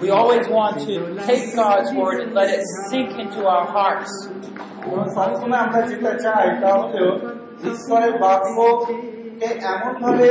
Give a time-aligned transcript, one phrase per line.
[0.00, 4.28] We always want to take God's word and let it sink into our hearts.
[9.42, 10.28] বাক্যকে এমন ভাবে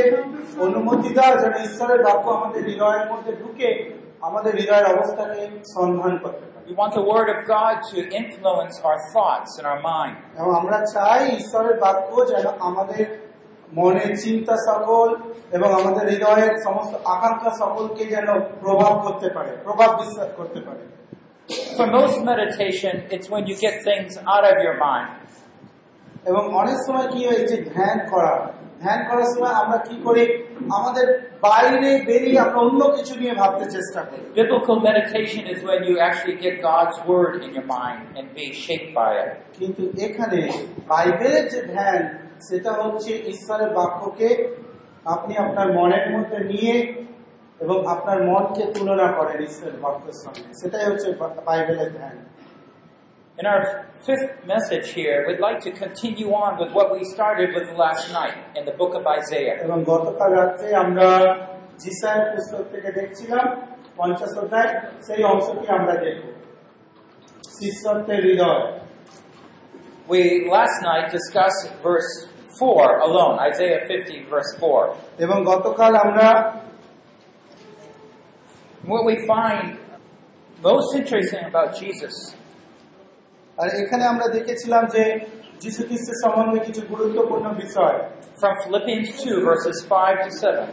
[0.65, 3.69] অনুমতি দেওয়া যেন ঈশ্বরের বাক্য আমাদের হৃদয়ের মধ্যে ঢুকে
[4.27, 5.41] আমাদের হৃদয়ের অবস্থাকে
[5.75, 9.81] সন্ধান করতে পারে We want the word of God to influence our thoughts and our
[9.91, 10.15] mind.
[10.39, 13.03] এবং আমরা চাই ঈশ্বরের বাক্য যেন আমাদের
[13.73, 15.07] মনের চিন্তা সকল
[15.57, 18.27] এবং আমাদের হৃদয়ের সমস্ত আকাঙ্ক্ষা সকলকে যেন
[18.63, 20.83] প্রভাব করতে পারে প্রভাব বিশ্বাস করতে পারে
[21.77, 25.09] For most meditation, it's when you get things out of your mind.
[26.29, 28.35] এবং অনেক সময় কি হয় যে ধ্যান করা
[28.83, 30.23] ধ্যান করার সময় আমরা কি করি?
[30.77, 31.07] আমাদের
[31.41, 36.37] বাইরে বেরিয়ে আমরা অন্য কিছু নিয়ে ভাবতে চেষ্টা করি। Biblical meditation is when you actually
[36.45, 39.31] get God's word in your mind and be shaped by it.
[39.59, 40.39] কিন্তু এখানে
[40.87, 41.99] বাইবেলের যে ধ্যান
[42.49, 44.29] সেটা হচ্ছে ঈশ্বরের বাক্যকে
[45.05, 46.75] আপনি আপনার মনের মধ্যে নিয়ে
[47.63, 51.07] এবং আপনার মনকে তুলনা করেন ঈশ্বরের বাক্যের সঙ্গে। সেটাই হচ্ছে
[51.45, 52.17] বাইবেলের ধ্যান।
[53.40, 53.62] In our
[54.06, 58.36] fifth message here, we'd like to continue on with what we started with last night
[58.56, 59.56] in the book of Isaiah.
[59.64, 61.08] এবং গতকাল রাত্রে আমরা
[61.82, 63.46] জিসায়ের পুস্তক থেকে দেখছিলাম
[63.98, 64.70] পঞ্চাশ অধ্যায়
[65.06, 66.24] সেই অংশটি আমরা দেখব
[67.56, 68.64] শিষ্যত্বের হৃদয়
[70.08, 70.22] We
[70.56, 72.12] last night discussed verse
[72.58, 74.94] 4 alone, Isaiah 50, verse 4.
[75.24, 76.28] এবং গতকাল আমরা
[78.90, 79.66] What we find
[80.62, 82.16] most interesting about Jesus
[83.61, 85.03] আর এখানে আমরা দেখেছিলাম যে
[85.63, 87.97] যীশু খ্রিস্টের সম্বন্ধে কিছু গুরুত্বপূর্ণ বিষয়
[88.35, 90.65] from Philippians 2, verses 5 to 7.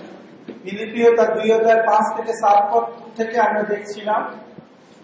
[0.65, 2.85] ফিলিপিও তার দুই হাজার পাঁচ থেকে সাত পদ
[3.19, 4.23] থেকে আমরা দেখছিলাম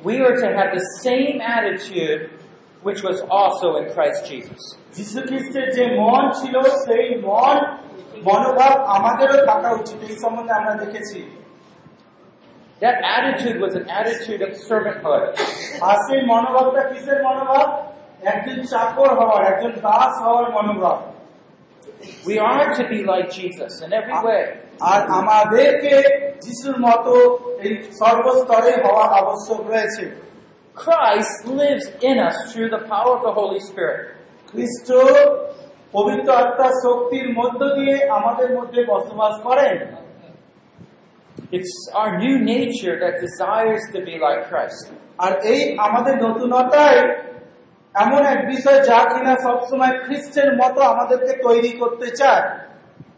[0.04, 2.20] We are to have the same attitude
[2.82, 4.62] which was also in Christ Jesus.
[4.96, 7.56] যীশু খ্রিস্টের যে মন ছিল সেই মন
[8.28, 11.18] মনোভাব আমাদেরও থাকা উচিত এই সম্বন্ধে আমরা দেখেছি
[12.83, 15.25] That attitude was an attitude of servanthood.
[15.81, 17.67] আর সেই মনোভাবটা কিসের মনোভাব
[18.23, 20.97] একজন চাকর হওয়ার একজন দাস হওয়ার মনোভাব
[22.25, 24.43] We are to be like Jesus in every way.
[24.91, 25.93] আর আমাদেরকে
[26.43, 27.13] যিশুর মতো
[27.65, 30.03] এই সর্বস্তরে হওয়া আবশ্যক রয়েছে
[30.75, 34.01] Christ lives in us through the power of the Holy Spirit.
[34.49, 34.87] খ্রিস্ট
[35.93, 39.75] পবিত্র আত্মার শক্তির মধ্য দিয়ে আমাদের মধ্যে বসবাস করেন
[41.51, 44.81] It's our new nature that desires to be like Christ.
[45.17, 47.01] আর এই আমাদের নতুনতায়
[47.95, 52.45] এমন এক বিষয় যা কিনা সবসময় খ্রিস্টের মতো আমাদেরকে তৈরি করতে চায়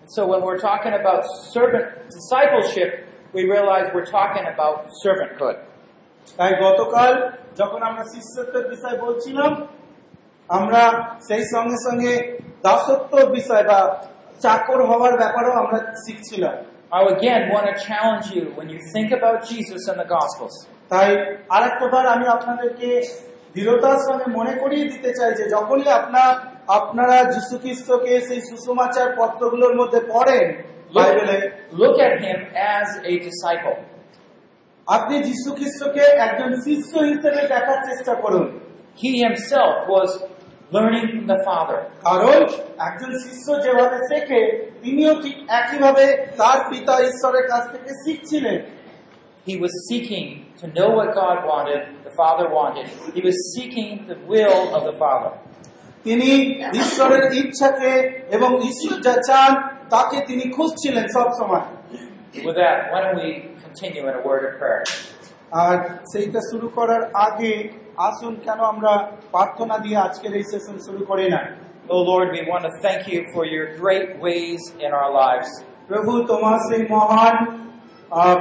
[0.07, 1.21] So when we're talking about
[1.53, 2.89] servant discipleship,
[3.35, 5.57] we realize we're talking about servanthood.
[6.39, 7.11] তাই গতকাল
[7.59, 9.51] যখন আমরা শিষ্যত্বের বিষয় বলছিলাম
[10.49, 10.83] আমরা
[11.27, 12.13] সেই সঙ্গে সঙ্গে
[12.65, 13.79] দাসত্ব বিষয় বা
[14.43, 16.55] চাকর হওয়ার ব্যাপারেও আমরা শিখছিলাম
[16.92, 20.54] I again want to challenge you when you think about Jesus in the Gospels.
[20.90, 21.08] তাই
[21.56, 22.88] আরেকটা বার আমি আপনাদেরকে
[23.54, 26.30] দৃঢ়তার সঙ্গে মনে করিয়ে দিতে চাই যে যখনই আপনার
[26.78, 30.46] আপনারা যীশু খ্রিস্টকে সেই সুসমাচার পত্রগুলোর মধ্যে পড়েন
[30.96, 32.38] বাইবেলে Look, look at him
[32.74, 33.76] as a disciple.
[34.88, 38.46] আপনি যীশু খ্রিস্টকে একজন শিষ্য হিসেবে দেখার চেষ্টা করুন
[39.02, 40.10] He himself was
[40.71, 41.79] learning from the Father.
[42.07, 42.39] কারণ
[42.87, 44.41] একজন শিষ্য যেভাবে শেখে
[44.83, 46.05] তিনিও ঠিক একইভাবে
[46.39, 48.59] তার পিতা ঈশ্বরের কাছ থেকে শিখছিলেন
[49.49, 50.27] He was seeking
[50.61, 52.85] to know what God wanted, the Father wanted.
[53.17, 55.31] He was seeking the will of the Father.
[56.05, 56.29] তিনি
[56.81, 57.91] ঈশ্বরের ইচ্ছাকে
[58.35, 59.51] এবং ঈশ্বর যা চান
[59.93, 61.65] তাকে তিনি খুঁজছিলেন সব সময়
[62.47, 63.31] With that, why don't we
[63.65, 64.83] continue in a word of prayer?
[65.52, 65.76] আর
[66.12, 67.52] সেইটা শুরু করার আগে
[67.98, 68.92] আসুন কেন আমরা
[69.32, 71.42] প্রার্থনা দিয়ে আজকের এই সেশন শুরু করি না
[71.88, 75.50] Oh Lord, we want to thank you for your great ways in our lives.
[75.88, 77.36] প্রভু তোমার সেই মহান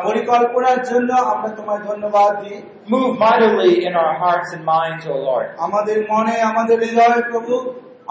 [0.05, 2.57] পরিকল্পনার জন্য আমরা তোমায় ধন্যবাদ দিই
[2.87, 5.47] Move mightily in our hearts and minds, O Lord.
[5.65, 7.53] আমাদের মনে আমাদের হৃদয়ে প্রভু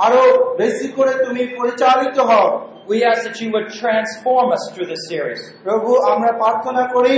[0.05, 0.23] আরও
[0.61, 2.49] বেশি করে তুমি পরিচালিত হও
[2.94, 5.42] We ask that you would transform us through this series.
[5.68, 7.16] প্রভু আমরা প্রার্থনা করি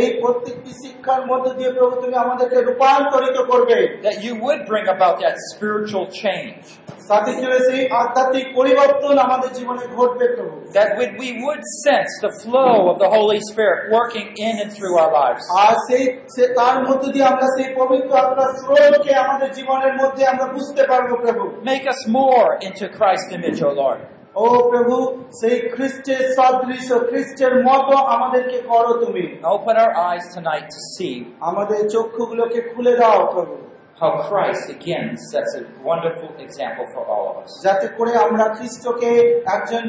[0.00, 3.78] এই প্রত্যেকটি শিক্ষার মধ্য দিয়ে প্রভু তুমি আমাদেরকে রূপান্তরিত করবে
[4.08, 6.62] That you would bring about that spiritual change.
[7.10, 12.32] সাথে করে সেই আধ্যাত্মিক পরিবর্তন আমাদের জীবনে ঘটবে প্রভু That would, we would sense the
[12.44, 15.42] flow of the Holy Spirit working in and through our lives.
[15.64, 16.04] আর সেই
[16.34, 21.14] সে- তার মধ্য দিয়ে আমরা সেই পবিত্র আত্মার স্রোতকে আমাদের জীবনের মধ্যে আমরা বুঝতে পারবো
[21.24, 21.42] প্রভু
[21.72, 24.00] Make us more into Christ's image, O Lord.
[24.36, 24.94] ও প্রভু
[25.40, 29.24] সেই খ্রিস্টের সদৃশ খ্রিস্টের মতো আমাদেরকে করো তুমি
[29.54, 31.14] Open our eyes tonight to see
[31.48, 33.54] আমাদের চক্ষুগুলোকে খুলে দাও প্রভু
[33.96, 37.50] how Christ again sets a wonderful example for all of us.
[37.64, 39.10] যাতে করে আমরা খ্রিস্টকে
[39.56, 39.84] একজন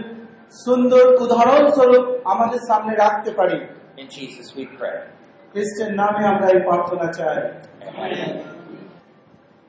[0.66, 3.60] সুন্দর উদাহরণ স্বরূপ আমাদের সামনে রাখতে পারি
[4.02, 4.98] In Jesus we pray.
[5.54, 7.38] খ্রিস্টের নামে আমরা এই প্রার্থনা চাই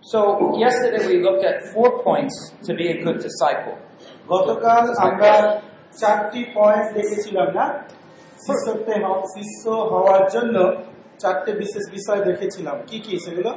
[0.03, 0.21] So,
[0.57, 3.77] yesterday we looked at four points to be a good disciple.
[4.30, 5.32] গতকাল আমরা
[5.98, 7.66] চারটি পয়েন্ট দেখেছিলাম না
[8.40, 8.94] শিষ্যত্বে
[9.36, 10.56] শিষ্য হওয়ার জন্য
[11.20, 13.52] চারটে বিশেষ বিষয় দেখেছিলাম কি কি সেগুলো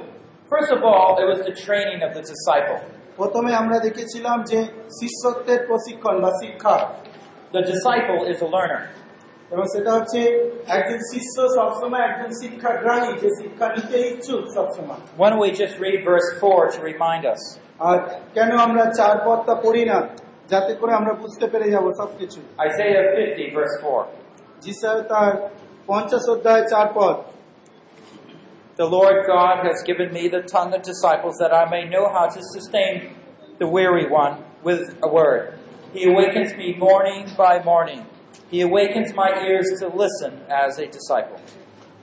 [0.47, 2.79] First of all, it was the training of the disciple.
[3.17, 4.59] প্রথমে আমরা দেখেছিলাম যে
[4.99, 6.77] শিষ্যত্বের প্রশিক্ষণ বা শিক্ষা
[7.55, 8.83] The disciple is a learner.
[9.51, 10.21] এবং সেটা হচ্ছে
[10.77, 15.99] একজন শিষ্য সবসময় একজন শিক্ষাগ্রাহী যে শিক্ষা নিতে ইচ্ছুক সবসময় Why don't we just read
[16.11, 17.43] verse 4 to remind us?
[17.81, 17.97] আর
[18.35, 19.99] কেন আমরা চার পদটা পড়ি না
[20.52, 22.40] যাতে করে আমরা বুঝতে পেরে যাব সবকিছু
[22.70, 24.04] Isaiah 50, verse 4.
[24.66, 25.32] যিশায় তার
[25.90, 27.16] পঞ্চাশ অধ্যায় চার পদ
[28.80, 32.26] The Lord God has given me the tongue of disciples that I may know how
[32.36, 32.94] to sustain
[33.62, 34.34] the weary one
[34.64, 35.42] with a word.
[35.96, 38.02] He awakens me morning by morning.
[38.52, 40.32] He awakens my ears to listen
[40.64, 41.40] as a disciple.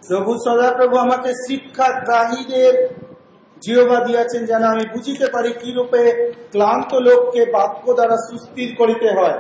[0.09, 2.75] প্রভু সদাপ্রভু আমাকে শিক্ষাগ্রাহীদের
[3.64, 6.02] জিহবা দিয়াছেন যেন আমি বুঝিতে পারি কি রূপে
[6.52, 9.38] ক্লান্ত লোককে বাক্য দ্বারা সুস্থির করিতে হয়।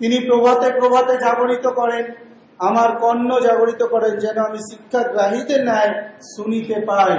[0.00, 2.04] তিনি প্রভাতে প্রভাতে জাগরিত করেন
[2.58, 5.92] আমার কর্ণ জাগরিত করেন যেন আমি শিক্ষাগ্রাহীদের ন্যায়
[6.34, 7.14] শুনিতে পাই।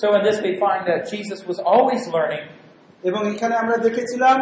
[0.00, 2.44] So in this we find that Jesus was always learning.
[3.08, 4.36] এবং এখানে আমরা দেখেছিলাম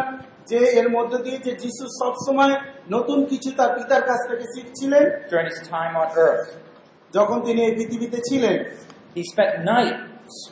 [0.49, 2.53] যে এর মধ্য দিয়ে যে যিশু সবসময়
[2.95, 6.47] নতুন কিছু তার পিতার কাছ থেকে শিখছিলেন during his time on earth.
[7.15, 8.55] যখন তিনি এই পৃথিবীতে ছিলেন।
[9.15, 9.97] He spent nights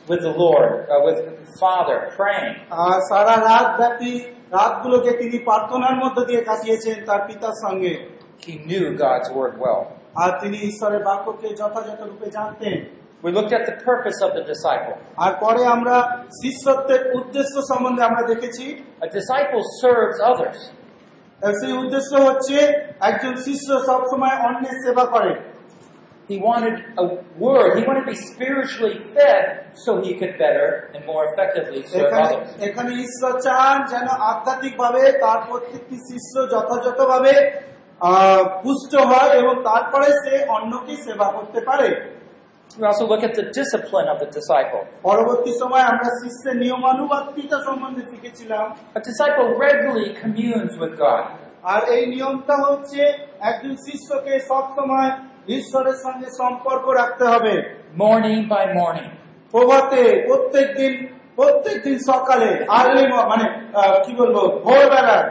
[0.08, 2.54] with the Lord, uh, with the Father, praying.
[2.84, 4.12] আর সারা রাত ব্যাপী
[4.50, 7.92] রাতগুলোকে তিনি প্রার্থনার মধ্য দিয়ে কাটিয়েছেন তার পিতার সঙ্গে
[8.38, 9.80] He knew God's word well.
[10.16, 12.74] আর তিনি ঈশ্বরের বাক্যকে যথাযথ রূপে জানতেন
[13.24, 14.94] We looked at the purpose of the disciple.
[15.24, 15.96] আর পরে আমরা
[16.42, 18.64] শিষ্যত্বের উদ্দেশ্য সম্বন্ধে আমরা দেখেছি
[19.06, 20.58] A disciple serves others.
[21.42, 22.56] আর সেই উদ্দেশ্য হচ্ছে
[23.00, 25.32] একজন শিষ্য সবসময় অন্যের সেবা করে
[26.29, 27.05] He wanted a
[27.37, 27.69] word.
[27.77, 29.45] He wanted to be spiritually fed
[29.75, 32.49] so he could better and more effectively serve এখানে others.
[32.67, 37.33] এখানে ঈশ্বর চান যেন আধ্যাত্মিক ভাবে তার প্রত্যেকটি শিষ্য যথাযথভাবে
[38.01, 41.89] আহ, পুষ্ট হয় এবং তারপরে সে অন্যকে সেবা করতে পারে
[42.71, 44.83] We also look at the discipline of the disciple.
[45.09, 48.65] পরবর্তী সময় আমরা শিষ্যের নিয়মানুবর্তিতা সম্বন্ধে শিখেছিলাম
[48.99, 51.23] A disciple regularly communes with God.
[51.73, 53.01] আর এই নিয়মটা হচ্ছে
[53.49, 55.09] একজন শিষ্যকে সবসময়
[55.48, 57.54] ঈশ্বরের সঙ্গে সম্পর্ক রাখতে হবে।
[58.02, 59.08] মর্নিং বাই মর্নিং
[59.50, 60.94] প্রভাতে প্রত্যেক দিন
[61.36, 62.48] প্রত্যেক দিন সকালে
[62.78, 63.46] আর্লি মানে
[64.04, 65.28] কি বলব ভোরবেলায়।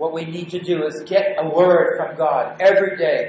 [0.00, 3.20] What we need to do is get a word from God every day.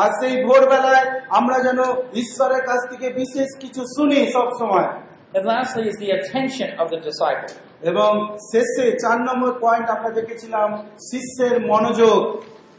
[0.00, 1.04] আর সেই ভোরবেলায়
[1.38, 1.80] আমরা যেন
[2.22, 4.88] ঈশ্বরের কাছ থেকে বিশেষ কিছু শুনি সব সময়।
[5.34, 7.52] And lastly is the attention of the disciple.
[7.90, 8.10] এবং
[8.50, 10.68] শেষে চার নম্বর পয়েন্ট আমরা দেখেছিলাম
[11.10, 12.18] শিষ্যের মনোযোগ।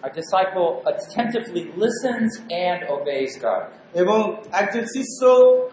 [0.03, 2.31] A disciple attentively listens
[2.65, 3.63] and obeys God.
[4.03, 4.21] এবং
[4.53, 5.21] একজন শিষ্য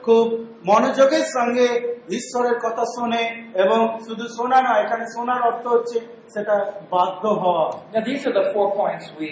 [0.03, 0.25] খুব
[0.65, 1.67] মনোযোগের সঙ্গে
[2.09, 3.23] ঈশ্বরের কথা শোনে
[3.63, 5.97] এবং শুধু শোনা নয় এখানে শোনার অর্থ হচ্ছে
[6.33, 6.55] সেটা
[6.93, 9.29] বাধ্য হওয়া Now, these are the four points we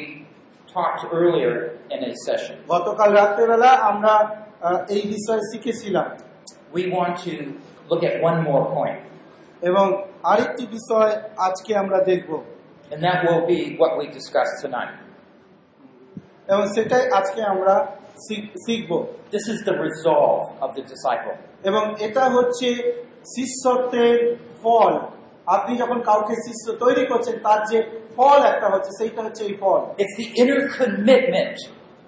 [0.68, 1.56] talked earlier
[1.94, 2.56] in a session.
[2.74, 4.14] গতকাল রাত্রেবেলা আমরা
[4.68, 6.08] আহ, এই বিষয়ে শিখেছিলাম
[6.74, 7.34] We want to
[7.90, 9.00] look at one more point,
[9.62, 9.86] এবং
[10.24, 11.12] আরেকটি বিষয়
[11.48, 12.30] আজকে আমরা দেখব
[12.93, 14.95] and that will be what we discussed tonight.
[16.49, 17.87] এবং সেটাই আজকে আমরা
[18.29, 18.91] শিখ- শিখব
[19.33, 21.35] This is the resolve of the disciple.
[21.65, 22.69] এবং এটা হচ্ছে
[23.35, 24.99] শিষ্যত্বের ফল
[25.47, 27.79] আপনি যখন কাউকে শিষ্য তৈরি করছেন তার যে
[28.17, 31.57] ফল একটা হচ্ছে সেইটা হচ্ছে এই ফল It's the inner commitment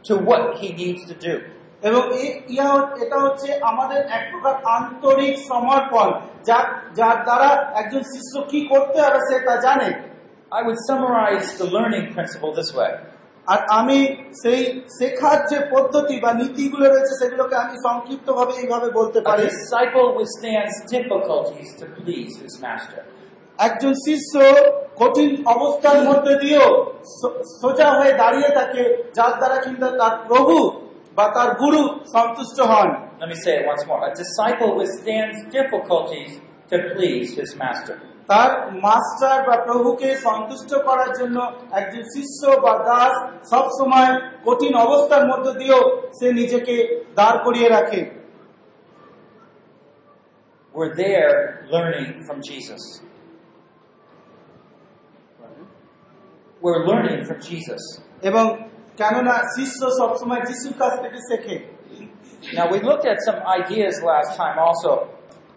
[0.04, 1.34] to what he needs to do.
[1.82, 6.08] এবং এই- ইয়া হ- এটা হচ্ছে আমাদের এক প্রকার আন্তরিক সমর্পণ
[6.44, 10.09] যার যার দ্বারা একজন শিষ্য কি করতে হবে সে তা জানে
[10.51, 12.91] I would summarize the learning principle this way.
[13.47, 13.99] আর আমি
[14.43, 14.61] সেই
[14.97, 20.07] শেখার যে পদ্ধতি বা নীতিগুলো রয়েছে সেগুলোকে আমি সংক্ষিপ্ত ভাবে এইভাবে বলতে A পারি disciple
[20.19, 23.01] withstands difficulties to please his master.
[23.59, 24.33] একজন শিষ্য
[24.95, 26.69] কঠিন অবস্থার মধ্যে দিয়েও
[27.19, 28.83] সো- সোজা হয়ে দাঁড়িয়ে থাকে
[29.17, 30.55] যার দ্বারা কিন্তু তার প্রভু
[31.17, 31.81] বা তার গুরু
[32.15, 32.89] সন্তুষ্ট হন
[33.21, 34.01] Let me say it once more.
[34.09, 36.31] A disciple withstands difficulties
[36.71, 37.95] to please his master.
[38.29, 38.49] তার
[38.85, 41.37] মাস্টার বা প্রভুকে সন্তুষ্ট করার জন্য
[41.79, 43.13] একজন শিষ্য বা দাস
[43.51, 44.11] সব সময়
[44.47, 45.81] কঠিন অবস্থার মধ্য দিয়েও
[46.17, 46.75] সে নিজেকে
[47.19, 48.01] দাঁড় করিয়ে রাখে
[50.73, 51.35] We're there
[51.73, 52.81] learning from Jesus.
[56.61, 57.81] we're learning from Jesus.
[58.29, 58.45] এবং
[59.01, 61.57] কেননা শিষ্য সবসময় যিশুর কাছ থেকে শেখে
[62.53, 64.91] Now, we looked at some ideas last time also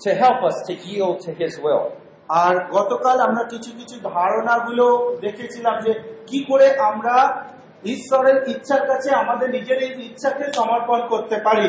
[0.00, 1.84] to help us to yield to His will.
[2.29, 5.93] আর গতকাল আমরা কিছু কিছু ধারণাগুলো দেখেছিলাম যে
[6.27, 7.43] কি করে আমরা
[7.85, 11.67] ঈশ্বরের ইচ্ছার কাছে আমাদের নিজের এই ইচ্ছাকে সমর্পণ করতে পারি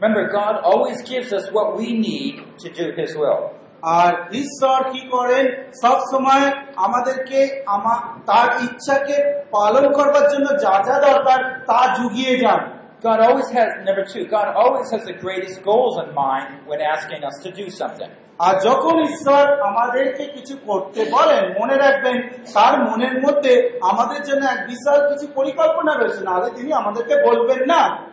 [0.00, 3.40] Remember, God always gives us what we need to do His will.
[3.82, 5.44] আর ঈশ্বর কি করেন
[5.82, 9.16] সব সময় আমাদেরকে আমা- তার ইচ্ছাকে
[9.50, 12.60] পালন করবার জন্য যা যা দরকার তা জুগিয়ে যান
[13.02, 17.22] God always has, number two, God always has the greatest goals in mind when asking
[17.24, 18.10] us to do something.
[18.38, 22.16] আর যখন ঈশ্বর আমাদেরকে কিছু করতে বলেন মনে রাখবেন
[22.54, 28.08] তার মনের মধ্যে আমাদের জন্য এক বিশাল কিছু পরিকল্পনা রয়েছে। নাহলে তিনি আমাদেরকে বলবেন না।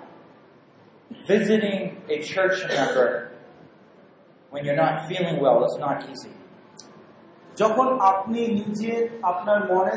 [1.30, 1.80] Visiting
[2.10, 3.08] a church member
[4.52, 6.32] when you're not feeling well is not easy.
[7.58, 9.96] যখন আপনি নিজে আপনার মনে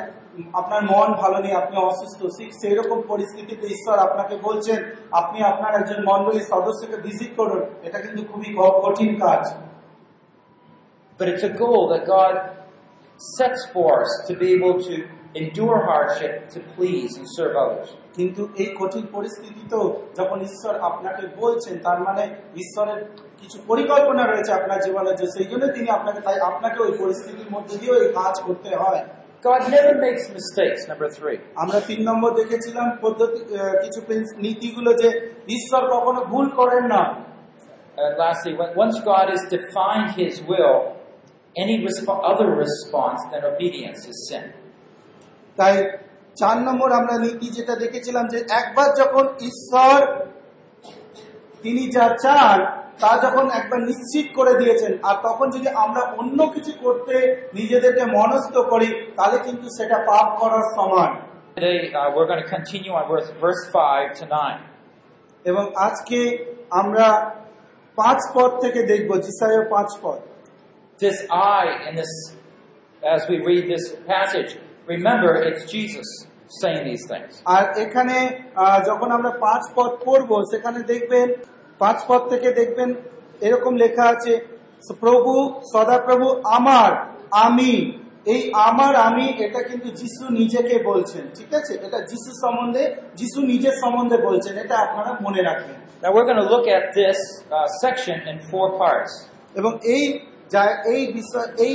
[0.52, 2.20] আপনার মন ভালো নেই আপনি অসুস্থ
[2.62, 4.78] সেই রকম পরিস্থিতিতে ঈশ্বর আপনাকে বলছেন
[5.11, 9.68] আপনি আপনার একজন মন্ডলীর সদস্যকে ভিজিট করুন। এটা কিন্তু খুবই কঠিন কাজ।
[11.19, 12.35] But it's a goal that God
[13.37, 14.95] sets for us to be able to
[15.35, 17.89] endure hardship to please and serve others.
[18.17, 19.85] কিন্তু এই কঠিন পরিস্থিতিতেও
[20.15, 22.23] যখন ঈশ্বর আপনাকে বলছেন তার মানে
[22.57, 23.01] ঈশ্বরের
[23.41, 27.75] কিছু পরিকল্পনা রয়েছে আপনার জীবনে যে সেই জন্য তিনি আপনাকে তাই আপনাকে ওই পরিস্থিতির মধ্যে
[27.79, 29.03] দিয়েও এই কাজ করতে হয়
[29.43, 31.39] God never makes mistakes, number three.
[31.57, 35.09] আমরা তিন নম্বর দেখেছিলাম পদ্ধতি আহ, কিছু প্রিন্স- নীতিগুলো যে
[35.49, 37.03] ঈশ্বর কখনো ভুল করেন না
[37.99, 40.77] And lastly, when, once God has defined His will,
[41.57, 44.45] any resp- other response than obedience is sin.
[45.59, 45.75] তাই
[46.37, 49.99] চার নম্বর আমরা নীতি যেটা দেখেছিলাম যে একবার যখন ঈশ্বর
[51.62, 52.59] তিনি যা চান
[53.00, 57.14] তা যখন একবার নিশ্চিত করে দিয়েছেন আর তখন যদি আমরা অন্য কিছু করতে
[57.55, 61.11] নিজেদেরকে মনস্থ করি তাহলে কিন্তু সেটা পাপ করার সমান
[61.57, 64.59] Today, uh, we're going to continue on verse, verse 5 to 9.
[65.45, 66.19] এবং আজকে
[66.71, 67.07] আমরা
[67.99, 70.21] পাঁচ পদ থেকে দেখব জিসায় পাঁচ পদ
[71.00, 72.12] This I in this,
[73.02, 76.09] as we read this passage, remember it's Jesus
[76.50, 77.33] saying these things.
[77.47, 78.17] আর এখানে
[78.88, 81.28] যখন আমরা পাঁচ পদ পড়ব সেখানে দেখবেন
[81.81, 82.90] পাঁচ পদ থেকে দেখবেন
[83.40, 84.33] এরকম লেখা আছে
[85.00, 85.33] প্রভু
[85.75, 86.26] সদাপ্রভু
[86.59, 86.90] আমার
[87.45, 87.73] আমি
[88.26, 92.85] এই আমার আমি এটা কিন্তু যিশু নিজেকে বলছেন ঠিক আছে এটা যিশু সম্বন্ধে
[93.21, 97.19] যিশু নিজের সম্বন্ধে বলছেন এটা আপনারা মনে রাখবেন Now we're going to look at this
[97.50, 99.12] uh, section in four parts.
[99.55, 100.05] এবং এই
[100.50, 101.75] যা- এই বিষয় এই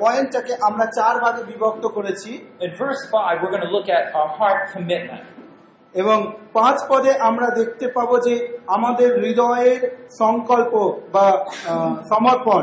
[0.00, 4.30] পয়েন্টটাকে আমরা চার ভাগে বিভক্ত করেছি In verse 5, we're going to look at our
[4.38, 5.22] heart commitment.
[5.94, 6.18] এবং
[6.52, 8.34] পাঁচ পদে আমরা দেখতে পাবো যে
[8.66, 9.80] আমাদের হৃদয়ের
[10.18, 10.72] সংকল্প
[11.12, 11.26] বা
[12.08, 12.62] সমর্পণ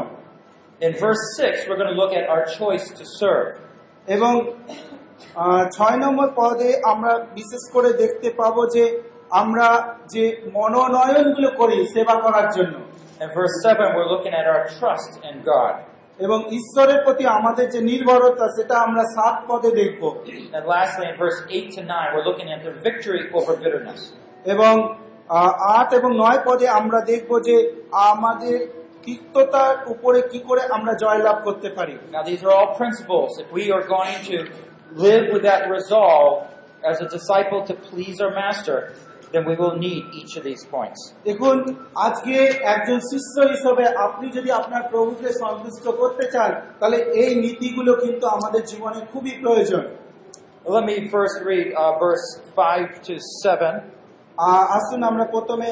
[0.81, 3.49] In verse 6, we're going to look at our choice to serve.
[4.07, 4.33] এবং
[5.71, 8.83] ছয় নম্বর পদে আমরা বিশেষ করে দেখতে পাবো যে
[9.41, 9.67] আমরা
[10.13, 12.75] যে মনোনয়নগুলো করি সেবা করার জন্য
[13.22, 15.74] In verse 7, we're looking at our trust in God.
[16.20, 20.02] এবং ঈশ্বরের প্রতি আমাদের যে নির্ভরতা সেটা আমরা সাত পদে দেখব
[20.56, 24.00] And lastly, in verse 8 to 9, we're looking at the victory over bitterness.
[24.54, 24.74] এবং
[25.28, 27.56] আহ, আট এবং নয় পদে আমরা দেখব যে
[28.10, 28.56] আমাদের
[29.06, 33.30] তিক্ততার উপরে কি করে আমরা জয়লাভ করতে পারি Now, these are all principles.
[33.44, 34.36] If we are going to
[35.06, 36.32] live with that resolve
[36.90, 38.78] as a disciple to please our master,
[39.32, 41.00] then we will need each of these points.
[41.28, 41.56] দেখুন
[42.06, 42.34] আজকে
[42.74, 46.50] একজন শিষ্য হিসেবে আপনি যদি আপনার প্রভুকে সন্তুষ্ট করতে চান
[46.80, 49.84] তাহলে এই নীতিগুলো কিন্তু আমাদের জীবনে খুবই প্রয়োজন
[50.64, 52.26] Well, let me first read uh, verse
[52.56, 53.72] 5 to 7.
[54.38, 55.70] আহ, আসুন আমরা প্রথমে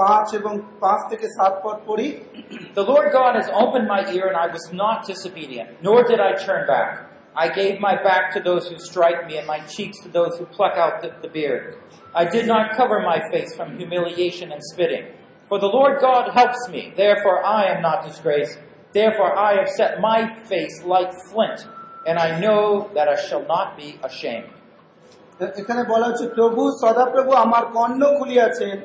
[0.00, 0.54] পাঁচ এবং
[0.84, 2.08] পাঁচ থেকে সাত পদ পড়ি
[2.78, 6.32] The Lord God has opened my ear, and I was not disobedient, nor did I
[6.46, 6.90] turn back.
[7.44, 10.44] I gave my back to those who strike me, and my cheeks to those who
[10.56, 11.64] pluck out the, the beard.
[12.15, 15.05] I did not cover my face from humiliation and spitting.
[15.49, 18.57] For the Lord God helps me, therefore I am not disgraced.
[18.93, 21.67] Therefore I have set my face like flint,
[22.07, 24.51] and I know that I shall not be ashamed.
[25.59, 28.75] এখানে বলা হচ্ছে প্রভু সদাপ্রভু আমার কর্ণ খুলিয়াছেন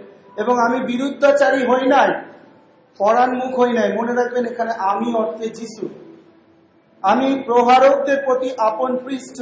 [0.42, 2.10] এবং আমি বিরুদ্ধাচারী হই নাই
[3.00, 5.84] পরাণ মুখ হই নাই মনে রাখবেন এখানে আমি অর্থে যিশু
[7.02, 9.38] আমি প্রহারকদের প্রতি আপন পৃষ্ঠ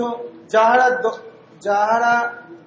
[0.55, 0.89] যাহারা
[1.67, 2.15] যাহারা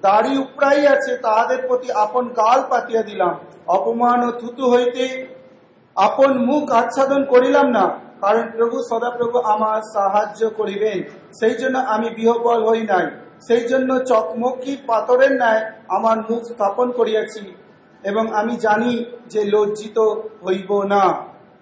[0.06, 3.34] দাড়ি উপড়াই আছে, তাহাদের প্রতি আপন গাল পাতিয়া দিলাম
[3.76, 5.04] অপমান ও থুতু হইতে
[5.96, 7.84] আপন মুখ আচ্ছাদন করিলাম না,
[8.24, 10.98] কারণ প্রভু সদাপ্রভু আমার সাহায্য করিবেন
[11.38, 13.06] সেই জন্য আমি বিহবল হই নাই
[13.46, 15.62] সেই জন্য চকমকি পাথরের ন্যায়
[15.96, 17.42] আমার মুখ স্থাপন করিয়াছি,
[18.10, 18.92] এবং আমি জানি
[19.32, 19.98] যে লজ্জিত
[20.44, 21.04] হইব না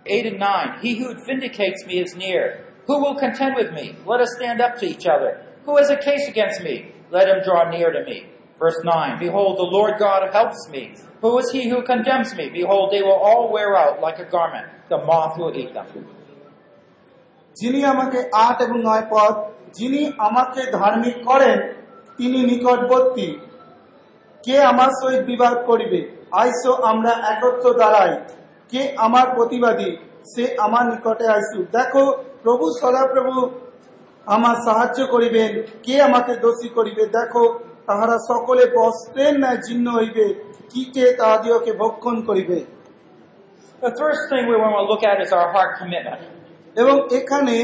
[0.07, 0.79] 8 and 9.
[0.83, 2.65] He who vindicates me is near.
[2.87, 3.97] Who will contend with me?
[4.07, 5.31] Let us stand up to each other.
[5.65, 6.93] Who has a case against me?
[7.11, 8.19] Let him draw near to me.
[8.61, 10.95] Verse 9 Behold, the Lord God helps me.
[11.23, 12.51] Who is he who condemns me?
[12.51, 14.67] Behold, they will all wear out like a garment.
[14.89, 15.87] The moth will eat them.
[17.57, 19.35] যিনি আমাকে আট এবং নয় পদ
[19.79, 21.59] যিনি আমাকে ধার্মিক করেন
[22.19, 23.29] তিনি নিকটবর্তী
[24.45, 26.01] কে আমার সহিত বিবাদ করিবে
[26.41, 28.13] আইসো আমরা একত্র দাঁড়াই
[28.73, 29.91] কে আমার প্রতিবাদী
[30.33, 32.05] সে আমার নিকটে আইসু দেখো
[32.45, 33.35] প্রভু সদাপ্রভু
[34.27, 35.51] আমার সাহায্য করিবেন
[35.85, 37.43] কে আমাকে দোষী করিবে দেখো
[37.91, 40.27] তাহারা সকলে বস্ত্রের ন্যায় জীর্ণ হইবে।
[40.71, 42.59] কীটে তাহাদিওকে ভক্ষণ করিবে।
[43.83, 46.21] The first thing we want to look at is our heart commitment.
[46.83, 47.57] এবং এখানে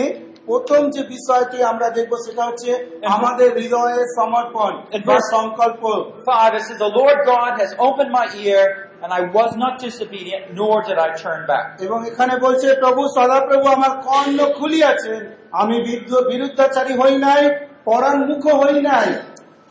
[0.46, 2.70] প্রথম যে বিষয়টি আমরা দেখব সেটা হচ্ছে
[3.16, 4.72] আমাদের হৃদয়ের সমর্পণ
[5.04, 5.82] বা সংকল্প।
[6.28, 8.64] 5, it says, The Lord God has opened my ear,
[9.02, 11.66] and I was not disobedient, nor did I turn back.
[11.86, 17.42] এবং এখানে বলছে প্রভু সদাপ্রভু আমার কর্ণ খুলিয়াছেন। আমি বিরুদ্ধ বিরুদ্ধাচারী হই নাই
[17.84, 19.08] পরাণ মুখ হই নাই।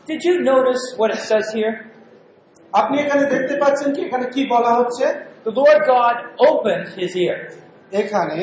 [0.07, 1.73] Did you notice what it says here?
[2.73, 5.05] আপনি এখানে দেখতে পাচ্ছেন কি এখানে কি বলা হচ্ছে
[5.47, 6.15] The Lord God
[6.49, 7.37] opened his ear.
[8.01, 8.39] এখানে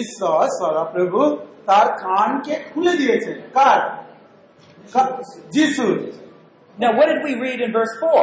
[0.00, 1.20] ঈশ্বর সদাপ্রভু
[1.66, 3.80] তার কানকে খুলে দিয়েছেন কার
[4.94, 5.14] কা-
[5.54, 5.96] যিশুর
[6.78, 8.22] Now, what did we read in verse 4?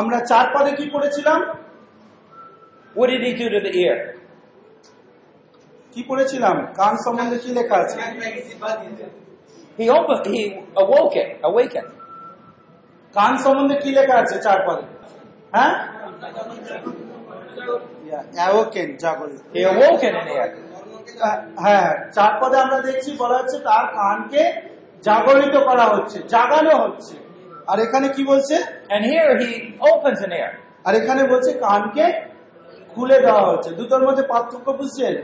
[0.00, 1.40] আমরা চার পদে কি পড়েছিলাম
[2.94, 3.96] What did he do to the ear?
[5.92, 7.96] কি পড়েছিলাম কান সম্বন্ধে কি লেখা আছে
[9.78, 10.42] He opened, he
[10.82, 11.90] awoke it, awakened.
[13.13, 14.85] কান সম্বন্ধে কি লেখা আছে চার পদে?
[15.51, 15.73] হ্যাঁ?
[21.19, 24.43] হ্যাঁ হ্যাঁ, চার পদে আমরা দেখছি বলা হচ্ছে তার কানকে
[25.03, 27.15] জাগরিত করা হচ্ছে জাগানো হচ্ছে।
[27.67, 28.55] আর এখানে কি বলছে?
[28.95, 29.51] And here he
[29.91, 30.33] opens an
[30.85, 32.05] আর এখানে বলছে কানকে
[32.95, 35.15] খুলে দেওয়া হচ্ছে। দুটোর মধ্যে পার্থক্য বুঝছেন?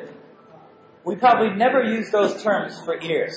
[1.05, 3.35] We probably never use those terms for ears.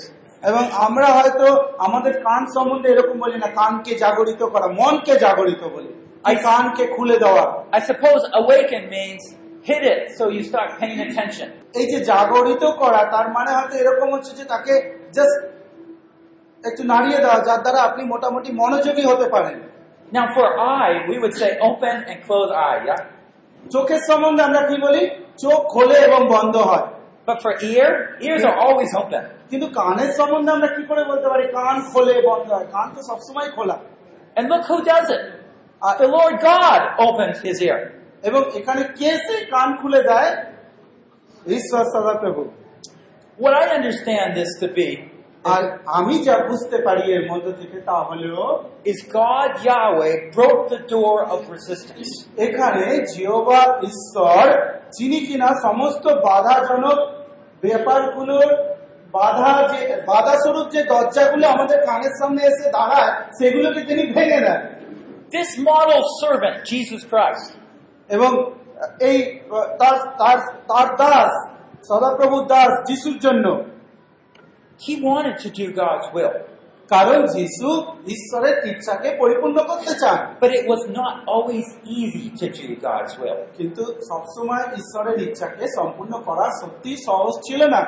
[0.49, 1.47] এবং আমরা হয়তো
[1.87, 5.93] আমাদের কান সম্বন্ধে এরকম বলি না কানকে জাগরিত করা মনকে জাগরিত বলি।
[6.31, 7.45] এই কানকে খুলে দেওয়া।
[7.79, 9.23] I suppose awaken means
[9.69, 11.49] hit it so you start paying attention.
[11.79, 14.75] এই যে জাগরিত করা তার মানে হয়তো এরকম হচ্ছে যে তাকে
[15.17, 15.39] জাস্ট
[16.69, 19.57] একটু নাড়িয়ে দেওয়া যার দ্বারা আপনি মোটামুটি মনোযোগী হতে পারেন।
[20.17, 23.01] Now for eye, we would say open and close eye, yeah?
[23.75, 25.03] চোখের সম্বন্ধে আমরা কি বলি?
[25.43, 26.87] চোখ খোলে এবং বন্ধ হয়।
[27.27, 27.91] But for ear,
[28.27, 29.25] ears are always open.
[29.51, 33.49] কিন্তু কানের সম্বন্ধে আমরা কি করে বলতে পারি কান খোলে বন্ধ হয় কান তো সবসময়
[33.57, 33.77] খোলা
[34.37, 35.23] And look who does it.
[35.83, 37.81] R- The Lord God opens his ear.
[38.23, 40.31] এবং এখানে কে সে কান খুলে দেয়
[41.57, 42.43] ঈশ্বর সদা প্রভু
[43.39, 44.89] What I understand this to be
[45.45, 45.63] আর
[45.99, 48.35] আমি যা বুঝতে পারি এর মধ্য থেকে তা হলো
[48.93, 52.11] is God Yahweh broke the door of resistance.
[52.47, 54.45] এখানে জিওবা ঈশ্বর
[54.97, 56.99] যিনি কিনা সমস্ত বাধাজনক
[57.63, 58.49] ব্যাপারগুলোর
[59.17, 64.61] বাধা যে বাধা স্বরূপ যে দরজাগুলো আমাদের কানের সামনে এসে দাঁড়ায় সেগুলোকে তিনি ভেঙে দেন।
[65.37, 67.49] This model servant, Jesus Christ,
[68.15, 68.31] এবং
[69.09, 69.19] এই
[69.81, 70.39] তার তার
[70.71, 71.33] তার দাস
[71.89, 73.47] সদাপ্রভু দাস যিশুর জন্য।
[74.85, 76.35] He wanted to do God's will.
[76.95, 77.69] কারণ যিশু
[78.15, 81.67] ঈশ্বরের ইচ্ছাকে পরিপূর্ণ করতে চান। But it was not always
[81.99, 83.41] easy to do God's will.
[83.57, 87.83] কিন্তু সবসময় ঈশ্বরের ইচ্ছাকে সম্পূর্ণ করা সত্যি সহজ ছিল না।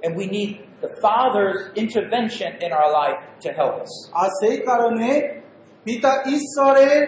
[0.00, 3.92] And we need the Father's intervention in our life to help us.
[4.12, 5.08] আর সেই কারণে
[5.86, 7.00] পিতা ঈশ্বরের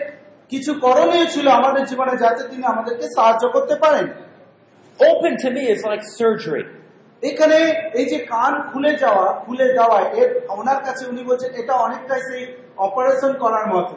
[0.53, 4.07] কিছু করণীয় ছিল আমাদের জীবনে যাতে তিনি আমাদেরকে সাহায্য করতে পারেন
[5.01, 6.65] Open to me is like surgery.
[7.23, 7.59] এখানে
[8.01, 12.43] এই যে কান খুলে যাওয়া খুলে যাওয়া এর ওনার কাছে উনি বলছেন এটা অনেকটাই সেই
[12.79, 13.95] অপারেশন করার মতো.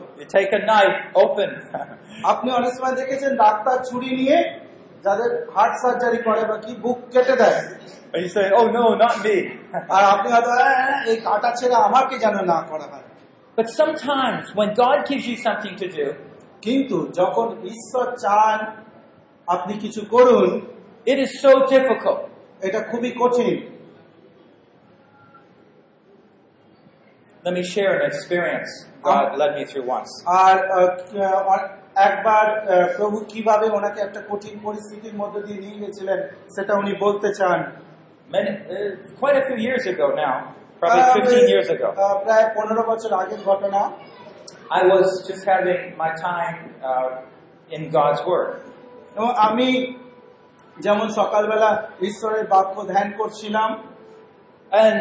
[2.32, 4.38] আপনি অনেক সময় দেখেছেন ডাক্তার ছুরি নিয়ে
[5.05, 7.61] যাদের হার্ট সার্জারি করে বা কি বুক কেটে দেয়
[8.13, 9.37] and you say, oh no, not me.
[9.97, 13.07] আর আপনি হয়তো "আহ, এই কাটা ছেড়ে আমাকে যেন না করা হয়
[13.59, 16.07] but sometimes when God gives you something to do,
[16.67, 18.59] কিন্তু যখন ঈশ্বর চান
[19.49, 20.49] আপনি কিছু করুন
[21.07, 22.21] it is so difficult.
[22.63, 23.57] এটা খুবই কঠিন
[27.45, 28.71] Let me share an experience
[29.03, 30.11] God led me through once.
[30.45, 30.89] আর আহ,
[32.09, 36.19] একবার আহ, প্রভু কিভাবে ওনাকে একটা কঠিন পরিস্থিতির মধ্যে দিয়ে নিয়ে গেছিলেন
[36.55, 37.61] সেটা উনি বলতে চান
[38.31, 38.91] Many, uh,
[39.21, 40.35] quite a few years ago now,
[40.81, 41.89] probably 15 years ago.
[41.97, 43.81] আহ, প্রায় পনেরো বছর আগের ঘটনা
[44.79, 46.57] I was just having my time
[46.89, 47.11] uh,
[47.71, 48.51] in God's Word.
[49.17, 49.69] এবং আমি
[50.77, 51.71] যেমন সকালবেলা
[52.09, 53.71] ঈশ্বরের বাক্য ধ্যান করছিলাম
[54.73, 54.99] And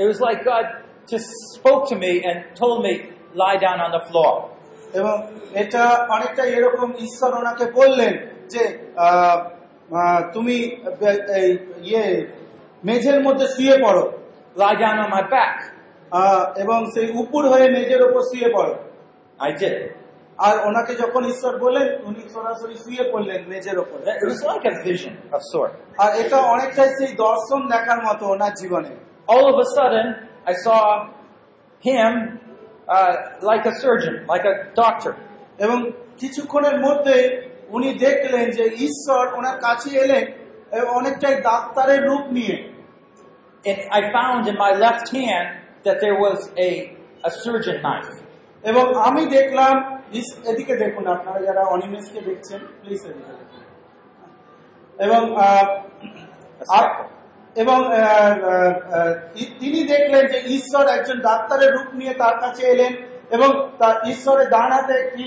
[0.00, 0.66] it was like God
[1.08, 2.94] just spoke to me and told me,
[3.42, 4.32] lie down on the floor.
[4.93, 5.15] এবং
[5.53, 5.83] এটা
[6.15, 8.13] অনেকটা এরকম ঈশ্বর ওনাকে বললেন
[8.49, 8.63] যে
[10.33, 10.55] তুমি
[11.39, 11.49] এই
[11.83, 12.05] ইয়ে
[12.83, 14.03] মেঝের মধ্যে শুয়ে পড়ো
[14.55, 15.57] Lie down on my back.
[16.63, 18.73] এবং সেই উপর হয়ে মেঝের ওপর শুয়ে পড়ো
[19.39, 19.75] I did.
[20.39, 24.75] আর ওনাকে যখন ঈশ্বর বললেন উনি সরাসরি শুয়ে পড়লেন মেজের ওপর It was like a
[24.87, 25.73] vision of sort.
[26.03, 28.91] আর এটা অনেকটাই সেই দর্শন দেখার মতো ওনার জীবনে
[29.27, 30.07] All of a sudden,
[30.51, 30.81] I saw
[31.83, 32.11] him
[33.41, 35.13] like a surgeon, like a doctor.
[35.59, 35.77] এবং
[36.17, 37.17] কিছুক্ষণের মধ্যে
[37.69, 40.25] উনি দেখলেন যে ঈশ্বর ওনার কাছে এলেন
[40.99, 42.57] অনেকটাই ডাক্তারের রূপ নিয়ে
[43.63, 45.47] And I found in my left hand
[45.85, 46.69] that there was a,
[47.23, 48.11] a surgeon knife.
[48.63, 49.75] এবং আমি দেখলাম
[50.51, 53.63] এদিকে দেখুন আপনারা যারা অনিমেষকে দেখছেন প্লিজ এদিকে দেখুন
[55.05, 55.21] এবং
[57.55, 57.79] এবং
[59.59, 62.91] তিনি দেখলেন যে ঈশ্বর একজন ডাক্তারের রূপ নিয়ে তার কাছে এলেন
[63.31, 65.25] এবং তার ঈশ্বরের ডান হাতে একটি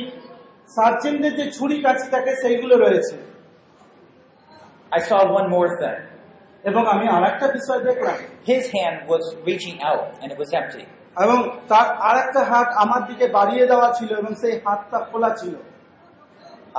[0.69, 3.17] সার্জেনদের যে ছুরি কাছে থাকে সেইগুলো রয়েছে
[4.93, 5.99] I saw one more thing.
[6.65, 8.17] এবং আমি আরেকটা বিষয় দেখলাম
[8.51, 10.85] His hand was reaching out and it was empty.
[11.17, 15.55] এবং তার আর একটা হাত আমার দিকে বাড়িয়ে দেওয়া ছিল এবং সেই হাতটা খোলা ছিল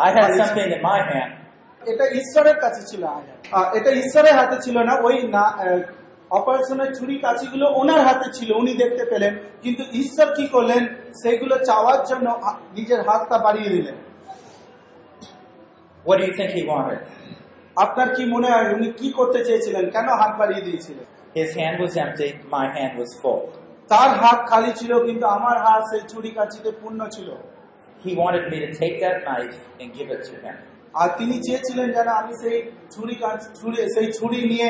[0.07, 1.31] I had something in my hand
[1.91, 3.03] এটা ঈশ্বরের কাছে ছিল
[3.77, 5.43] এটা ঈশ্বরের হাতে ছিল না ওই না
[6.37, 10.83] অপারেশনের ছুরি কাছিগুলো ওনার হাতে ছিল উনি দেখতে পেলেন। কিন্তু ঈশ্বর কি করলেন?
[11.21, 12.27] সেগুলো চাওয়ার জন্য
[12.77, 13.97] নিজের হাতটা বাড়িয়ে দিলেন।
[16.07, 16.99] What do you think he wanted?
[17.75, 19.85] আপনার কি মনে হয় উনি কি করতে চেয়েছিলেন?
[19.89, 21.05] কেন হাত বাড়িয়ে দিয়েছিলেন?
[21.39, 23.41] His hand was empty, my hand was full.
[23.91, 27.29] তার হাত খালি ছিল কিন্তু আমার হাত সেই ছুরি কাছিতে পূর্ণ ছিল।
[28.05, 30.55] He wanted me to take that knife and give it to him.
[30.95, 32.57] আর তিনি চেয়েছিলেন যেন আমি সেই
[32.93, 33.15] ছুরি
[33.59, 34.69] ছুরি সেই ছুরি নিয়ে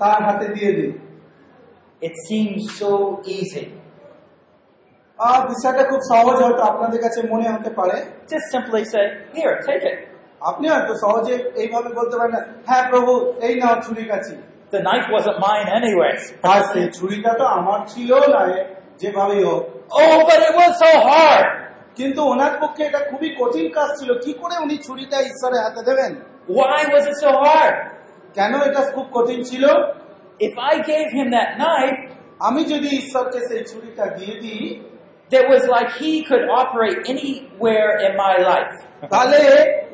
[0.00, 0.92] তার হাতে দিয়ে দিই
[2.02, 2.92] It seems so
[3.36, 3.64] easy.
[5.18, 7.96] আর বিষয়টা খুব সহজ হয়তো আপনাদের কাছে মনে হতে পারে
[9.34, 9.98] Here, take it.
[10.40, 13.12] আপনি হয়তো সহজে এইভাবে বলতে পারেন না, হ্যাঁ প্রভু
[13.46, 14.34] এই নাও ছুরি কাছি
[14.74, 16.22] The knife wasn't mine, anyways.
[16.52, 18.42] আর সেই ছুরিটা তো আমার ছিল না
[19.00, 19.62] যেভাবেই হোক
[19.98, 21.46] Oh, but it was so hard.
[21.96, 26.12] কিন্তু ওনার পক্ষে এটা খুবই কঠিন কাজ ছিল কি করে উনি ছুরিটা ঈশ্বরের হাতে দেবেন
[26.48, 27.74] Why was it so hard?
[28.34, 29.64] কেন এটা খুব কঠিন ছিল
[30.40, 32.00] If I gave him that knife,
[32.40, 34.64] আমি যদি ঈশ্বরকে সেই ছুরিটা দিয়ে দিই
[35.30, 38.74] that was like he could operate anywhere in my life.
[39.12, 39.40] তাহলে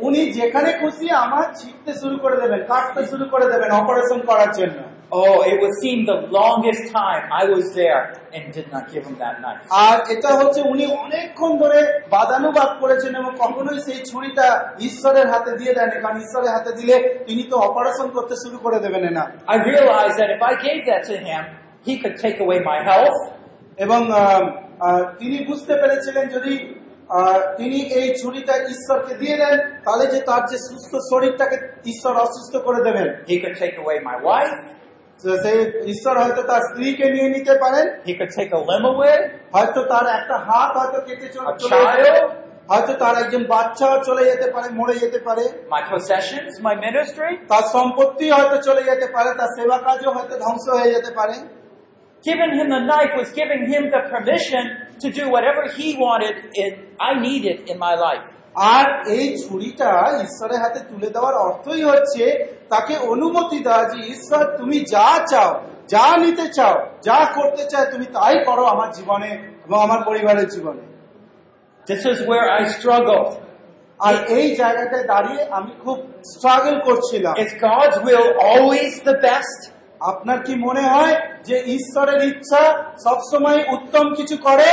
[0.06, 4.78] উনি যেখানে খুশি আমার ছিটতে শুরু করে দেবেন কাটতে শুরু করে দেবেন অপারেশন করার জন্য
[5.20, 8.02] Oh, it would seem the longest time I was there
[8.34, 9.62] and did not give him that knife.
[9.86, 11.78] আর এটা হচ্ছে উনি অনেকক্ষণ ধরে
[12.14, 14.46] বাদানুবাদ করেছেন এবং কখনোই সেই ছুরিটা
[14.88, 16.94] ঈশ্বরের হাতে দিয়ে দেন কারণ ঈশ্বরের হাতে দিলে
[17.26, 21.02] তিনি তো অপারেশন করতে শুরু করে দেবেন না। I realized that if I gave that
[21.10, 21.42] to him,
[21.86, 23.18] he could take away my health,
[23.84, 24.00] এবং
[25.20, 26.54] তিনি বুঝতে পেরেছিলেন যদি
[27.58, 31.56] তিনি এই ছুরিটা ঈশ্বরকে দিয়ে দেন তাহলে যে তার যে সুস্থ শরীরটাকে
[31.92, 34.56] ঈশ্বর অসুস্থ করে দেবেন। He could take away my wife,
[35.23, 35.57] তো সেই
[35.93, 39.17] ঈশ্বর হয়তো তার স্ত্রীকে নিয়ে নিতে পারেন he could take a limb away,
[39.55, 43.95] হয়তো তার একটা হাত হয়তো কেটে চলে a চলে যেতে- child, হয়তো তার একজন বাচ্চাও
[44.03, 45.43] চলে যেতে পারে মরে যেতে পারে
[45.75, 47.31] my possessions, my ministry.
[47.51, 51.35] তার সম্পত্তি হয়তো চলে যেতে পারে তার সেবা কাজও হয়তো ধ্বংস হয়ে যেতে পারে
[52.23, 54.63] Giving him the knife was giving him the permission
[55.01, 58.25] to do whatever he wanted and I needed in my life.
[58.72, 58.84] আর
[59.16, 59.90] এই ছুরিটা
[60.24, 62.24] ঈশ্বরের হাতে তুলে দেওয়ার অর্থই হচ্ছে
[62.68, 65.50] তাকে অনুমতি দেওয়া যে ঈশ্বর তুমি যা চাও
[65.88, 69.30] যা নিতে চাও যা করতে চাও তুমি তাই করো আমার জীবনে
[69.66, 70.82] এবং আমার পরিবারের জীবনে
[71.86, 73.32] This is where I struggled.
[74.00, 75.96] আর এই জায়গাটায় দাঁড়িয়ে আমি খুব
[76.32, 79.60] স্ট্রাগল করছিলাম Is God's will always the best?
[80.00, 82.62] আপনার কি মনে হয় যে ঈশ্বরের ইচ্ছা
[83.04, 84.68] সবসময় উত্তম কিছু করে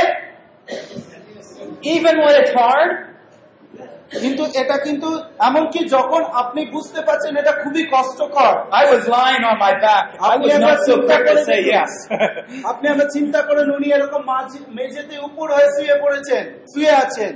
[1.84, 2.90] Even when it's hard?
[4.10, 5.08] কিন্তু এটা কিন্তু
[5.48, 10.04] এমনকি যখন আপনি বুঝতে পারছেন এটা খুবই কষ্টকর I was lying on my back.
[10.32, 11.60] I was not so quick to say
[12.70, 14.22] আপনি আমরা চিন্তা করেন উনি এরকম
[14.78, 17.34] মেঝেতে উপর হয়ে শুয়ে পড়েছেন শুয়ে আছেন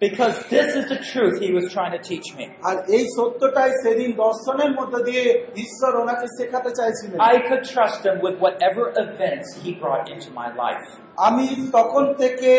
[0.00, 2.44] because this is the truth he was trying to teach me.
[2.68, 5.24] আর এই সত্যটাই সেদিন দর্শনের মধ্যে দিয়ে
[5.64, 10.48] ঈশ্বর ওনাকে শেখাতে চাইছিলেন I could trust him with whatever events he brought into my
[10.62, 10.86] life.
[11.28, 11.46] আমি
[11.76, 12.52] তখন থেকে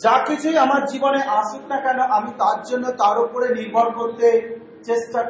[0.00, 4.26] যা কিছুই আমার জীবনে আসুক না কেন আমি তার জন্য তার উপরে নির্ভর করতে
[4.88, 5.20] চেষ্টা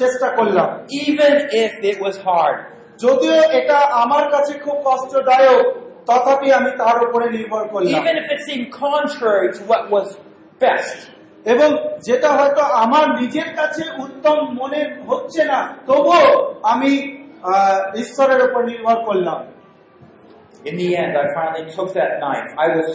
[0.00, 0.68] চেষ্টা করলাম
[1.04, 2.58] Even if it was hard.
[3.04, 5.60] যদিও এটা আমার কাছে খুব কষ্টদায়ক
[6.08, 10.08] তথাপি আমি তার উপরে নির্ভর করলাম Even if it seemed contrary to what was
[10.60, 10.98] best.
[11.46, 11.70] এবং
[12.06, 16.26] যেটা হয়তো আমার নিজের কাছে উত্তম মনে হচ্ছে না তবুও
[16.72, 16.92] আমি
[18.02, 19.40] ঈশ্বরের উপর নির্ভর করলাম
[20.64, 22.48] In the end, I finally took that knife.
[22.64, 22.88] I was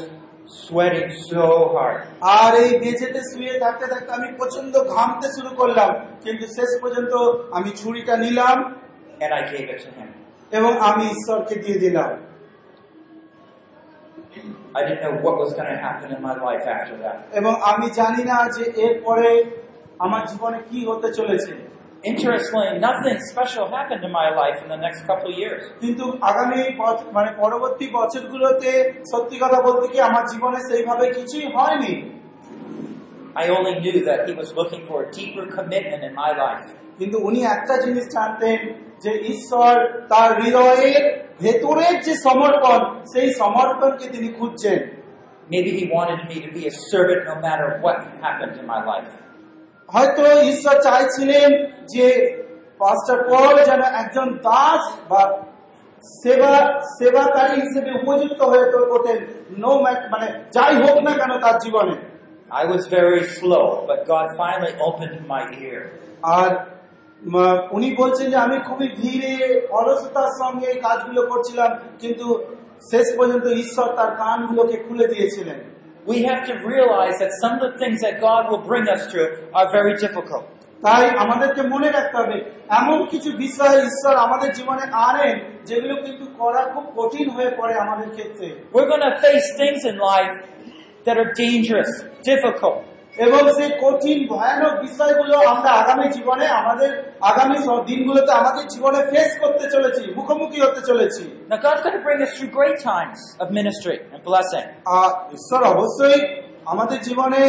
[0.48, 2.00] sweating so hard.
[2.38, 5.90] আর এই মেঝেতে শুয়ে থাকতে থাকতে আমি প্রচণ্ড ঘামতে শুরু করলাম
[6.24, 7.14] কিন্তু শেষ পর্যন্ত
[7.52, 8.58] আমি ছুরিটা নিলাম
[9.24, 10.10] And I gave it to him.
[10.52, 12.10] এবং আমি ঈশ্বরকে দিয়ে দিলাম
[14.76, 17.18] I didn't know what was going to happen in my life after that.
[17.40, 19.28] এবং আমি জানি না যে এরপরে
[20.00, 21.54] আমার জীবনে কি হতে চলেছে
[22.05, 25.62] Interestingly, nothing special happened in my life in the next couple of years.
[25.81, 32.17] কিন্তু আগামী বছ- মানে পরবর্তী বছরগুলোতে সত্যি কথা বলতে কি আমার জীবনে সেইভাবে কিছুই হয়নি
[33.37, 36.65] I only knew that he was looking for a deeper commitment in my life.
[36.99, 38.59] কিন্তু উনি একটা জিনিস জানতেন
[39.03, 39.73] যে ঈশ্বর
[40.09, 44.97] তার হৃদয়ের ভেতরের যে সমর্পণ সেই সমর্পণকে তিনি খুঁজছেন
[45.51, 49.11] Maybe he wanted me to be a servant no matter what happened in my life.
[49.94, 51.50] হয়তো ঈশ্বর চাইছিলেন
[51.94, 52.06] যে
[52.82, 55.22] পাস্টার পল যেন একজন দাস বা
[56.22, 56.54] সেবা
[56.98, 59.20] সেবাকারী হিসেবে উপযুক্ত হয়ে ওঠেন
[59.64, 59.72] নো
[60.14, 61.96] মানে যাই হোক না কেন তার জীবনে।
[62.62, 65.82] I was very slow, but God finally opened my ear.
[66.38, 66.52] আর
[67.72, 69.34] উনি বলছেন যে আমি খুবই ধীরে
[69.78, 72.28] অলসতার সঙ্গে এই কাজগুলো করছিলাম কিন্তু
[72.92, 75.60] শেষ পর্যন্ত ঈশ্বর তার কানগুলোকে খুলে দিয়েছিলেন।
[76.07, 79.29] We have to realize that some of the things that God will bring us through
[79.59, 80.45] are very difficult.
[80.83, 82.39] তাই আমাদেরকে মনে রাখতে হবে
[82.81, 85.37] এমন কিছু বিষয় ঈশ্বর আমাদের জীবনে আনেন
[85.69, 89.97] যেগুলো কিন্তু করা খুব কঠিন হয়ে পড়ে আমাদের ক্ষেত্রে We're going to face things in
[90.15, 90.37] life
[91.07, 91.91] that are dangerous,
[92.31, 92.79] difficult.
[93.15, 96.91] এবং সেই কঠিন ভয়ানক বিষয়গুলো আমরা আগামী জীবনে আমাদের
[97.32, 102.19] আগামী দিনগুলোতে আমাদের জীবনে ফেস করতে চলেছি মুখোমুখি হতে চলেছি Now, God's going to bring
[102.26, 104.65] us through great times of ministry and blessing.
[105.38, 106.19] ঈশ্বর অবশ্যই
[106.65, 107.41] আমাদের জীবনে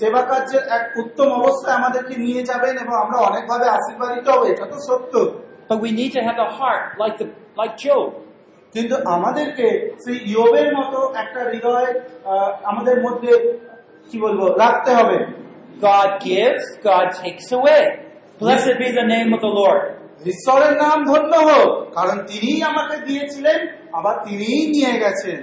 [0.00, 4.78] সেবা কার্যের এক উত্তম অবস্থায় আমাদেরকে নিয়ে যাবেন এবং আমরা অনেকভাবে আশীর্বাদিত হব এটা তো
[4.88, 5.14] সত্য
[5.70, 7.26] But we need to have a heart like the
[7.60, 8.08] like Job.
[8.74, 9.66] কিন্তু আমাদেরকে
[10.04, 11.90] সেই ইয়োবের মতো একটা হৃদয়
[12.70, 13.32] আমাদের মধ্যে
[14.08, 15.18] কি বলব রাখতে হবে
[15.80, 17.82] God gives, God takes away.
[18.40, 19.82] Blessed be the name of the Lord.
[20.26, 23.58] ঈশ্বরের নাম ধন্য হোক কারণ তিনিই আমাকে দিয়েছিলেন
[23.98, 25.38] আবার তিনিই নিয়ে গেছেন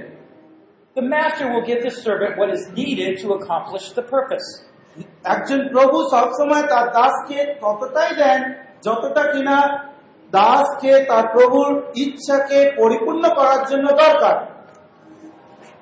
[0.95, 4.47] The master will give the servant what is needed to accomplish the purpose.
[5.33, 8.39] একজন প্রভু সবসময় তার দাসকে ততটাই দেন
[8.85, 9.57] যতটা কিনা
[10.33, 11.71] দাসকে তার প্রভুর
[12.03, 14.35] ইচ্ছাকে পরিপূর্ণ করার জন্য দরকার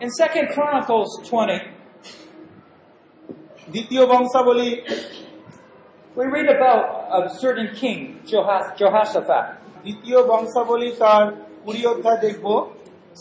[0.01, 1.61] In Second Chronicles 20,
[3.72, 4.70] দ্বিতীয় বংশাবলী
[6.16, 7.98] we read about a certain king,
[8.30, 9.44] Jehosh- Jehoshaphat.
[9.82, 11.24] দ্বিতীয় বংশাবলী তার
[11.64, 12.46] কুড়ি অধ্যায় দেখব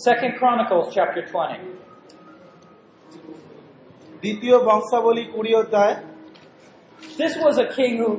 [0.05, 1.59] Second Chronicles chapter 20.
[4.21, 5.95] দ্বিতীয় বংশাবলী কুড়ি অধ্যায়
[7.17, 8.09] This was a king who,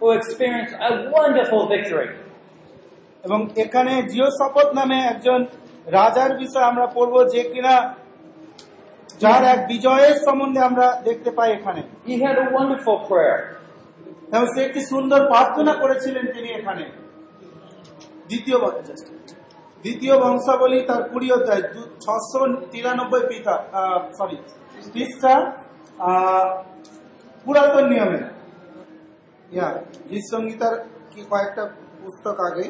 [0.00, 2.08] who experienced a wonderful victory.
[3.24, 5.40] এবং এখানে জিও শপথ নামে একজন
[5.86, 7.74] রাজার বিষয় আমরা পড়ব যে কিনা
[9.21, 13.39] যার এক বিজয়ের সম্বন্ধে আমরা দেখতে পাই এখানে He had a wonderful prayer.
[14.33, 16.83] এবং সে একটি সুন্দর প্রার্থনা করেছিলেন তিনি এখানে
[18.29, 18.57] দ্বিতীয়.
[19.85, 21.63] দ্বিতীয় বংশাবলী তার কুড়ি অধ্যায়
[22.03, 23.55] ছশো তিরানব্বই পৃথা
[24.17, 24.37] সরি
[24.93, 25.33] পৃষ্ঠা
[27.45, 28.21] পুরাতন নিয়মে
[29.51, 29.67] ইয়া
[30.09, 30.75] গীত সঙ্গীতার
[31.11, 31.63] কি কয়েকটা
[32.01, 32.65] পুস্তক আগে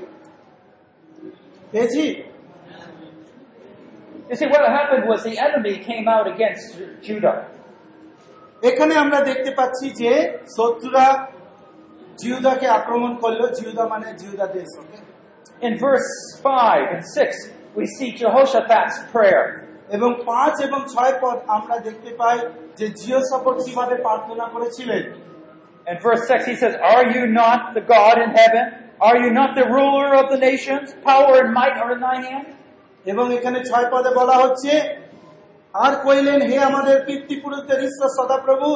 [1.71, 2.03] পেয়েছি
[4.30, 6.66] You see, what happened was the enemy came out against
[7.02, 7.36] Judah.
[8.62, 10.12] এখানে আমরা দেখতে পাচ্ছি যে
[10.56, 11.06] শত্রুরা
[12.20, 14.98] জিহুদাকে আক্রমণ করলো জিহুদা মানে জিহুদা দেশ ওকে
[15.66, 16.10] In verse
[16.42, 17.36] 5 and 6,
[17.78, 19.44] we see Jehoshaphat's prayer.
[19.96, 22.36] এবং পাঁচ এবং ছয় পদ আমরা দেখতে পাই
[22.78, 25.04] যে জিও সপট কিভাবে প্রার্থনা করেছিলেন
[25.86, 28.64] In verse 6, he says, Are you not the God in heaven?
[29.00, 30.86] Are you not the ruler of the nations?
[31.04, 32.48] Power and might are in thy hand.
[33.05, 34.73] এবং এখানে ছয় পদে বলা হচ্ছে
[35.73, 38.67] আর কইলেন হে আমাদের পিতৃপুরুষদের ঈশ্বর সদাপ্রভু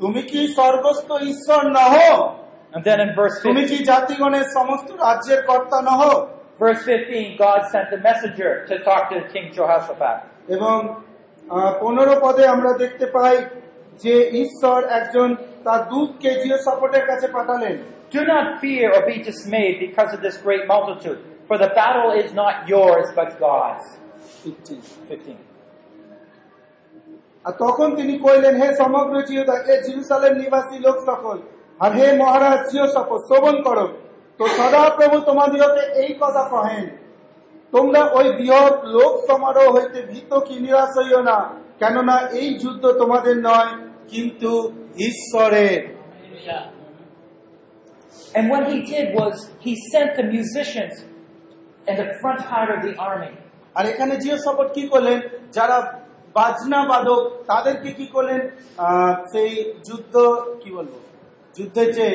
[0.00, 1.94] তুমি কি সর্বস্ত ঈশ্বর নহ?
[2.74, 6.00] And then in verse তুমি কি জাতিগণের সমস্ত রাজ্যের কর্তা নহ?
[6.62, 10.16] Verse 15, God sent a messenger to talk to King Jehoshaphat.
[10.56, 10.76] এবং
[11.82, 13.36] পনেরো পদে আমরা দেখতে পাই
[14.04, 15.28] যে ঈশ্বর একজন
[15.64, 17.74] তার দূতকে জিও সাপোর্টের কাছে পাঠালেন।
[18.14, 22.32] Do not fear or be dismayed because of this great multitude, for the battle is
[22.32, 23.86] not yours but God's.
[24.42, 25.38] 15.
[27.44, 31.36] আর তখন তিনি কইলেন হে সমগ্র জিহুদা এ জিরুসালেম নিবাসী লোক সকল
[31.80, 33.86] আর হে মহারাজ জিও সকল শ্রবণ করো
[34.40, 36.86] তো সদা প্রভু তোমাদিগকে এই কথা কহেন
[37.72, 41.38] তোমরা ওই বৃহৎ লোক সমারোহ হইতে ভীত কি নিরাশ হইও না
[41.80, 43.72] কেননা এই যুদ্ধ তোমাদের নয়
[44.12, 44.50] কিন্তু
[45.08, 45.80] ঈশ্বরের
[48.34, 49.34] And what he did was
[49.64, 50.94] he sent the musicians
[51.88, 53.30] in the front part of the army.
[53.76, 55.18] আর এখানে জিও সাপোর্ট কি করলেন?
[55.56, 55.78] যারা
[56.38, 58.40] বাজনা বাদক তাদেরকে কি করলেন?
[59.32, 59.50] সেই
[59.86, 60.14] যুদ্ধ
[60.62, 60.92] কি বলব?
[61.56, 62.08] যুদ্ধের যে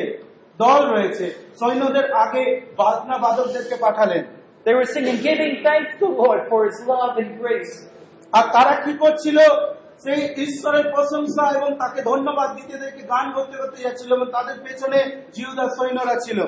[0.63, 1.25] দল রয়েছে
[1.59, 2.43] সৈন্যদের আগে
[2.81, 4.23] বাজনা বাদকদেরকে পাঠালেন।
[4.65, 7.73] They were singing, giving thanks to the Lord for his love and grace.
[8.37, 9.37] আর তারা কি করছিল?
[10.03, 14.99] সেই ঈশ্বরের প্রশংসা এবং তাকে ধন্যবাদ দিতে দেখে গান করতে করতে যাচ্ছিল এবং তাদের পেছনে
[15.35, 16.39] জিহুদার সৈন্যরা ছিল।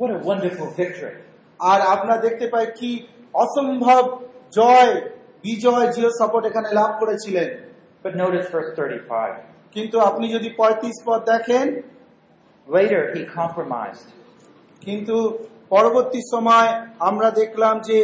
[0.00, 1.16] What a wonderful victory.
[1.60, 2.90] আর আমরা দেখতে পাই কি
[3.34, 4.02] অসম্ভব
[4.52, 4.92] জয়
[5.44, 7.48] বিজয় জিও সাপোর্ট এখানে লাভ করেছিলেন
[8.04, 9.32] But notice verse 35.
[9.74, 11.66] কিন্তু আপনি যদি পঁয়ত্রিশ পদ দেখেন
[12.66, 14.08] Later, he compromised.
[14.82, 15.16] কিন্তু
[15.70, 16.68] পরবর্তী সময়
[17.00, 17.98] আমরা দেখলাম যে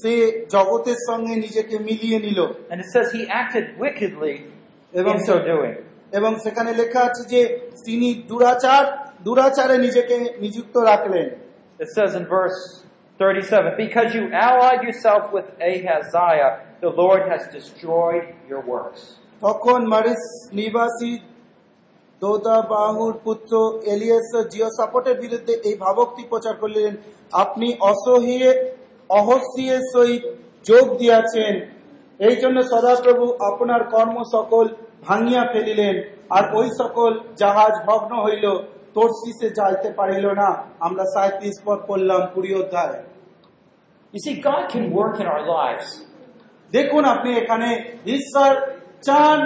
[0.00, 0.12] সে
[0.56, 4.34] জগতের সঙ্গে নিজেকে মিলিয়ে নিল And it says he acted wickedly
[4.92, 5.74] এবং so doing.
[6.12, 7.40] এবং সেখানে লেখা আছে যে
[7.86, 8.84] তিনি দুরাচার
[9.24, 11.26] দুরাচারে নিজেকে নিযুক্ত রাখলেন।
[11.84, 12.60] It says in verse
[13.20, 16.50] 37, Because you allied yourself with Ahaziah,
[16.84, 19.00] the Lord has destroyed your works.
[19.46, 20.22] তখন মারিস
[20.60, 21.12] নিবাসী
[22.22, 23.52] দোদাবাহুর পুত্র
[23.94, 26.92] এলিয়াস জিও সাপোর্টের বিরুদ্ধে এই ভাবক্তি প্রচার করলেন
[27.44, 28.50] আপনি অসহ্যে
[29.20, 30.24] অহস্যের সহিত
[30.70, 31.54] যোগ দিয়াছেন।
[32.28, 34.64] এই জন্য সদাপ্রভু আপনার কর্ম সকল
[35.06, 35.96] ভাঙিয়া ফেলিলেন
[36.36, 38.46] আর ওই সকল জাহাজ ভগ্ন হইল।
[38.95, 40.49] তর্সিসে যাইতে পারিল না
[40.87, 42.97] আমরা সাঁত্রিশ পদ পড়লাম কুড়ি অধ্যায়
[44.13, 45.87] You see, God can work in our lives.
[46.71, 47.69] দেখুন আপনি এখানে
[48.15, 48.51] ঈশ্বর
[49.01, 49.37] চান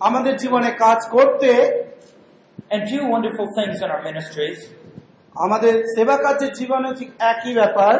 [0.00, 1.50] আমাদের জীবনে কাজ করতে
[2.70, 4.58] and do wonderful things in our ministries,
[5.36, 7.94] আমাদের সেবা কার্যের জীবনে ঠিক একই ব্যাপার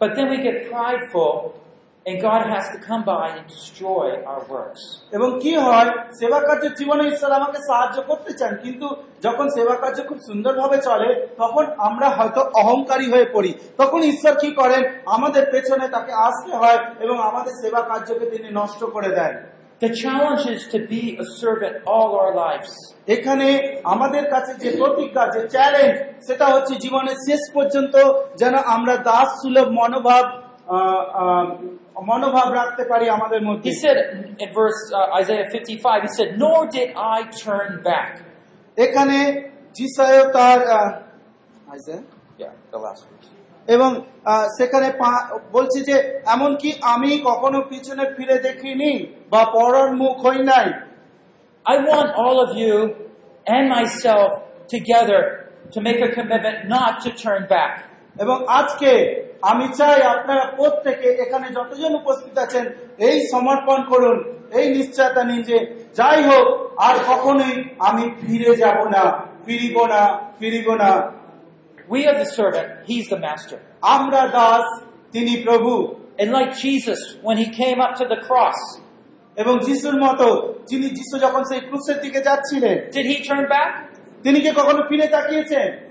[0.00, 1.32] but then we get prideful
[2.05, 4.81] and God has to come by and destroy our works.
[5.15, 8.87] এবং কি হয় সেবা কার্যের জীবনে ঈশ্বর আমাকে সাহায্য করতে চান কিন্তু
[9.25, 11.09] যখন সেবা কার্য খুব সুন্দরভাবে চলে
[11.41, 14.81] তখন আমরা হয়তো অহংকারী হয়ে পড়ি তখন ঈশ্বর কি করেন
[15.15, 19.33] আমাদের পেছনে তাকে আসতে হয় এবং আমাদের সেবা কার্যকে তিনি নষ্ট করে দেন
[19.81, 22.71] The challenge is to be a servant all our lives.
[23.07, 23.47] এখানে
[23.93, 25.95] আমাদের কাছে যে প্রতিজ্ঞা যে চ্যালেঞ্জ
[26.27, 27.95] সেটা হচ্ছে জীবনের শেষ পর্যন্ত
[28.41, 30.25] যেন আমরা দাস সুলভ মনোভাব
[32.10, 33.98] মনোভাব রাখতে পারি আমাদের মধ্যে He said
[34.42, 38.10] in verse uh, Isaiah 55, he said, Nor did I turn back.
[38.76, 39.18] এখানে
[39.78, 40.88] যিশায় তার আহ,
[41.78, 42.02] Isaiah?
[42.38, 43.28] Yeah, the last verse.
[43.68, 43.90] এবং
[44.24, 45.96] আহ, সেখানে পা- বলছে যে
[46.34, 48.92] এমনকি আমি কখনো পিছনে ফিরে দেখিনি
[49.30, 50.66] বা পরর মুখ হই নাই
[51.66, 52.74] I want all of you
[53.46, 54.30] and myself
[54.76, 55.20] together
[55.74, 57.74] to make a commitment not to turn back.
[58.22, 58.90] এবং আজকে
[59.41, 62.65] আমি চাই আপনারা প্রত্যেকে এখানে যতজন উপস্থিত আছেন
[62.97, 64.17] এই সমর্পণ করুন
[64.51, 65.57] এই নিশ্চয়তা নিন যে
[65.95, 71.11] যাই হোক আর কখনোই আমি ফিরে যাব না। ফিরিব না ফিরিব না।
[71.89, 73.55] We are the servant, he's the master.
[73.81, 78.81] আমরা দাস তিনি প্রভু। And like Jesus, when he came up to the cross,
[79.35, 83.69] এবং যিশুর মতো যিনি যিশু যখন সেই ক্রুশের দিকে যাচ্ছিলেন did he turn back?
[84.23, 85.89] তিনি কি কখনো ফিরে তাকিয়েছেন?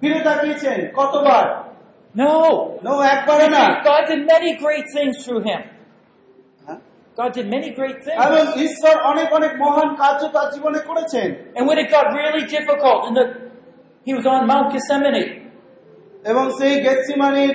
[0.00, 0.90] ফিরে তাকিয়েছেন?
[0.96, 1.63] কতবার?
[2.14, 2.34] No.
[2.86, 5.60] নো একবারে না God did many great things through him.
[6.66, 6.78] হ্যাঁ?
[7.16, 8.62] God did many great এবং things.
[8.66, 13.14] ঈশ্বর অনেক অনেক মহান কার্য তার জীবনে করেছেন And when it got really difficult, and
[13.18, 13.24] the,
[14.06, 15.24] he was on Mount Gethsemane,
[16.30, 17.54] এবং সেই গেতসিমানির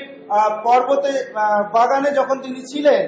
[0.65, 1.12] পর্বতে
[1.76, 3.04] বাগানে যখন তিনি ছিলেন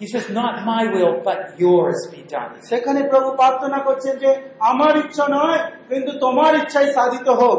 [0.00, 2.52] he says, Not my will, but yours be done.
[2.70, 4.30] সেখানে প্রভু প্রার্থনা করছেন যে
[4.70, 5.60] আমার ইচ্ছা নয়
[5.90, 7.58] কিন্তু তোমার ইচ্ছাই সাধিত হোক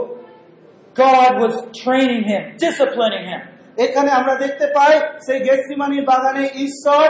[0.98, 3.42] God was training him, disciplining him.
[3.78, 4.94] এখানে আমরা দেখতে পাই
[5.26, 7.08] সেই গেতসিমানির বাগানে ঈশ্বর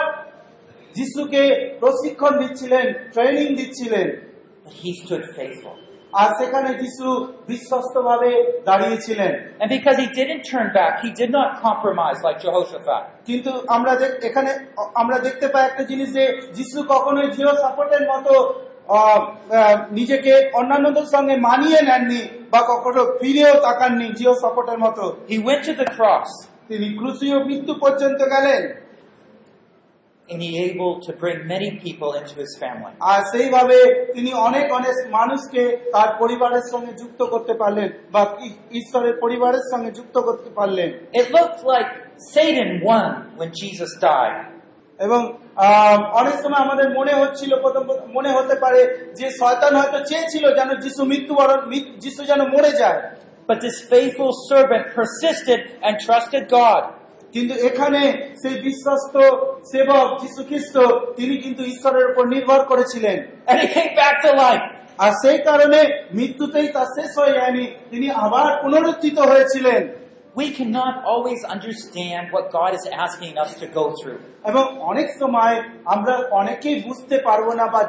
[0.95, 1.43] যিশুকে
[1.81, 4.07] প্রশিক্ষণ দিচ্ছিলেন ট্রেনিং দিচ্ছিলেন
[4.65, 5.75] But he stood faithful.
[6.13, 7.07] আর সেখানে যিশু
[7.47, 8.31] বিশ্বস্ত ভাবে
[8.69, 13.03] দাঁড়িয়েছিলেন And because he didn't turn back, he did not compromise like Jehoshaphat.
[13.27, 13.91] কিন্তু আমরা
[14.29, 14.51] এখানে
[15.01, 16.23] আমরা দেখতে পাই একটা জিনিস যে
[16.57, 18.33] যিশু কখনোই জিও সাপোর্টের মতো
[19.97, 22.21] নিজেকে অন্যান্যদের সঙ্গে মানিয়ে নেননি
[22.51, 26.29] বা কখনো ফিরেও তাকাননি জিও সাপোর্টের মতো He went to the cross
[26.69, 28.63] তিনি ক্রুশীয় মৃত্যু পর্যন্ত গেলেন
[30.27, 32.93] and he able to bring many people into his family.
[33.11, 33.77] আর সেইভাবে
[34.13, 35.61] তিনি অনেক অনেক মানুষকে
[35.93, 38.21] তার পরিবারের সঙ্গে যুক্ত করতে পারলেন বা
[38.71, 41.91] ঈশ্বরের পরিবারের সঙ্গে যুক্ত করতে পারলেন It looked like
[42.33, 43.09] Satan won
[43.39, 44.37] when Jesus died.
[44.99, 45.21] এবং
[46.13, 47.83] অনেক সময় আমাদের মনে হচ্ছিল প্রথম
[48.13, 48.81] মনে হতে পারে
[49.19, 51.59] যে শয়তান হয়তো চেয়েছিল যেন যিশু মৃত্যুবরণ
[51.97, 53.01] যিশু যেন মরে যায়
[53.49, 56.83] But this faithful servant persisted and trusted God.
[57.33, 58.01] কিন্তু এখানে
[58.41, 59.15] সেই বিশ্বস্ত
[59.71, 60.75] সেবক যিশু খ্রিস্ট
[61.15, 63.17] তিনি কিন্তু ঈশ্বরের উপর নির্ভর করেছিলেন
[63.49, 64.67] And he came back to life.
[64.99, 65.79] আর সেই কারণে
[66.13, 69.81] মৃত্যুতেই তার শেষ হয়ে যায়নি তিনি আবার পুনরুত্থিত হয়েছিলেন
[70.37, 74.19] We cannot always understand what God is asking us to go through.
[74.45, 75.55] এবং অনেক সময়
[75.93, 77.81] আমরা অনেকেই বুঝতে পারব না বা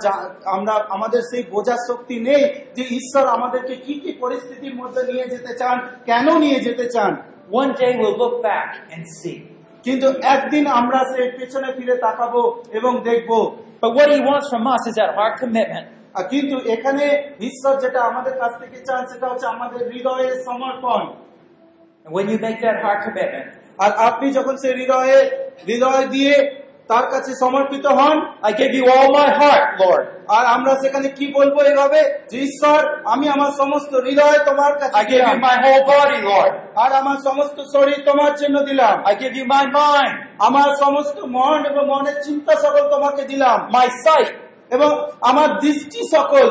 [0.57, 2.43] আমরা আমাদের সেই বোঝার শক্তি নেই
[2.77, 5.77] যে ঈশ্বর আমাদেরকে কি কি পরিস্থিতির মধ্যে নিয়ে যেতে চান
[6.09, 7.13] কেন নিয়ে যেতে চান
[7.61, 9.39] One day we'll look back and see.
[9.87, 12.43] কিন্তু একদিন আমরা সেই পেছনে ফিরে তাকাবো
[12.79, 13.31] এবং দেখব
[13.83, 15.87] But what he wants from us is that heart commitment.
[16.33, 17.05] কিন্তু এখানে
[17.49, 21.03] ঈশ্বর যেটা আমাদের কাছ থেকে চান সেটা হচ্ছে আমাদের হৃদয়ের সমর্পণ
[22.09, 23.49] And when you make that heart commitment,
[23.85, 25.19] আর আপনি যখন সেই হৃদয়ে
[25.69, 26.35] হৃদয় দিয়ে
[26.91, 30.05] তার কাছে সমর্পিত হন I give you all my heart Lord.
[30.37, 32.01] আর আমরা সেখানে কি বলব এইভাবে
[32.31, 32.79] যে ঈশ্বর
[33.13, 36.53] আমি আমার সমস্ত হৃদয় তোমার কাছে I give দিলাম। you my whole body, Lord.
[36.83, 41.59] আর আমার সমস্ত শরীর তোমার জন্য দিলাম I give you my mind, আমার সমস্ত মন
[41.71, 44.31] এবং মনের চিন্তা সকল তোমাকে দিলাম মাই sight,
[44.71, 44.91] এবং
[45.21, 46.47] আমার দৃষ্টি সকল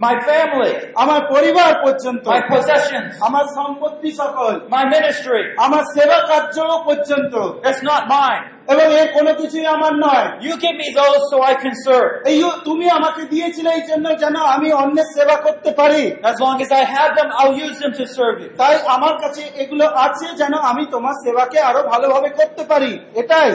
[0.00, 5.42] my family, আমার পরিবার পর্যন্ত my possessions, আমার সম্পত্তি সকল my ministry.
[5.66, 6.56] আমার সেবা কার্য
[6.88, 7.34] পর্যন্ত
[7.68, 8.42] It's not mine.
[8.72, 12.10] এবং এর কোনো কিছুই আমার নয় You give me those so I can serve.
[12.30, 12.38] এই
[12.68, 16.82] তুমি আমাকে দিয়েছিলে এই জন্য যেন আমি অন্যের সেবা করতে পারি As long as I
[16.96, 18.50] have them, I'll use them to serve you.
[18.62, 22.92] তাই আমার কাছে এগুলো আছে যেন আমি তোমার সেবাকে আরও ভালোভাবে করতে পারি
[23.22, 23.50] এটাই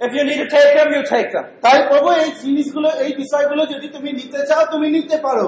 [0.00, 1.44] If you need to take them, you take them.
[1.64, 5.46] তাই প্রভু এই জিনিসগুলো এই বিষয়গুলো যদি তুমি নিতে চাও তুমি নিতে পারো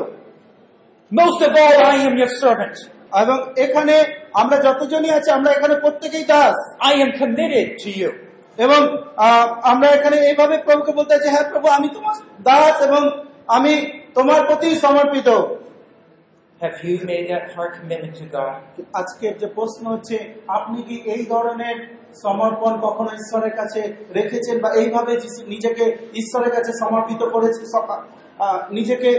[1.15, 2.77] Most of all, I am your servant.
[3.23, 3.95] এবং এখানে
[4.33, 8.11] আমরা যতজনই আছি আমরা এখানে প্রত্যেকেই Das I am committed to you.
[8.59, 8.81] এবং
[9.65, 13.03] আমরা এখানে এইভাবে প্রভুকে বলতে চাই হ্যাঁ প্রভু আমি তোমার দাস এবং
[13.49, 13.73] আমি
[14.15, 15.29] তোমার প্রতি সমর্পিত
[16.61, 18.55] Have you made that heart commitment to God?
[18.93, 20.17] আজকের যে প্রশ্ন হচ্ছে
[20.49, 21.77] আপনি কি এই ধরনের
[22.23, 23.81] সমর্পণ কখনো ঈশ্বরের কাছে
[24.15, 25.13] রেখেছেন বা এইভাবে
[25.49, 25.85] নিজেকে
[26.15, 28.01] ঈশ্বরের কাছে সমর্পিত করেছে স-
[28.71, 29.11] নিজেকে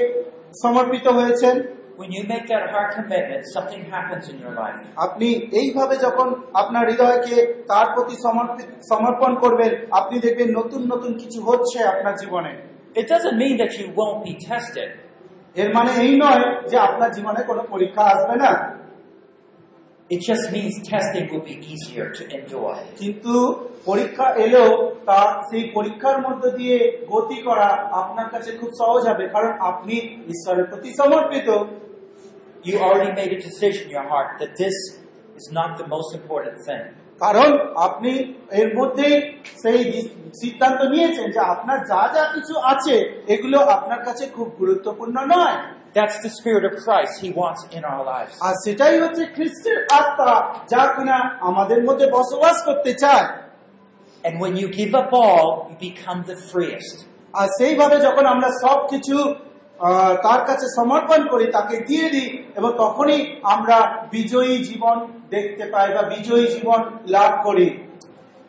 [0.64, 1.56] সমর্পিত হয়েছেন
[1.98, 4.80] When you make that heart commitment, something happens in your life.
[5.06, 5.28] আপনি
[5.60, 7.36] এইভাবে যখন আপনার হৃদয়কে
[7.72, 8.16] তার প্রতি
[8.92, 12.52] সমর্পণ করবেন আপনি দেখবেন নতুন নতুন কিছু হচ্ছে আপনার জীবনে
[12.96, 14.90] It doesn't mean that you won't be tested.
[15.56, 18.52] এর মানে এই নয় যে আপনার জীবনে কোনো পরীক্ষা আসবে না
[20.10, 22.78] It just means testing will be easier to endure.
[23.02, 23.34] কিন্তু
[23.86, 24.70] পরীক্ষা এলেও
[25.08, 25.20] তা
[25.50, 26.78] সেই পরীক্ষার মধ্য দিয়ে
[27.14, 27.70] গতি করা
[28.02, 29.96] আপনার কাছে খুব সহজ হবে কারণ আপনি
[30.34, 31.50] ঈশ্বরের প্রতি সমর্পিত
[32.66, 34.76] You already made a decision in your heart that this
[35.36, 36.84] is not the most important thing.
[37.22, 37.50] কারণ
[37.88, 38.12] আপনি
[38.62, 39.08] এর মধ্যে
[39.64, 39.80] সেই
[40.42, 42.96] সিদ্ধান্ত নিয়েছেন যে আপনার যা যা কিছু আছে
[43.28, 45.58] এগুলো আপনার কাছে খুব গুরুত্বপূর্ণ নয়
[45.96, 48.34] That's the Spirit of Christ He wants in our lives.
[48.48, 50.32] আর সেটাই হচ্ছে খ্রিস্টের আত্মা
[50.72, 51.18] যা কিনা
[51.50, 53.26] আমাদের মধ্যে বসবাস করতে চায়
[54.26, 56.96] And when you give up all, you become the freest.
[57.34, 59.16] আর সেইভাবে যখন আমরা সব কিছু
[60.26, 63.20] তার কাছে সমর্পণ করি তাকে দিয়ে দিই এবং তখনই
[63.54, 63.78] আমরা
[64.16, 64.96] বিজয়ী জীবন
[65.30, 66.80] দেখতে পাই বা বিজয়ী জীবন
[67.16, 67.68] লাভ করি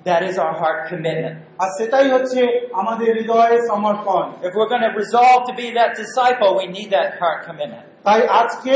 [0.06, 1.36] That is our heart commitment.
[1.62, 2.40] আর সেটাই হচ্ছে
[2.80, 7.10] আমাদের হৃদয়ের সমর্পণ If we're going to resolve to be that disciple, we need that
[7.20, 7.86] heart commitment.
[8.06, 8.74] তাই আজকে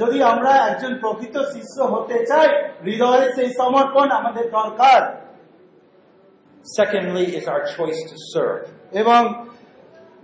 [0.00, 2.48] যদি আমরা একজন প্রকৃত শিষ্য হতে চাই
[2.86, 5.00] হৃদয়ের সেই সমর্পণ আমাদের দরকার
[6.65, 8.61] Secondly, is our choice to serve.
[8.93, 9.21] এবং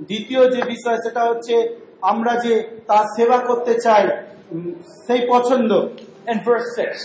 [0.01, 1.55] দ্বিতীয় যে বিষয় সেটা হচ্ছে
[2.03, 2.53] আমরা যে
[2.87, 4.03] তার সেবা করতে চাই
[4.51, 4.71] উম,
[5.07, 5.71] সেই পছন্দ
[6.27, 6.97] In verse 6,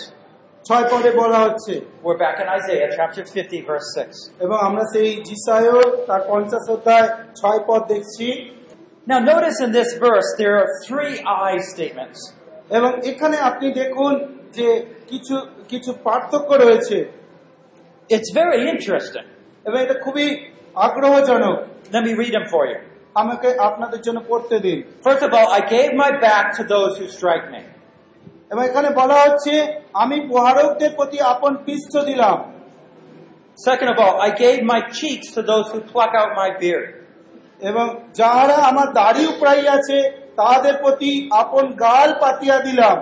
[0.64, 1.72] ছয় পদে বলা হচ্ছে
[2.04, 4.16] we're back in Isaiah chapter 50, verse 6.
[4.40, 7.08] এবং আমরা সেই জিসায়ও তার পঞ্চাশ অধ্যায়
[7.40, 8.26] ছয় পদ দেখছি
[9.06, 11.14] Now, notice in this verse, there are three
[11.48, 12.20] I statements.
[12.70, 14.12] এবং এখানে আপনি দেখুন
[14.52, 14.68] যে
[15.06, 15.36] কিছু
[15.68, 16.96] কিছু পার্থক্য রয়েছে
[18.14, 19.26] It's very interesting.
[19.66, 20.26] এবং এটা খুবই
[20.86, 21.56] আগ্রহজনক
[21.94, 22.78] Let me read them for you.
[23.22, 27.06] আমাকে আপনাদের জন্য পড়তে দিন First of all, I gave my back to those who
[27.18, 27.62] strike me.
[28.50, 29.54] এবং এখানে বলা হচ্ছে
[30.02, 32.36] আমি প্রহারকদের প্রতি আপন পৃষ্ঠ দিলাম
[33.68, 36.86] Second of all, I gave my cheeks to those who pluck out my beard.
[37.70, 37.86] এবং
[38.20, 39.98] যাহারা আমার দাড়ি উপড়াইয়াছে
[40.38, 41.10] তাহাদের প্রতি
[41.42, 42.98] আপন গাল পাতিয়া দিলাম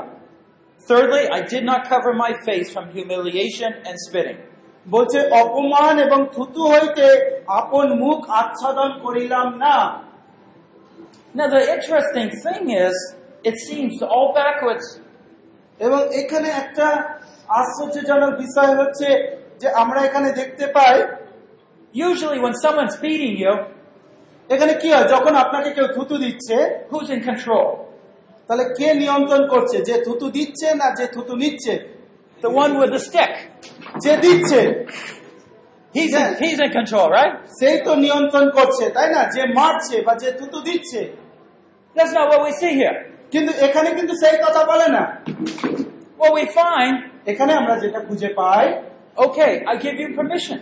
[0.88, 4.38] Thirdly, I did not cover my face from humiliation and spitting.
[4.89, 7.05] বলছে অপমান এবং থুতু হইতে
[7.59, 9.77] আপন মুখ আচ্ছাদন করিলাম না
[11.33, 12.95] Now, the interesting thing is,
[13.43, 14.87] it seems all backwards.
[15.79, 16.87] এবং এখানে একটা
[17.59, 19.07] আশ্চর্যজনক বিষয় হচ্ছে
[19.61, 20.95] যে আমরা এখানে দেখতে পাই
[22.07, 23.53] Usually, when someone's beating you,
[24.49, 26.55] এখানে কি হয় যখন আপনাকে কেউ থুতু দিচ্ছে
[26.89, 27.67] who's in control?
[28.49, 31.73] তাহলে কে নিয়ন্ত্রণ করছে যে থুতু দিচ্ছে না যে থুতু নিচ্ছে
[32.43, 33.33] The one with the stick.
[34.03, 34.61] যে দিচ্ছে
[35.93, 37.33] He's in, he's in control, right?
[37.59, 41.01] সেই তো নিয়ন্ত্রণ করছে তাই না যে মারছে বা যে থুতু দিচ্ছে
[41.95, 42.97] That's not what we see here.
[43.33, 45.03] কিন্তু এখানে কিন্তু সেই কথা বলে না
[46.19, 46.95] What we find,
[47.31, 48.65] এখানে আমরা যেটা খুঁজে পাই
[49.17, 50.59] okay, I give you permission.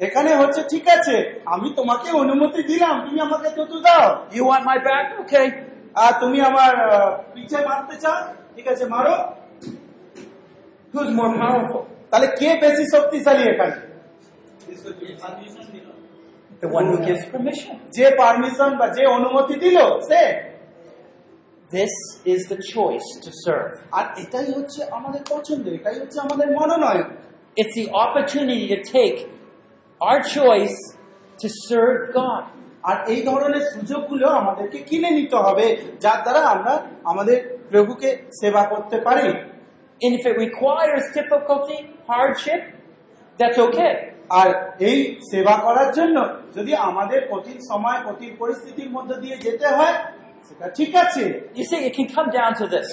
[0.00, 1.16] এখানে হচ্ছে ঠিক আছে
[1.54, 4.06] আমি তোমাকে অনুমতি দিলাম তুমি আমাকে থুতু দাও
[4.36, 5.06] You want my back?
[5.22, 5.46] Okay.
[6.02, 6.72] আর তুমি আমার
[7.34, 8.18] পিছে মারতে চাও
[8.54, 9.14] ঠিক আছে মারো
[10.92, 11.82] Who's more powerful?
[12.12, 13.76] তাহলে কে বেশি শক্তিশালী এখানে.
[17.96, 19.78] যে পারমিশন বা যে অনুমতি দিল
[20.10, 20.22] সে
[21.70, 21.94] This
[22.24, 23.72] is the choice to serve.
[23.98, 27.08] আর এটাই হচ্ছে আমাদের পছন্দ এটাই হচ্ছে আমাদের মনোনয়ন
[27.56, 29.18] It's the opportunity to take
[30.00, 30.76] our choice
[31.38, 32.42] to serve God.
[32.82, 35.66] আর এই ধরনের সুযোগগুলো আমাদেরকে কিনে নিতে হবে
[36.04, 37.38] যার দ্বারা আমরা আমাদের
[37.70, 39.28] প্রভুকে সেবা করতে পারি
[40.00, 41.78] And if it requires difficulty,
[42.08, 42.60] hardship,
[43.38, 43.92] that's okay.
[44.40, 44.48] আর
[44.90, 44.98] এই
[45.30, 46.16] সেবা করার জন্য
[46.56, 49.96] যদি আমাদের কঠিন সময় কঠিন পরিস্থিতির মধ্যে দিয়ে যেতে হয়
[50.46, 51.24] সেটা ঠিক আছে
[51.58, 52.88] You see, it can come down to this.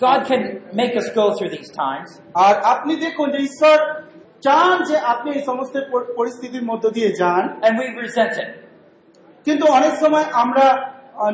[0.00, 0.42] God can
[0.80, 2.08] make us go through these times,
[2.44, 3.76] আর আপনি দেখুন যে ঈশ্বর
[4.46, 5.74] চান যে আপনি এই সমস্ত
[6.18, 8.50] পরিস্থিতির মধ্যে দিয়ে যান and we resent it.
[9.46, 10.66] কিন্তু অনেক সময় আমরা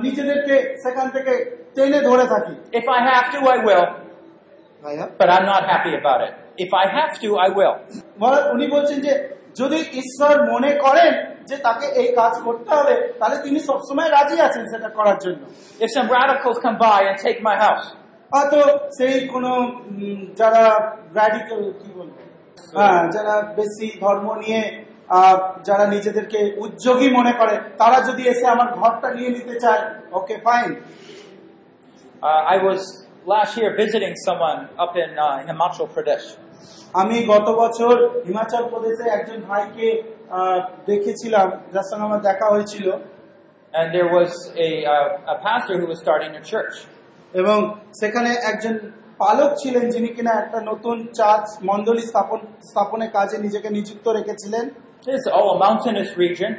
[0.06, 0.54] নিজেদেরকে
[0.84, 1.32] সেখান থেকে
[1.74, 3.84] টেনে ধরে থাকি If I have to, I will,
[4.82, 6.34] but I'm not happy about it.
[6.64, 7.74] If I have to, I will.
[8.54, 9.12] উনি বলছেন যে
[9.60, 11.12] যদি ঈশ্বর মনে করেন
[11.48, 15.42] যে তাকে এই কাজ করতে হবে তাহলে তিনি সবসময় রাজি আছেন সেটা করার জন্য।
[15.84, 17.86] If some radicals come by and take my house,
[18.32, 18.60] হয়তো
[18.98, 19.52] সেই কোনো
[20.40, 20.64] যারা
[21.18, 22.16] র্যাডিক্যাল কি বলব?
[22.76, 24.62] হ্যাঁ যারা বেশি ধর্ম নিয়ে
[25.68, 29.82] যারা নিজেদেরকে উদ্যোগী মনে করে তারা যদি এসে আমার ঘরটা নিয়ে নিতে চায়
[30.18, 30.70] okay fine
[32.54, 32.80] I was
[33.28, 36.26] last year visiting someone up in uh, Himachal Pradesh.
[36.94, 37.94] আমি গত বছর
[38.26, 39.88] হিমাচল প্রদেশে একজন ভাইকে
[40.86, 42.86] দেখেছিলাম যার সঙ্গে আমার দেখা হয়েছিল
[43.74, 44.30] And there was
[44.66, 46.74] a, uh, a pastor who was starting a church.
[47.34, 47.58] এবং
[48.00, 48.74] সেখানে একজন
[49.22, 54.64] পালক ছিলেন যিনি কিনা একটা নতুন চার্চ মন্ডলী স্থাপন স্থাপনের কাজে নিজেকে নিযুক্ত রেখেছিলেন
[55.14, 56.52] It's all a mountainous region,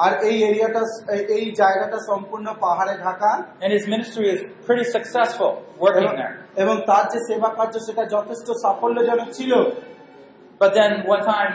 [0.00, 6.02] আর এই এরিয়াটা এই- জায়গাটা সম্পূর্ণ পাহাড়ে Dhaka. And his ministry is pretty successful working
[6.02, 6.32] এবং- there.
[6.56, 9.52] এবং তার যে সেবা কার্য সেটা যথেষ্ট সাফল্যজনক ছিল।
[10.60, 11.52] But then one time,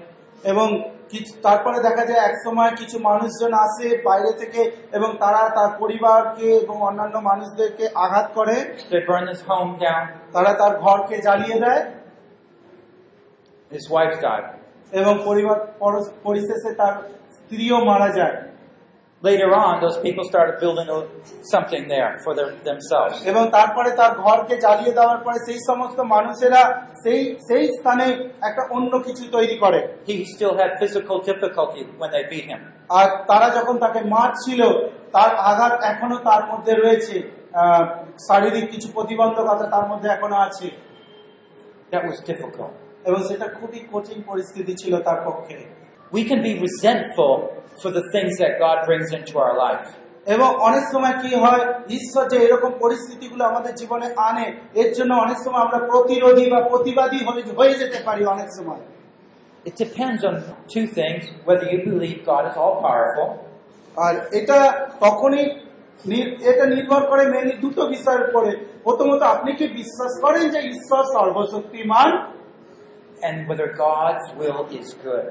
[0.44, 5.70] এবং কিছু- তারপরে দেখা যায় এক সময় কিছু মানুষজন আসে বাইরে থেকে এবং তারা তার
[5.80, 8.54] পরিবারকে এবং অন্যান্য মানুষদেরকে আঘাত করে।
[8.92, 9.50] They burned his
[10.34, 11.99] তারা তার ঘরকে জ্বালিয়ে দেয়।
[13.72, 14.46] His wife died.
[14.94, 15.58] এবং পরিবার
[16.24, 16.94] পরিশেষে তার
[17.38, 18.38] স্ত্রীও মারা যায়
[19.24, 20.88] Later on, those people started building
[21.44, 23.16] something there for their, themselves.
[23.32, 26.62] এবং তারপরে তার ঘরকে জ্বালিয়ে দেওয়ার পরে সেই সমস্ত মানুষেরা
[27.04, 28.06] সেই সেই স্থানে
[28.50, 32.62] একটা অন্য কিছু তৈরি করে He still had physical difficulty when they beat him.
[33.00, 34.62] আর তারা যখন তাকে মারছিল
[35.16, 37.16] তার আঘাত এখনও তার মধ্যে রয়েছে
[38.28, 40.68] শারীরিক কিছু প্রতিবন্ধকতা তার মধ্যে এখনও আছে
[41.92, 42.74] That was difficult.
[43.06, 45.58] এবং সেটা খুবই কঠিন পরিস্থিতি ছিল তার পক্ষে।
[46.14, 47.42] We can be resentful
[47.84, 49.90] for the things that God brings into our life.
[50.26, 55.38] এবং অনেক সময় কি হয় ঈশ্বর যে এরকম পরিস্থিতিগুলো আমাদের জীবনে আনে এর জন্য অনেক
[55.46, 57.26] সময় আমরা প্রতিরোধী বা প্রতিবাদী
[57.58, 58.78] হয়ে- যেতে পারি অনেক সময়।
[59.66, 60.34] It depends on
[60.76, 63.34] two things whether you believe God is all powerful
[63.96, 65.60] আর এটা তখনই
[66.42, 72.39] এটা নির্ভর করে মেনলি দুটো বিষয়ের উপরে। প্রথমত আপনি কি বিশ্বাস করেন যে ঈশ্বর সর্বশক্তিমান?
[73.23, 75.27] and whether God's will is good.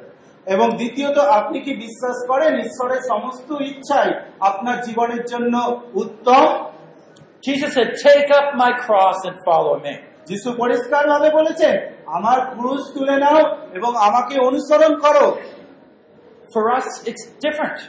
[0.47, 4.09] এবং দ্বিতীয়ত আপনি কি বিশ্বাস করেন ঈশ্বরের সমস্ত ইচ্ছাই
[4.39, 5.53] আপনার জীবনের জন্য
[5.93, 6.45] উত্তম
[7.43, 9.93] Jesus said, Take up my cross and follow me.
[10.27, 11.73] যিশু পরিষ্কার ভাবে বলেছেন
[12.07, 13.39] আমার ক্রুশ তুলে নাও
[13.73, 15.25] এবং আমাকে অনুসরণ করো
[16.53, 17.79] For us, it's different.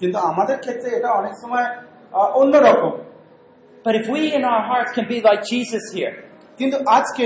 [0.00, 1.66] কিন্তু আমাদের ক্ষেত্রে এটা অনেক সময়
[2.12, 2.92] আহ, অন্যরকম
[3.84, 6.14] But if we in our hearts can be like Jesus here,
[6.59, 7.25] কিন্তু আজকে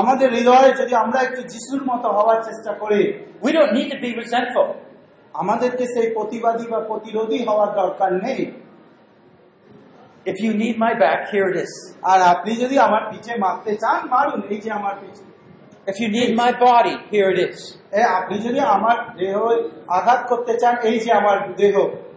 [0.00, 3.02] আমাদের হৃদয়ে যদি আমরা একটু যিশুর মতো হওয়ার চেষ্টা করি
[3.42, 4.68] we don't need to be resentful.
[5.34, 8.42] আমাদেরকে সেই প্রতিবাদী বা প্রতিরোধী হওয়ার দরকার নেই
[10.26, 11.72] If you need my back, here it is.
[12.02, 15.22] আর আপনি যদি আমার পিছে মারতে চান মারুন এই যে আমার পিছে
[15.86, 17.58] If you need my body, here it is.
[18.18, 19.36] আপনি যদি আমার দেহ
[19.98, 21.74] আঘাত করতে চান এই যে আমার দেহ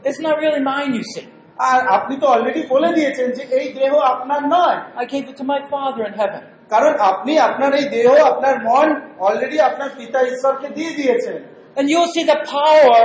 [0.08, 1.26] It's not really mine, you see.
[1.70, 5.46] আর আপনি তো অলরেডি বলে দিয়েছেন যে এই দেহ আপনার নয় I gave it to
[5.54, 6.44] my Father in heaven.
[6.74, 8.88] কারণ আপনি আপনার এই দেহ আপনার মন
[9.26, 11.38] অলরেডি আপনার পিতা ঈশ্বরকে দিয়ে দিয়েছেন
[11.78, 13.02] And you'll see the power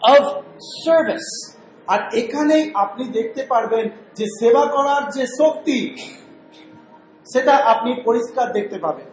[0.00, 0.22] of
[0.84, 1.30] service.
[1.88, 3.84] আর এখানেই আপনি দেখতে পারবেন
[4.18, 5.78] যে সেবা করার যে শক্তি
[7.26, 9.08] সেটা আপনি পরিষ্কার দেখতে পাবেন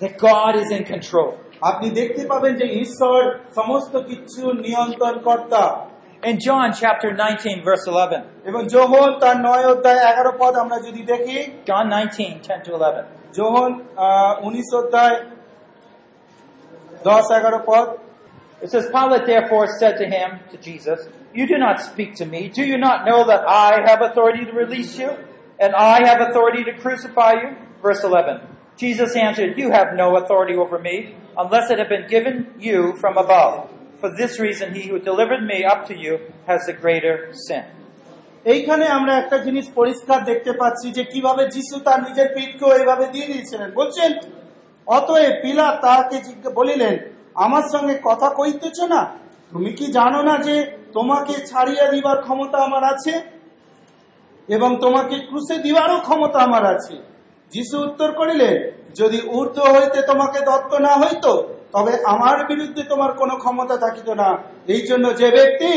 [0.00, 1.28] That God is in control.
[1.62, 3.20] আপনি দেখতে পাবেন যে ঈশ্বর
[3.58, 5.62] সমস্ত কিছু নিয়ন্ত্রণ কর্তা
[6.29, 8.21] In John chapter 19, verse 11.
[8.49, 11.37] এবং যোহন তার নয় অধ্যায় এগারো পদ আমরা যদি দেখি
[11.69, 13.03] John 19, 10 to 11.
[13.37, 13.71] যোহন
[14.47, 15.17] উনিশ অধ্যায়
[17.09, 17.87] দশ এগারো পদ
[18.61, 20.99] It says, Pilate therefore said to him, to Jesus,
[21.33, 22.41] You do not speak to me.
[22.49, 25.11] Do you not know that I have authority to release you?
[25.63, 27.49] And I have authority to crucify you?
[27.81, 28.41] Verse 11.
[28.75, 33.17] Jesus answered, You have no authority over me unless it had been given you from
[33.17, 33.69] above.
[34.04, 36.12] For this reason, he who delivered me up to you
[36.48, 37.62] has the greater sin.
[38.44, 43.26] এইখানে আমরা একটা জিনিস পরিষ্কার দেখতে পাচ্ছি যে কীভাবে যিশু তার নিজের পিঠকেও এইভাবে দিয়ে
[43.26, 44.12] দিয়েছিলেন। বলছেন
[44.86, 45.80] অতএব পিলা
[46.26, 46.98] জিজ্ঞা- বলিলেন
[47.34, 49.06] আমার সঙ্গে কথা কইতেছ না?
[49.50, 53.20] তুমি কি জানো না যে তোমাকে ছাড়িয়ে দিবার ক্ষমতা আমার আছে?
[54.48, 57.13] এবং তোমাকে ক্রুশে দিবারও ক্ষমতা আমার আছে?
[57.54, 58.54] যিশু উত্তর করিলেন
[59.00, 61.24] যদি ঊর্ধ্ব হইতে তোমাকে দত্ত না হইত,
[61.74, 64.28] তবে আমার বিরুদ্ধে তোমার কোনো ক্ষমতা থাকিত না।
[64.74, 65.72] এই জন্য যে ব্যক্তি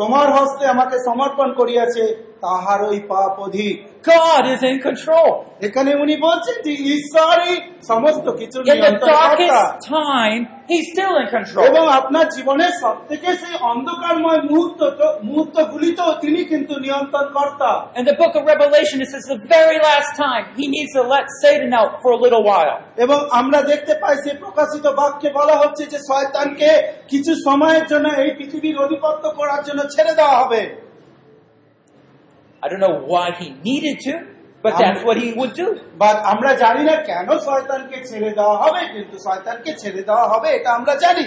[0.00, 2.04] তোমার হস্তে আমাকে সমর্পণ করিয়াছে
[2.44, 3.74] তাহার ওই পাপ অধিক
[4.04, 5.28] God is in control.
[5.66, 7.54] এখানে উনি বলছেন যে ঈশ্বরই
[7.90, 9.70] সমস্ত কিছু In the darkest
[10.00, 11.64] time, he's still in control.
[11.70, 14.80] এবং আপনার জীবনের সব থেকে সেই অন্ধকারময় মুহূর্ত
[15.28, 17.70] মুহূর্তগুলিতেও তিনি কিন্তু নিয়ন্ত্রণ কর্তা
[18.00, 21.26] In the book of Revelation, it says the very last time he needs to let
[21.42, 22.76] Satan out for a little while.
[23.04, 26.70] এবং আমরা দেখতে পাই সেই প্রকাশিত বাক্যে বলা হচ্ছে যে শয়তানকে
[27.12, 30.62] কিছু সময়ের জন্য এই পৃথিবীর অধিপত্য করার জন্য ছেড়ে দেওয়া হবে
[32.63, 34.13] I don't know why he needed to,
[34.63, 35.67] but that's what he would do.
[36.01, 40.69] বা আমরা জানি না কেন শয়তানকে ছেড়ে দেওয়া হবে কিন্তু শয়তানকে ছেড়ে দেওয়া হবে এটা
[40.79, 41.25] আমরা জানি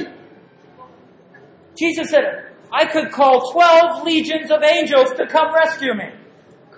[1.77, 2.27] Jesus said,
[2.73, 6.09] I could call 12 legions of angels to come rescue me.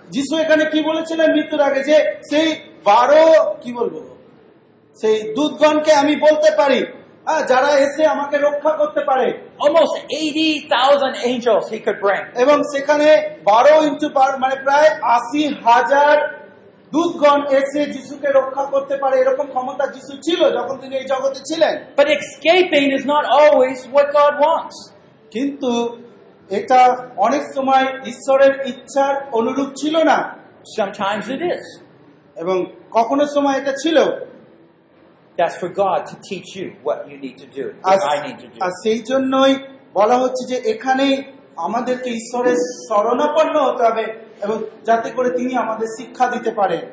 [0.09, 1.95] যিশু এখানে কি বলেছিলেন মৃত্যুর আগে যে
[2.31, 2.47] সেই
[2.83, 3.23] বারো
[3.63, 3.99] কি বলবো
[4.97, 6.93] সেই দুধগণকে আমি বলতে পারি আহ,
[7.50, 9.26] যারা এসে আমাকে রক্ষা করতে পারে
[9.58, 12.22] Almost 80,000 angels he could bring.
[12.44, 13.08] এবং সেখানে
[13.50, 14.06] বারো ইন্টু
[14.38, 16.16] মানে প্রায় আশি হাজার
[16.92, 21.74] দূতগণ এসে যিশুকে রক্ষা করতে পারে এরকম ক্ষমতা যিশু ছিল যখন তিনি এই জগতে ছিলেন
[22.00, 24.76] But escaping is not always what God wants.
[25.32, 25.70] কিন্তু
[26.50, 26.80] এটা
[27.26, 30.18] অনেক সময় ঈশ্বরের ইচ্ছার অনুরূপ ছিল না
[30.78, 31.64] Sometimes it is.
[32.36, 32.56] এবং
[32.90, 33.96] কখনো সময় এটা ছিল
[35.37, 38.37] That's for God to teach you what you need to do, R what I need
[38.43, 38.57] to do.
[38.65, 39.53] আর সেই জন্যই
[39.99, 41.15] বলা হচ্ছে যে এখানেই
[41.67, 44.05] আমাদেরকে ঈশ্বরের শরণাপন্ন হতে হবে
[44.45, 46.83] এবং যাতে করে তিনি আমাদের শিক্ষা দিতে পারেন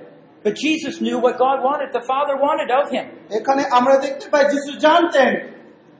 [0.45, 3.07] But Jesus knew what God wanted, the Father wanted of him.
[3.39, 5.31] এখানে আমরা দেখতে পাই যিশু জানতেন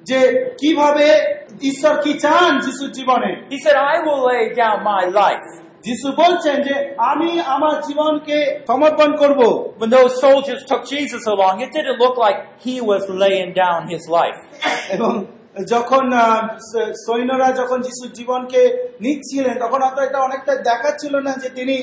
[0.07, 0.19] যে
[0.61, 1.07] কিভাবে
[1.71, 5.47] ঈশ্বর কি চান যিশুর জীবনে He said, I will lay down my life.
[5.86, 6.76] যিশু বলছেন যে
[7.12, 8.38] আমি আমার জীবনকে
[8.70, 9.40] সমর্পণ করব
[9.82, 14.04] When those soldiers took Jesus along, it didn't look like he was laying down his
[14.20, 14.40] life.
[14.96, 15.12] এবং
[15.74, 16.06] যখন
[17.08, 18.62] সৈন্যরা যখন যিশুর জীবনকে
[19.06, 21.78] নিচ্ছিলেন তখন হয়তো এটা অনেকটা দেখাচ্ছিল না যে তিনি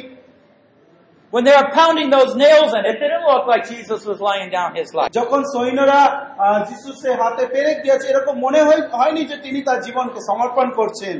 [1.32, 4.70] When they were pounding those nails in, it didn't look like Jesus was laying down
[4.80, 5.10] his life.
[5.20, 6.00] যখন সৈন্যরা
[6.68, 8.60] যিশুর হাতে পেরেক দিয়েছে এরকম মনে
[8.98, 11.16] হয়নি যে তিনি তার জীবনকে সমর্পণ করছেন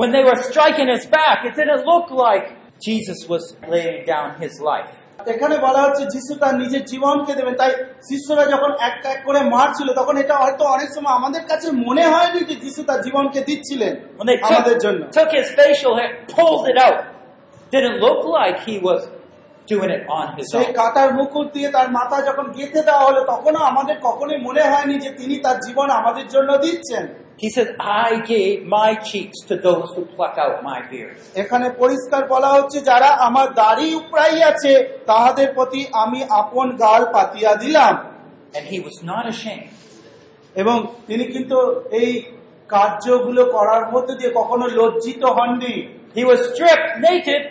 [0.00, 2.44] When they were striking his back, it didn't look like
[2.80, 4.92] Jesus was laying down his life.
[5.32, 7.72] এখানে বলা হচ্ছে যিশু তার নিজের জীবনকে দেবেন তাই
[8.08, 12.40] শিষ্যরা যখন এক এক করে মারছিল তখন এটা হয়তো অনেক সময় আমাদের কাছে মনে হয়নি
[12.50, 13.92] যে যিশু তার জীবনকে দিচ্ছিলেন
[14.48, 16.98] আমাদের জন্য took his facial hair, pulled it out,
[17.72, 19.00] didn't look like he was
[19.68, 20.68] doing it on his own.
[20.80, 25.10] কাটার মুকুট দিয়ে তার মাথা যখন গেঁথে দেওয়া হলো তখনও আমাদের কখনোই মনে হয়নি যে
[25.20, 27.04] তিনি তার জীবন আমাদের জন্য দিচ্ছেন
[27.40, 31.14] He said, I gave my cheeks to those who pluck out my beard.
[31.34, 34.32] এখানে পরিষ্কার বলা হচ্ছে যারা আমার দাড়ি উপরাই
[35.06, 37.94] তাহাদের প্রতি আমি আপন গাল পাতিয়া দিলাম
[38.56, 39.70] And he was not ashamed.
[40.56, 40.76] এবং
[41.06, 41.58] তিনি কিন্তু
[42.00, 42.10] এই
[42.70, 45.74] কার্যগুলো করার মধ্যে দিয়ে কখনো লজ্জিত হননি
[46.16, 47.42] He was stripped naked.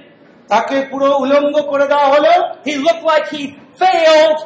[0.50, 2.34] তাকে পুরো উলঙ্গ করে দেওয়া হলো
[2.68, 3.44] He looked like he
[3.82, 4.40] failed.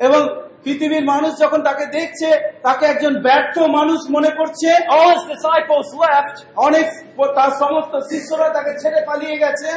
[0.00, 0.22] এবং
[0.66, 2.28] পৃথিবীর মানুষ যখন তাকে দেখছে
[2.62, 6.36] তাকে একজন ব্যর্থ মানুষ মনে করছে All his disciples left.
[6.66, 6.86] অনেক
[7.36, 9.70] তার সমস্ত শিষ্যরা তাকে ছেড়ে পালিয়ে গেছে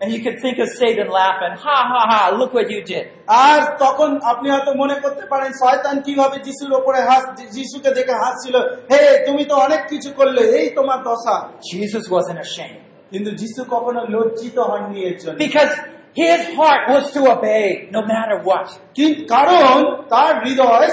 [0.00, 3.04] And you could think of Satan laughing, ha ha ha, look what you did.
[3.44, 7.24] আর তখন আপনি হয়তো মনে করতে পারেন শয়তান কীভাবে যিশুর ওপরে হাস
[7.56, 8.54] যিশুকে দেখে হাসছিল
[8.90, 11.36] হে তুমি তো অনেক কিছু করলে এই তোমার দশা
[11.72, 12.80] Jesus wasn't ashamed.
[13.12, 15.72] কিন্তু যিশু কখনো লজ্জিত হননি এর জন্য Because
[16.14, 18.66] his heart was to obey no matter what.
[18.94, 19.78] কিন্তু কারণ
[20.08, 20.88] তার হৃদয়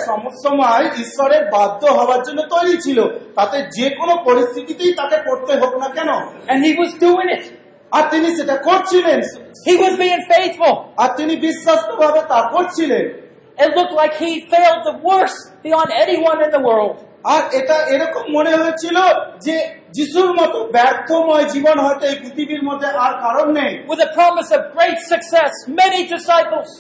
[0.45, 2.99] সময় ঈশ্বরের বাধ্য হওয়ার জন্য তৈরি ছিল
[3.36, 6.09] তাতে যে কোনো পরিস্থিতিতেই তাকে পড়তে হোক না কেন
[6.47, 7.43] And he was doing it.
[7.91, 9.20] আর তিনি সেটা করছিলেন
[9.70, 10.74] He was being faithful.
[10.97, 13.05] আর তিনি বিশ্বাস্ত ভাবে তা করছিলেন
[13.58, 16.96] It looked like he failed the worst beyond anyone in the world.
[17.24, 18.96] আর এটা এরকম মনে হয়েছিল
[19.46, 19.56] যে
[19.90, 24.61] যিশুর মতো ব্যর্থময় জীবন হয়তো এই পৃথিবীর মধ্যে আর কারণ নেই With a promise of
[24.76, 25.52] great success,
[25.82, 26.70] many disciples.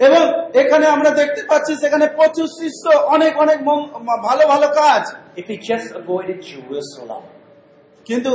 [0.00, 0.22] এবং
[0.62, 3.90] এখানে আমরা দেখতে পাচ্ছি সেখানে প্রচুর শিষ্য অনেক অনেক মং-
[4.28, 5.02] ভালো ভালো কাজ
[5.40, 7.22] If he just avoided Jerusalem.
[8.05, 8.31] কিন্তু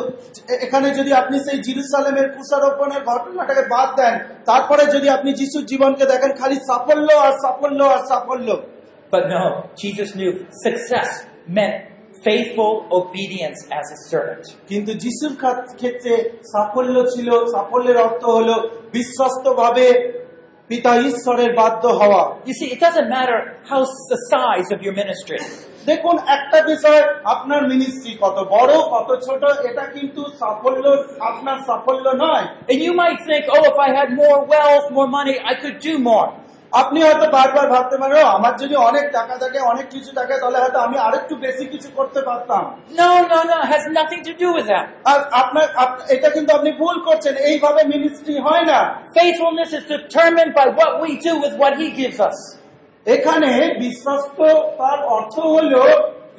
[0.66, 4.14] এখানে যদি আপনি সেই জিরুসালেমের কুষারোপণের ঘটনাটাকে বাদ দেন
[4.44, 8.48] তারপরে যদি আপনি যিশুর জীবনকে দেখেন খালি সাফল্য আর সাফল্য আর সাফল্য
[9.12, 9.44] But no,
[9.76, 10.32] Jesus knew
[10.66, 11.08] success
[11.48, 11.76] meant
[12.22, 14.44] faithful obedience as a servant.
[14.68, 15.34] কিন্তু যিশুর
[15.80, 16.14] ক্ষেত্রে
[16.52, 18.54] সাফল্য ছিল সাফল্যের অর্থ হলো
[18.92, 19.86] বিশ্বস্ত ভাবে
[20.70, 23.38] পিতা ঈশ্বরের বাধ্য হওয়া You see, it doesn't matter
[23.70, 23.80] how
[24.12, 25.40] the size of your ministry.
[25.86, 27.00] দেখুন একটা বিষয়
[27.34, 30.84] আপনার মিনিস্ট্রি কত বড় কত ছোট এটা কিন্তু সাফল্য
[31.30, 35.34] আপনার সাফল্য নয় And you might think, oh, if I had more wealth, more money,
[35.50, 36.28] I could do more.
[36.72, 40.78] আপনি হয়তো বারবার ভাবতে পারেন আমার যদি অনেক টাকা থাকে অনেক কিছু থাকে তাহলে হয়তো
[40.86, 42.62] আমি আরেকটু বেশি কিছু করতে পারতাম
[43.00, 44.86] No, no, no, has nothing to do with that.
[45.12, 45.66] আর আপনার
[46.14, 48.78] এটা কিন্তু আপনি ভুল করছেন এইভাবে মিনিস্ট্রি হয় না
[49.18, 52.38] Faithfulness is determined by what we do with what He gives us.
[53.06, 54.38] এখানে বিশ্বস্ত
[54.78, 55.82] তার অর্থ হলো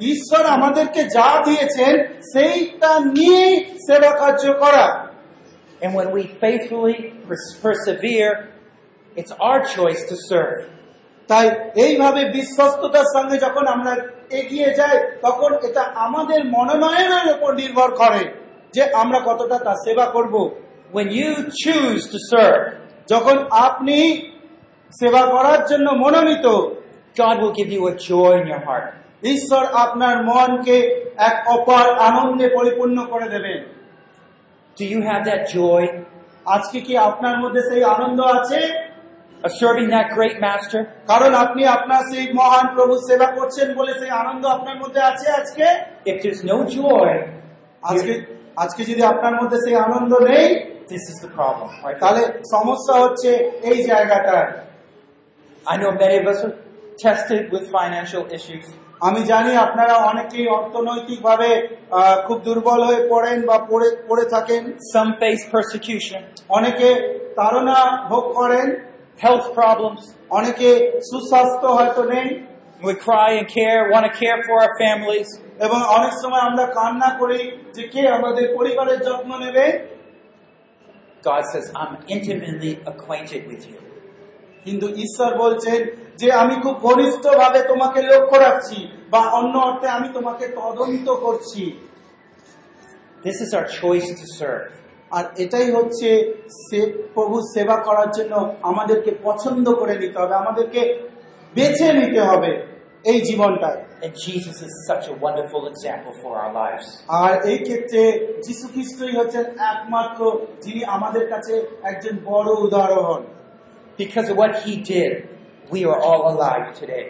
[0.00, 1.92] ঈশ্বর আমাদেরকে যা দিয়েছেন
[2.32, 3.54] সেইটা নিয়েই
[3.86, 4.86] সেবা কার্য করা
[5.82, 6.98] And when we faithfully
[7.28, 8.32] pers- persevere,
[9.16, 10.56] it's our choice to serve.
[11.28, 11.46] তাই
[11.76, 13.92] এইভাবে বিশ্বস্ততার সঙ্গে যখন আমরা
[14.30, 18.22] এগিয়ে যাই তখন এটা আমাদের মনোনয়নের উপর নির্ভর করে
[18.74, 20.34] যে আমরা কতটা তার সেবা করব
[20.92, 21.30] When you
[21.64, 22.64] choose to serve,
[23.08, 23.36] যখন
[23.66, 23.98] আপনি
[24.92, 26.46] সেবা করার জন্য মনোনীত
[27.16, 28.86] God will give you a joy in your heart.
[29.34, 30.76] ঈশ্বর আপনার মনকে
[31.28, 33.58] এক অপার আনন্দে পরিপূর্ণ করে দেবেন
[34.76, 35.82] Do you have that joy
[36.46, 38.60] আজকে কি আপনার মধ্যে সেই আনন্দ আছে
[39.42, 40.80] of serving that great master?
[41.10, 45.66] কারণ আপনি আপনার সেই মহান প্রভু সেবা করছেন বলে সেই আনন্দ আপনার মধ্যে আছে আজকে
[46.12, 47.10] If there's no joy,
[47.82, 48.12] আজকে
[48.64, 50.46] আজকে যদি আপনার মধ্যে সেই আনন্দ নেই
[50.92, 51.68] this is the problem.
[52.02, 52.22] তাহলে
[52.54, 53.30] সমস্যা হচ্ছে
[53.70, 54.48] এই জায়গাটায়
[55.65, 56.55] I know many of us are
[56.99, 58.65] tested with financial issues.
[59.07, 61.49] আমি জানি আপনারা অনেকেই অর্থনৈতিকভাবে
[61.97, 64.61] আহ, খুব দুর্বল হয়ে পড়েন বা পড়ে পড়ে থাকেন
[64.93, 66.21] Some face persecution,
[66.57, 66.89] অনেকে
[67.39, 67.77] তাড়না
[68.11, 68.67] ভোগ করেন
[69.25, 70.01] health problems.
[70.37, 70.69] অনেকে
[71.09, 72.27] সুস্বাস্থ্য হয়তো নেই
[72.87, 75.29] We cry and care, want to care for our families.
[75.65, 77.39] এবং অনেক সময় আমরা কান্না করি
[77.75, 79.65] যে কে আমাদের পরিবারের যত্ন নেবে
[81.29, 83.79] God says, I'm intimately acquainted with you.
[84.66, 85.78] কিন্তু ঈশ্বর বলছেন
[86.16, 88.78] যে আমি খুব ঘনিষ্ঠ ভাবে তোমাকে লক্ষ্য রাখছি
[89.10, 91.64] বা অন্য অর্থে আমি তোমাকে তদন্ত করছি
[93.22, 94.66] This is our choice to serve.
[95.10, 96.08] আর এটাই হচ্ছে
[96.60, 100.80] সে- প্রভু সেবা করার জন্য আমাদেরকে পছন্দ করে নিতে হবে আমাদেরকে
[101.54, 102.50] বেছে নিতে হবে
[103.04, 106.86] এই জীবনটায় And Jesus is such a wonderful example for our lives.
[107.22, 108.02] আর এই ক্ষেত্রে
[108.42, 110.20] যীশু খ্রিস্টই হচ্ছেন একমাত্র
[110.60, 113.20] যিনি আমাদের কাছে একজন বড় উদাহরণ
[114.02, 115.12] Because of what he did,
[115.70, 117.06] we are all alive today.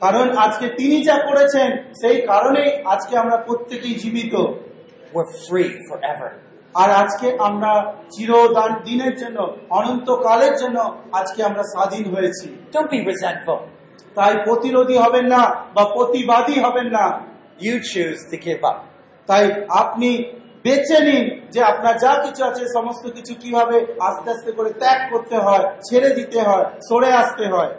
[0.00, 1.68] কারণ আজকে তিনি যা করেছেন
[2.02, 4.34] সেই কারণেই আজকে আমরা প্রত্যেকেই জীবিত
[5.14, 6.28] We're free forever.
[6.74, 7.72] আর আজকে আমরা
[8.10, 9.38] চিরদান দিনের জন্য
[9.70, 10.78] অনন্তকালের জন্য
[11.12, 13.58] আজকে আমরা স্বাধীন হয়েছি Don't be resentful.
[14.14, 15.42] তাই প্রতিরোধী হবেন না
[15.74, 17.04] বা প্রতিবাদী হবেন না
[17.60, 18.78] You choose to give up.
[19.28, 19.44] তাই
[19.82, 20.10] আপনি
[20.64, 23.76] বেছে নিন যে আপনার যা কিছু আছে সমস্ত কিছু কীভাবে
[24.08, 27.72] আস্তে আস্তে করে ত্যাগ করতে হয় ছেড়ে দিতে হয় সরে আসতে হয়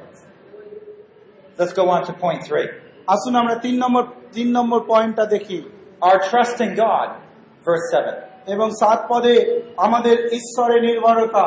[1.59, 2.67] Let's go on to point three.
[3.07, 4.03] আসুন আমরা তিন নম্বর
[4.33, 5.59] তিন নম্বর পয়েন্টটা দেখি
[6.01, 7.09] Our trust in God,
[7.65, 8.53] verse 7.
[8.53, 9.35] এবং সাত পদে
[9.77, 11.45] আমাদের ঈশ্বরে নির্ভরতা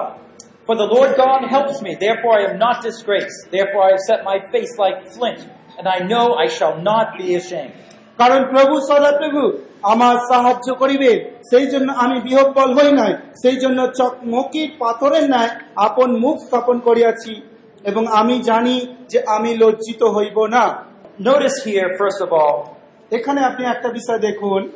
[0.66, 3.40] For the Lord God helps me, therefore I am not disgraced.
[3.50, 5.40] Therefore I have set my face like flint,
[5.78, 7.74] and I know I shall not be ashamed.
[8.18, 9.42] কারণ প্রভু সদাপ্রভু
[9.82, 16.16] আমার সাহায্য করিবে। সেই জন্য আমি বিহব্বল হই নাই। সেই জন্য চকমকির পাথরের ন্যায় আপন
[16.16, 17.42] মুখ স্থাপন করিয়াছি
[17.84, 20.84] এবং আমি জানি যে আমি লজ্জিত হইব না।
[21.20, 22.64] Notice here, first of all,
[23.10, 24.70] এখানে আপনি একটা বিষয় দেখুন।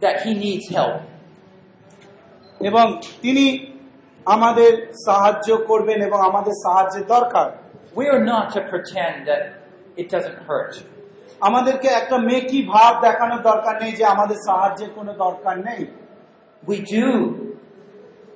[0.00, 0.98] that he needs help.
[2.60, 3.66] এবং তিনি
[4.24, 7.50] আমাদের সাহায্য করবেন এবং আমাদের সাহায্যের দরকার।
[7.98, 9.42] We are not to pretend that
[9.96, 10.95] it doesn't hurt.
[11.40, 15.82] আমাদেরকে একটা মেকি ভাব দেখানোর দরকার নেই যে আমাদের সাহায্যের কোনো দরকার নেই
[16.68, 17.06] উই do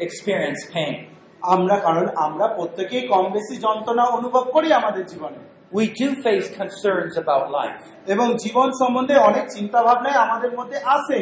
[0.01, 0.95] এক্সপিরিয়েন্স pain.
[1.43, 5.41] আমরা কারণ আমরা প্রত্যেকেই কম বেশি যন্ত্রণা অনুভব করি আমাদের জীবনে
[5.73, 7.81] We do face concerns about life.
[8.07, 11.21] এবং জীবন সম্বন্ধে অনেক চিন্তা ভাবনায় আমাদের মধ্যে আসে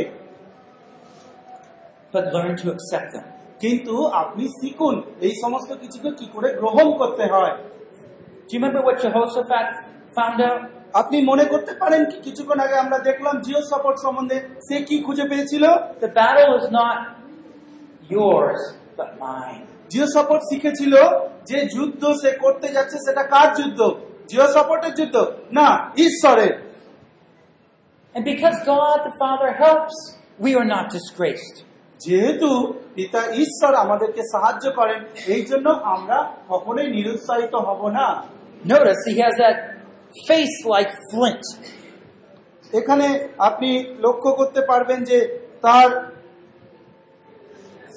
[2.12, 3.26] but learn to accept them.
[3.60, 7.54] কিন্তু আপনি শিখুন এই সমস্ত কিছুকে কি করে গ্রহণ করতে হয়
[8.48, 9.68] Do you remember what Jehoshaphat
[10.16, 10.77] found out?
[10.92, 15.24] আপনি মনে করতে পারেন কি কিছুক্ষণ আগে আমরা দেখলাম জিও সাপোর্ট সম্বন্ধে সে কি খুঁজে
[15.28, 15.64] পেয়েছিল?
[16.00, 16.98] The battle is not
[18.10, 18.60] yours,
[18.98, 19.62] but mine.
[20.14, 20.94] Jehoshaphat শিখেছিল
[21.44, 23.80] যে যুদ্ধ সে করতে যাচ্ছে সেটা কার যুদ্ধ?
[24.28, 25.16] জিও সাপোর্টের যুদ্ধ?
[25.52, 26.68] না ঈশ্বরের।
[28.14, 29.96] And because God the Father helps,
[30.44, 31.56] we are not disgraced.
[32.06, 38.22] যেহেতু পিতা ঈশ্বর আমাদেরকে সাহায্য করেন এই জন্য আমরা কখনোই নিরুৎসাহিত হব না।
[38.64, 39.77] Notice he has that
[40.28, 41.44] face like flint.
[42.74, 45.88] এখানে আপনি লক্ষ্য করতে পারবেন যে তার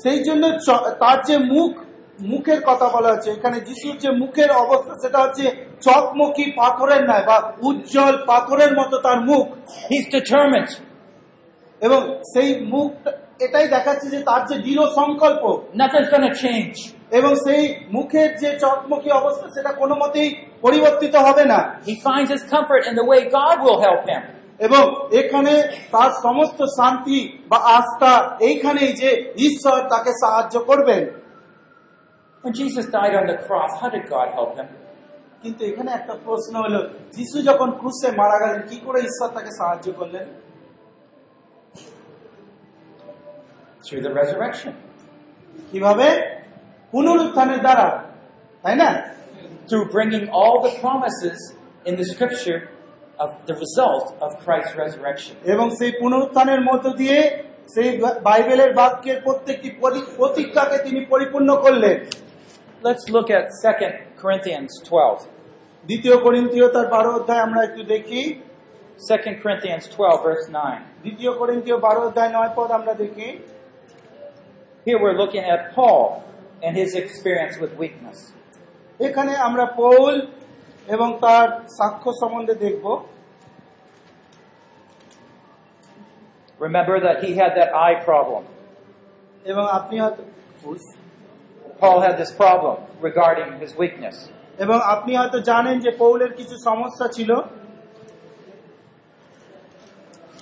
[0.04, 0.60] সেই জন্য
[1.00, 1.72] তার যে মুখ
[2.20, 5.46] মুখের কথা বলা হচ্ছে এখানে যিশুর যে মুখের অবস্থা সেটা হচ্ছে
[5.82, 9.48] চকমকি পাথরের নয় বা উজ্জ্বল পাথরের মতো তার মুখ
[10.14, 10.72] determined.
[11.82, 12.02] এবং
[12.34, 12.92] সেই মুখ
[13.40, 15.44] এটাই দেখাচ্ছে যে তার যে দৃঢ় সংকল্প
[16.14, 16.94] to change.
[17.12, 21.60] এবং সেই মুখের যে চকমকি অবস্থা সেটা কোনো মতেই পরিবর্তিত হবে না
[21.90, 24.22] He finds his comfort in the way God will help him.
[24.60, 24.84] এবং
[25.22, 25.54] এখানে
[25.92, 27.20] তার সমস্ত শান্তি
[27.52, 28.14] বা আস্থা
[28.48, 29.10] এইখানেই যে
[29.48, 31.02] ঈশ্বর তাকে সাহায্য করবেন
[32.44, 34.70] When Jesus died on the cross, how did God help him?
[35.44, 36.80] কিন্তু এখানে একটা প্রশ্ন হলো
[37.18, 40.26] যিশু যখন ক্রুশে মারা গেলেন কি করে ঈশ্বর তাকে সাহায্য করলেন
[43.84, 44.74] Through the resurrection.
[45.72, 46.08] কীভাবে
[46.94, 47.88] পুনরুত্থানের দ্বারা
[48.64, 48.90] তাই না
[49.71, 51.39] Through bringing all the promises
[51.87, 52.61] in the scripture
[53.19, 55.35] of the result of Christ's resurrection.
[55.45, 57.19] এবং সেই পুনরুত্থানের মধ্য দিয়ে
[57.75, 57.89] সেই
[58.23, 61.97] বাইবেলের বাক্যের প্রত্যেকটি পরি- প্রতিজ্ঞাকে তিনি পরিপূর্ণ করলেন
[62.85, 65.19] Let's look at 2 Corinthians 12.
[65.85, 68.23] দ্বিতীয় করিন্থীয় তার বারো অধ্যায় আমরা একটু দেখি
[69.01, 70.81] 2 Corinthians 12, verse 9.
[71.03, 73.29] দ্বিতীয় করিন্থীয় বারো অধ্যায় নয় পদ আমরা দেখি
[74.87, 76.05] Here we're looking at Paul
[76.63, 78.19] and his experience with weakness.
[79.08, 80.16] এখানে আমরা পৌল
[80.88, 81.48] এবং তার
[81.78, 82.86] সাক্ষ্য সম্বন্ধে দেখব
[86.60, 88.44] Remember that he had that eye problem.
[89.46, 90.24] এবং আপনি হয়তো
[91.82, 92.78] Paul had this problem
[93.08, 94.16] regarding his weakness.
[94.64, 97.32] এবং আপনি হয়তো জানেন যে পৌলের কিছু সমস্যা ছিল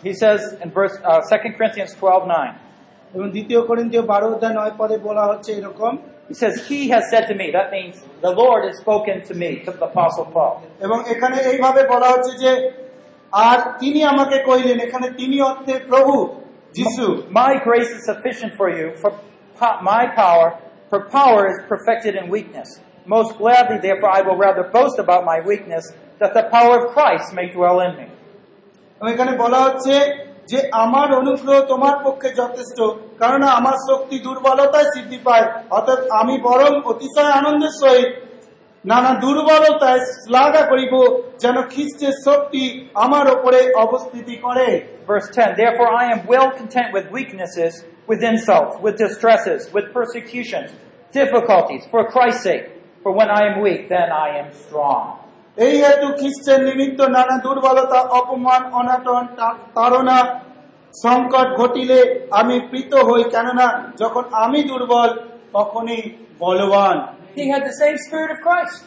[0.08, 4.74] He says in verse uh, 2 Corinthians 12, 9, এবং দ্বিতীয় করিন্থীয় বারো অধ্যায় নয়
[4.80, 5.94] পদে বলা হচ্ছে এরকম
[6.29, 9.51] he says, He has said to me, that means the Lord has spoken to me,
[9.67, 10.55] to the Apostle Paul.
[10.85, 12.53] এবং এখানে এইভাবে বলা হচ্ছে যে
[13.33, 16.15] আর তিনি আমাকে কইলেন এখানে তিনি অর্থে প্রভু
[16.79, 17.07] যিশু
[17.41, 19.11] My grace is sufficient for you, for
[19.61, 20.47] po- my power,
[20.91, 22.69] for power is perfected in weakness.
[23.17, 25.85] Most gladly, therefore, I will rather boast about my weakness,
[26.21, 28.07] that the power of Christ may dwell in me.
[29.01, 29.95] এবং এখানে বলা হচ্ছে
[30.51, 32.79] যে আমার অনুগ্রহ তোমার পক্ষে যথেষ্ট
[33.23, 38.11] কারণ আমার শক্তি দুর্বলতায় সিদ্ধি পায় অর্থাৎ আমি বরং অতিশয় আনন্দের সহিত
[38.85, 40.95] নানা দুর্বলতায় শ্লাঘা করিব
[41.43, 42.63] যেন খ্রিস্টের শক্তি
[43.05, 44.69] আমার ওপরে অবস্থিতি করে
[45.07, 47.73] Verse 10 Therefore, I am well content with weaknesses,
[48.07, 50.69] with insults, with distresses, with persecutions,
[51.15, 52.67] difficulties, for Christ's sake.
[53.03, 55.05] For when I am weak, then I am strong.
[55.60, 59.24] এই হেতু খ্রিস্টের নিমিত্ত নানা দুর্বলতা অপমান অনাটন
[59.76, 60.18] তাড়না
[60.94, 62.00] সংকট ঘটিলে
[62.40, 63.68] আমি প্রীত হই কেননা
[64.02, 65.10] যখন আমি দুর্বল
[65.56, 66.02] তখনই
[66.44, 66.98] বলবান
[67.38, 68.78] He had the same spirit of Christ.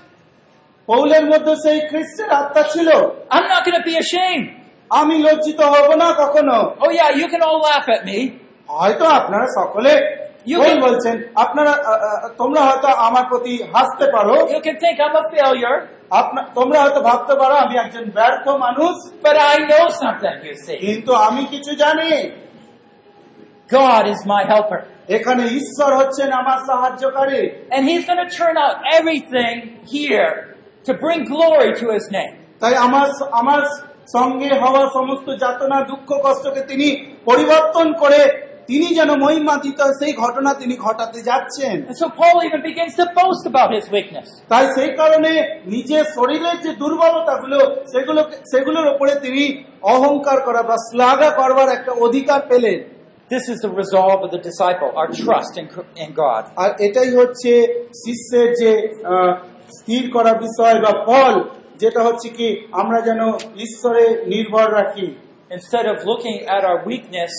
[0.88, 2.88] পৌলের মধ্যে সেই খ্রিস্টের আত্মা ছিল
[3.34, 4.46] I'm not going to be ashamed.
[4.90, 8.18] আমি লজ্জিত হব না কখনো Oh, yeah, you can all laugh at me.
[8.68, 9.92] হয়তো আপনারা সকলে
[10.46, 11.72] You ভুল can- বলছেন আপনারা
[12.40, 16.01] তোমরা হয়তো আমার প্রতি হাসতে পারো You can think I'm a failure, আপনা-
[16.54, 18.94] তোমরা হয়তো ভাবতে পারো আমি একজন ব্যর্থ মানুষ
[20.84, 22.10] কিন্তু আমি কিছু জানি
[23.70, 24.80] God is my helper.
[25.16, 27.42] এখানে ঈশ্বর হচ্ছেন আমার সাহায্যকারী
[27.74, 29.54] and he's going to turn out everything
[29.94, 30.32] here
[30.86, 32.34] to bring glory to his name.
[32.62, 33.06] তাই আমার
[33.40, 33.62] আমার
[34.16, 36.88] সঙ্গে হওয়া সমস্ত যাতনা দুঃখ কষ্টকে তিনি
[37.28, 38.20] পরিবর্তন করে
[38.68, 43.70] তিনি যেন মহিমাতীত সেই ঘটনা তিনি ঘটাতে যাচ্ছেন so Paul even begins to boast about
[43.78, 44.28] his weakness.
[44.52, 45.32] তাই সেই কারণে
[45.74, 47.58] নিজের শরীরের যে দুর্বলতাগুলো
[47.92, 48.20] সেগুলো
[48.52, 49.44] সেগুলোর উপরে তিনি
[49.94, 52.78] অহংকার করা বা শ্লাঘা করবার একটা অধিকার পেলেন
[53.30, 56.42] This is the resolve of the disciple, our trust in, in God.
[56.62, 57.52] আর এটাই হচ্ছে
[58.02, 58.70] শিষ্যের যে
[59.78, 61.34] স্থির করা বিষয় বা ফল
[61.82, 63.20] যেটা হচ্ছে কি আমরা যেন
[63.66, 65.08] ঈশ্বরে নির্ভর রাখি
[65.50, 67.32] Instead of looking at our weakness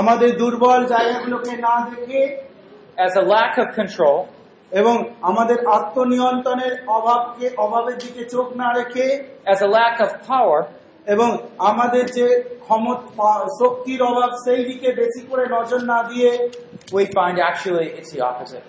[0.00, 2.22] আমাদের দুর্বল জায়গাগুলোকে না দেখে
[3.06, 4.18] as a lack of control,
[4.80, 4.96] এবং
[5.30, 9.06] আমাদের আত্মনিয়ন্ত্রণের অভাবকে অভাবের দিকে চোখ না রেখে
[9.52, 10.60] as a lack of power,
[11.14, 11.28] এবং
[11.70, 12.26] আমাদের যে
[12.66, 16.30] ক্ষমতা শক্তির অভাব সেই দিকে বেশি করে নজর না দিয়ে
[16.98, 18.66] we find actually it's the opposite.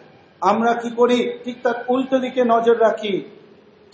[0.50, 3.16] আমরা কি করি ঠিক তার উল্টো দিকে নজর রাখি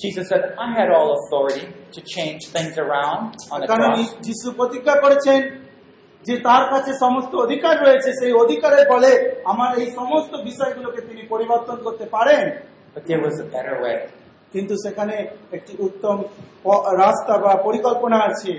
[0.03, 4.15] Jesus said, I had all authority to change things around on the cross.
[6.25, 9.11] যে তার কাছে সমস্ত অধিকার রয়েছে সেই অধিকারের বলে
[9.51, 12.45] আমার এই সমস্ত বিষয়গুলোকে তিনি পরিবর্তন করতে পারেন
[12.95, 13.97] But there was a better way.
[14.53, 15.15] কিন্তু সেখানে
[15.51, 16.17] একটি উত্তম
[17.03, 18.53] রাস্তা বা পরিকল্পনা আছে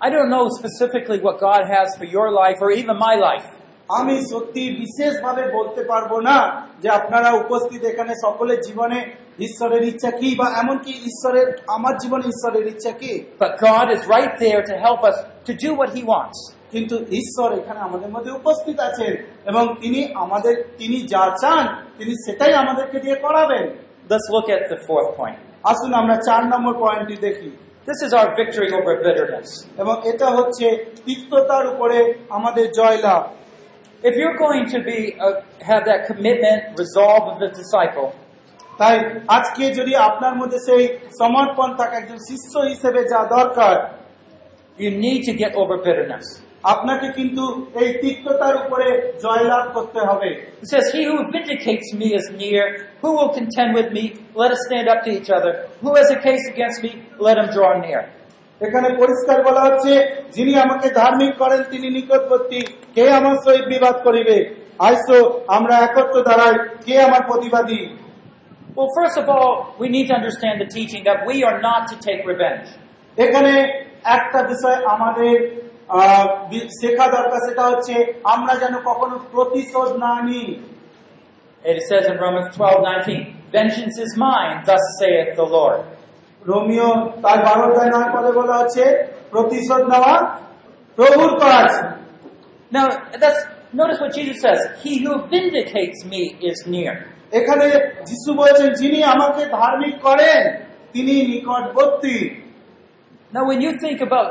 [0.00, 3.48] I don't know specifically what God has for your life or even my life.
[3.90, 6.38] আমি সত্যি বিশেষভাবে বলতে পারব না
[6.82, 8.98] যে আপনারা উপস্থিত এখানে সকলের জীবনে
[9.46, 13.12] ঈশ্বরের ইচ্ছা কি বা এমনকি ঈশ্বরের আমার জীবনে ঈশ্বরের ইচ্ছা কি
[13.44, 15.16] But God is right there to help us
[15.46, 16.38] to do what He wants.
[16.72, 19.12] কিন্তু ঈশ্বর এখানে আমাদের মধ্যে উপস্থিত আছেন
[19.50, 21.64] এবং তিনি আমাদের তিনি যা চান
[21.98, 23.64] তিনি সেটাই আমাদেরকে দিয়ে করাবেন
[24.10, 25.38] Let's look at the fourth point.
[25.64, 27.50] আসুন আমরা চার নম্বর পয়েন্টটি দেখি
[27.86, 29.48] This is our victory over bitterness.
[29.82, 30.66] এবং এটা হচ্ছে
[31.06, 31.98] তিক্ততার উপরে
[32.36, 33.22] আমাদের জয়লাভ
[34.02, 35.26] If you're going to be uh,
[35.60, 38.08] have that commitment, resolve of the disciple,
[38.80, 38.94] তাই
[39.36, 40.82] আজকে যদি আপনার মধ্যে সেই
[41.20, 43.74] সমর্পণ থাকে একজন শিষ্য হিসেবে যা দরকার
[44.79, 46.27] you need to get over bitterness.
[46.73, 47.43] আপনাকে কিন্তু
[47.81, 48.87] এই তিক্ততার উপরে
[49.25, 50.29] জয়লাভ করতে হবে
[50.63, 52.65] It says, He who vindicates me is near.
[53.01, 54.03] Who will contend with me?
[54.41, 55.51] Let us stand up to each other.
[55.83, 56.91] Who has a case against me?
[57.25, 58.01] Let him draw near.
[58.61, 59.93] এখানে পরিষ্কার বলা হচ্ছে
[60.35, 62.59] যিনি আমাকে ধার্মিক করেন তিনি নিকটবর্তী
[62.95, 64.37] কে আমার সহিত বিবাদ করিবে
[64.87, 65.17] আইসো
[65.57, 66.55] আমরা একত্র দাঁড়াই
[66.85, 67.81] কে আমার প্রতিবাদী
[68.75, 71.95] Well, first of all, we need to understand the teaching that we are not to
[72.07, 72.67] take revenge.
[73.17, 73.53] এখানে
[74.16, 75.34] একটা বিষয় আমাদের
[76.80, 77.94] শেখা দরকার সেটা হচ্ছে
[78.34, 80.48] আমরা যেন কখনো প্রতিশোধ না নিই
[81.64, 85.80] It says in Romans 12 19, Vengeance is mine, thus saith the Lord.
[86.42, 86.90] রোমিও
[87.22, 88.84] তার বারো অধ্যায় নয় পদে বলা হচ্ছে
[89.30, 90.14] প্রতিশোধ নেওয়া
[90.98, 91.70] প্রভুর কাজ
[92.72, 93.40] Now, that's,
[93.72, 94.60] notice what Jesus says.
[94.82, 96.94] He who vindicates me is near.
[97.32, 97.66] এখানে
[98.04, 100.40] যিশু বলছেন যিনি আমাকে ধার্মিক করেন
[100.94, 102.16] তিনি নিকটবর্তী
[103.33, 104.29] Now, when you think about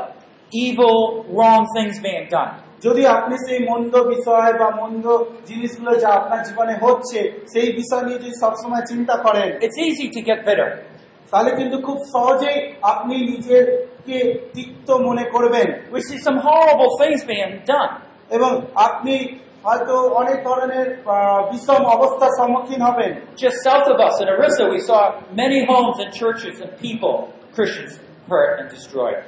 [0.51, 0.97] evil,
[1.37, 2.51] wrong things being done,
[2.85, 5.05] যদি আপনি সেই মন্দ বিষয় বা মন্দ
[5.49, 7.19] জিনিসগুলো যা আপনার জীবনে হচ্ছে
[7.53, 10.69] সেই বিষয় নিয়ে যদি সবসময় চিন্তা করেন it's easy to get bitter.
[11.31, 12.57] তাহলে কিন্তু খুব সহজেই
[12.91, 14.17] আপনি নিজেকে
[14.55, 17.91] তিক্ত মনে করবেন We see some horrible things being done.
[18.37, 18.51] এবং
[18.87, 19.15] আপনি
[19.65, 23.11] হয়তো অনেক ধরনের আহ, বিষম অবস্থার সম্মুখীন হবেন
[23.43, 25.01] Just south of us in Orissa, we saw
[25.43, 27.15] many homes and churches and people,
[27.55, 27.93] Christians,
[28.30, 29.20] hurt and destroyed.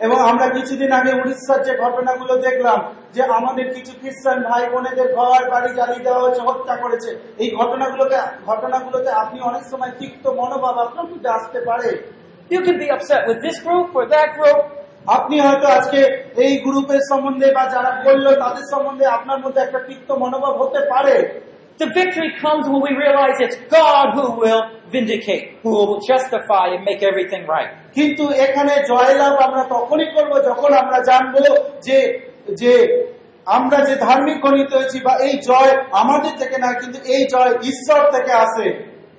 [0.00, 2.78] এবং আমরা কিছুদিন আগে উড়িষ্যার যে ঘটনাগুলো দেখলাম
[3.14, 8.18] যে আমাদের কিছু খ্রিস্টান ভাই বোনেদের ঘর বাড়ি জ্বালিয়ে দেওয়া হয়েছে হত্যা করেছে এই ঘটনাগুলোকে
[8.46, 11.90] ঘটনাগুলোতে আপনি অনেক সময় তিক্ত মনোভাব আপনার মধ্যে আসতে পারে
[12.50, 14.60] You can be upset with this group or that group.
[15.08, 16.00] আপনি হয়তো আজকে
[16.44, 21.14] এই গ্রুপের সম্বন্ধে বা যারা করল তাদের সম্বন্ধে আপনার মধ্যে একটা তিক্ত মনোভাব হতে পারে
[21.80, 26.84] The victory comes when we realize it's God who will vindicate, who will justify and
[26.84, 27.70] make everything right.
[27.96, 31.34] কিন্তু এখানে জয়লাভ আমরা তখনই করব যখন আমরা জানব
[31.86, 31.98] যে
[32.60, 32.72] যে
[33.56, 35.72] আমরা যে ধার্মিক গণিত হয়েছি বা এই জয়
[36.02, 38.66] আমাদের থেকে না কিন্তু এই জয় ঈশ্বর থেকে আসে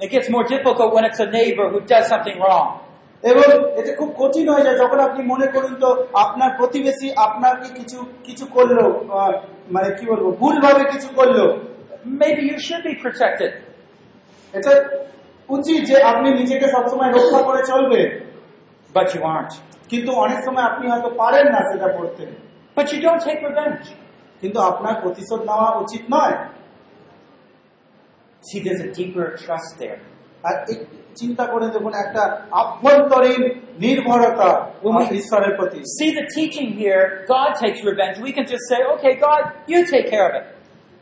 [0.04, 2.68] It gets more difficult when it's a neighbor who does something wrong.
[3.24, 3.48] এবং
[3.80, 5.90] এটা খুব কঠিন হয়ে যায় যখন আপনি মনে করুন তো
[6.24, 8.78] আপনার প্রতিবেশী আপনাকে কিছু কিছু করল
[9.76, 11.40] মানে কি বলব ভুলভাবে কিছু করল
[12.06, 13.52] Maybe you should be protected.
[14.58, 14.74] এটা
[15.50, 18.02] উচিত যে আপনি নিজেকে সবসময় রক্ষা করে চলবে
[18.96, 19.54] but you aren't.
[19.92, 22.24] কিন্তু অনেক সময় আপনি হয়তো পারেন না সেটা করতে
[22.78, 23.86] But you don't take revenge.
[24.42, 26.36] কিন্তু আপনার প্রতিশোধ নেওয়া উচিত নয়
[28.48, 30.00] See, there's a deeper trust there.
[30.48, 30.78] আর এই
[31.22, 32.24] চিন্তা করে দেখুন একটা
[32.62, 33.42] আভ্যন্তরীণ
[33.86, 34.50] নির্ভরতা
[34.86, 37.04] When we- ঈশ্বরের প্রতি See the teaching here,
[37.36, 38.16] God takes revenge.
[38.28, 39.42] We can just say, okay, God,
[39.72, 40.46] you take care of it.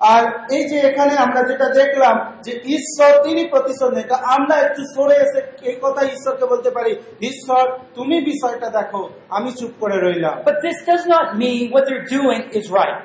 [0.01, 5.15] আর এই যে এখানে আমরা যেটা দেখলাম যে ঈশ্বর তিনি প্রতিশোধ নেই আমরা একটু সরে
[5.25, 5.39] এসে
[5.69, 6.91] এই কথা ঈশ্বরকে বলতে পারি
[7.21, 7.63] ঈশ্বর
[7.95, 12.41] তুমি বিষয়টা দেখো আমি চুপ করে রইলাম But this does not mean what they're doing
[12.59, 12.97] is right.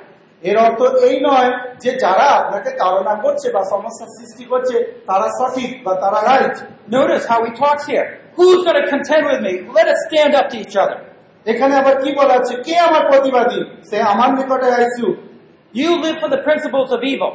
[0.43, 1.51] এর অর্থ এই নয়
[1.83, 4.77] যে যারা আপনাকে তাড়না করছে বা সমস্যার সৃষ্টি করছে
[5.07, 6.57] তারা সঠিক বা তারা right
[6.89, 8.07] Notice how he talks here.
[8.37, 9.55] Who's going to contend with me?
[9.79, 10.99] Let us stand up to each other.
[11.47, 15.07] এখানে আবার কি বলা হচ্ছে কে আমার প্রতিবাদী সে আমার নিকটে আইসু
[15.75, 17.33] You live for the principles of evil.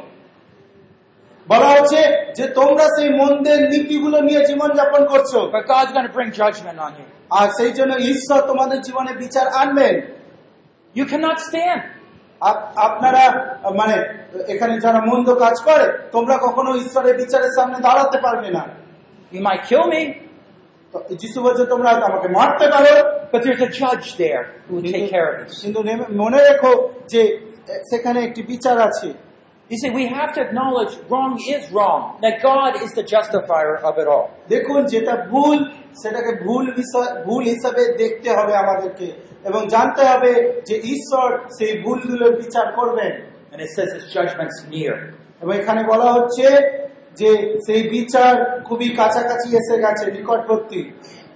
[1.48, 2.00] বলা হচ্ছে
[2.38, 6.78] যে তোমরা সেই মন্দের নীতিগুলো নিয়ে জীবন যাপন করছ But God's going to bring judgment
[6.86, 7.06] on you.
[7.40, 9.96] আর সেই জন্য ঈশ্বর তোমাদের জীবনে বিচার আনবেন
[10.96, 11.82] You cannot stand.
[12.42, 13.24] আপ- আপনারা
[13.64, 13.96] আহ, মানে
[14.48, 18.64] এখানে যারা মন্দ কাজ করে তোমরা কখনো ঈশ্বরের বিচারের সামনে দাঁড়াতে পারবে না
[19.34, 20.02] You might kill me,
[20.94, 22.94] তো যিশু বলছে তোমরা হয়তো আমাকে মারতে পারো
[23.32, 25.54] but there's a judge there who will take care of this.
[25.62, 26.72] কিন্তু নেমে- মনে রেখো
[27.08, 27.49] যে এ,
[27.92, 29.10] সেখানে একটি বিচার আছে
[29.70, 33.94] You see, we have to acknowledge wrong is wrong, that God is the justifier of
[34.00, 34.28] it all.
[34.54, 35.58] দেখুন যেটা ভুল
[36.02, 36.64] সেটাকে ভুল
[37.28, 39.08] ভুল হিসাবে দেখতে হবে আমাদেরকে
[39.50, 40.32] এবং জানতে হবে
[40.68, 43.12] যে ঈশ্বর সেই ভুলগুলোর বিচার করবেন
[43.52, 44.96] And it says his judgment's near.
[45.42, 46.46] এবং এখানে বলা হচ্ছে
[47.18, 47.32] যে
[47.66, 48.34] সেই বিচার
[48.68, 50.82] খুবই কাছাকাছি এসে গেছে নিকটবর্তী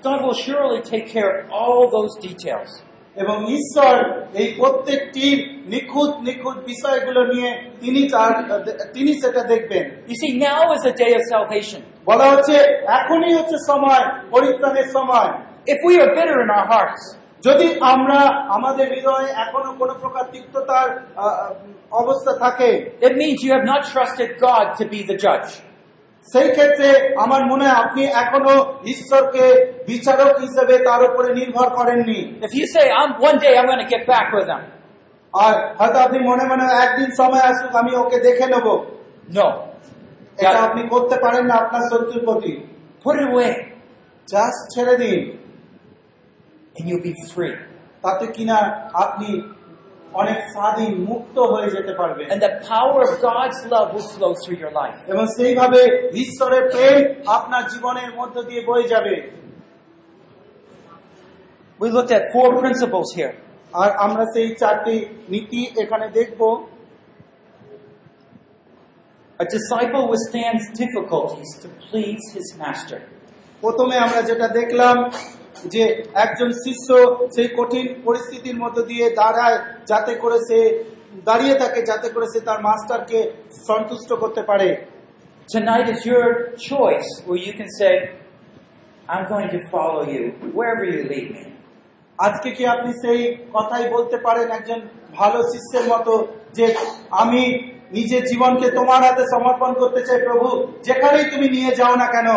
[0.06, 2.70] God will surely take care of all those details.
[3.18, 3.96] এবং ঈশ্বর
[4.42, 5.26] এই প্রত্যেকটি
[5.74, 7.50] নিখুঁত নিখুঁত বিষয়গুলো নিয়ে
[7.82, 8.32] তিনি তার
[8.96, 11.80] তিনি সেটা দেখবেন You see, now is the day of salvation.
[12.10, 12.56] বলা হচ্ছে
[13.00, 14.04] এখনই হচ্ছে সময়
[14.34, 15.30] পরিত্রাণের সময়
[15.74, 17.02] If we are bitter in our hearts,
[17.44, 18.20] যদি আমরা
[18.58, 20.88] আমাদের হৃদয়ে এখনও কোনো প্রকার তিক্ততার
[22.02, 22.70] অবস্থা থাকে
[23.08, 25.52] it means you have not trusted God to be the judge.
[26.28, 26.88] সেই ক্ষেত্রে
[27.24, 28.56] আমার মনে হয় আপনি এখনও
[28.94, 29.46] ঈশ্বরকে
[29.88, 33.90] বিচারক হিসেবে তার উপরে নির্ভর করেননি If you say, I'm one day I'm going to
[33.96, 34.62] get back with them.
[35.34, 38.68] আর হয়তো আপনি মনে মনে একদিন সময় আসুক আমি ওকে দেখে নেব
[39.38, 39.48] No.
[40.42, 42.52] এটা আপনি করতে পারেন না আপনার শত্রুর প্রতি
[43.06, 43.52] put it away
[44.28, 45.20] জাস্ট ছেড়ে দিন
[46.76, 47.56] and you'll be free.
[48.04, 48.58] তাতে কিনা
[49.04, 49.30] আপনি
[50.22, 54.60] অনেক স্বাধীন মুক্ত হয়ে যেতে পারবেন And the power of God's love will flow through
[54.64, 54.98] your life.
[55.14, 55.80] এবং সেইভাবে
[56.24, 56.98] ঈশ্বরের প্রেম
[57.38, 59.14] আপনার জীবনের মধ্য দিয়ে বয়ে যাবে
[61.80, 63.34] We looked at four principles here.
[63.74, 64.96] আর আমরা সেই চারটি
[65.34, 66.42] নীতি এখানে দেখব
[69.40, 73.00] A disciple withstands difficulties to please his master.
[73.64, 74.96] প্রথমে আমরা যেটা দেখলাম
[75.68, 75.84] যে
[76.16, 76.88] একজন শিষ্য
[77.36, 80.60] সেই কঠিন পরিস্থিতির মধ্য দিয়ে দাঁড়ায় যাতে করে সে
[81.26, 83.20] দাঁড়িয়ে থাকে যাতে করে সে তার মাস্টারকে
[83.68, 84.70] সন্তুষ্ট করতে পারে
[85.50, 86.28] Tonight is your
[86.60, 87.94] choice where you can say,
[89.10, 91.44] I'm going to follow you wherever you lead me.
[92.20, 93.22] আজকে কি আপনি সেই
[93.54, 94.80] কথাই বলতে পারেন একজন
[95.14, 96.14] ভালো শিষ্যের মতো
[96.58, 96.66] যে
[97.22, 97.44] আমি
[97.92, 100.48] নিজের জীবনকে তোমার হাতে সমর্পণ করতে চাই প্রভু
[100.88, 102.30] যেখানেই তুমি নিয়ে যাও না কেন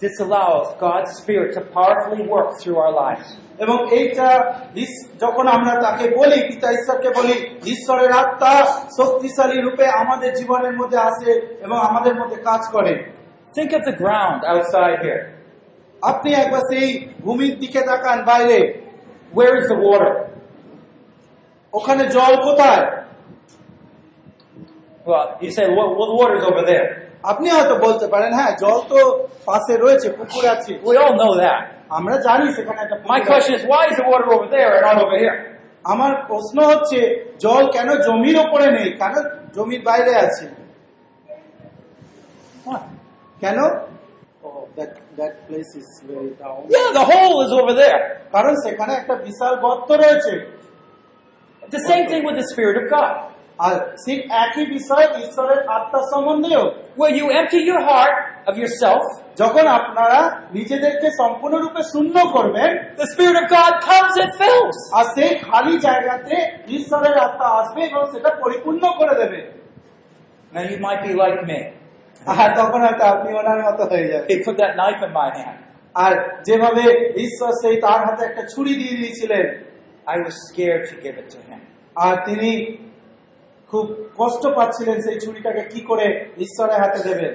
[0.00, 3.36] This allows God's Spirit to powerfully work through our lives.
[3.58, 4.28] এবং এইটা
[4.74, 7.34] ইস- যখন আমরা তাকে বলি পিতা ঈশ্বরকে বলি
[7.72, 8.64] ঈশ্বরের আত্মা
[8.96, 13.12] শক্তিশালী রূপে আমাদের জীবনের মধ্যে আসে এবং আমাদের মধ্যে কাজ করে
[13.56, 15.22] Think of the ground outside here.
[16.02, 18.58] আপনি একবার সেই ভূমির দিকে তাকান বাইরে
[19.34, 20.12] Where is the water?
[21.72, 23.00] ওখানে জল কোথায়
[25.06, 27.03] Well, you say, well, well, the water's over there.
[27.31, 28.99] আপনি হয়তো বলতে পারেন হ্যাঁ জল তো
[29.45, 30.71] পাশে রয়েছে পুকুর আছে।
[31.89, 32.81] আমরা জানি সেখানে
[35.83, 36.99] আমার প্রশ্ন হচ্ছে
[37.39, 38.89] জল কেন জমির ওপরে নেই?
[39.01, 39.13] কেন
[39.55, 40.45] জমির বাইরে আছে?
[43.41, 43.59] কেন?
[48.31, 50.33] কারণ সেখানে একটা বিশাল গর্ত রয়েছে।
[51.75, 52.47] The same thing with the
[53.59, 53.75] আর
[54.05, 55.59] ঠিক একই বিষয় ঈশ্বরের
[56.11, 56.63] সম্বন্ধেও
[56.97, 58.15] Where you empty your heart
[58.49, 59.03] of yourself,
[59.41, 60.19] যখন আপনারা
[60.57, 62.69] নিজেদেরকে সম্পূর্ণরূপে শূন্য করবেন
[63.01, 64.77] the Spirit of God comes and fills.
[64.97, 66.35] আর সেই খালি জায়গাতে
[66.77, 69.39] ঈশ্বরের আত্মা আসবে এবং সেটা পরিপূর্ণ করে দেবে
[70.51, 71.59] Now you might be like me.
[72.41, 75.57] আর তখন হয়তো আপনি ওনার মতো হয়ে He put that knife in my hand.
[75.95, 76.13] আর
[76.47, 76.83] যেভাবে
[77.25, 79.45] ঈশ্বর সেই তার হাতে একটা ছুরি দিয়ে দিয়েছিলেন
[80.13, 81.61] I was scared to give it to him.
[81.95, 82.51] আর তিনি
[83.69, 83.85] খুব
[84.17, 86.05] কষ্ট পাচ্ছিলেন সেই ছুরিটাকে কি করে
[86.37, 87.33] ঈশ্বরের হাতে দেবেন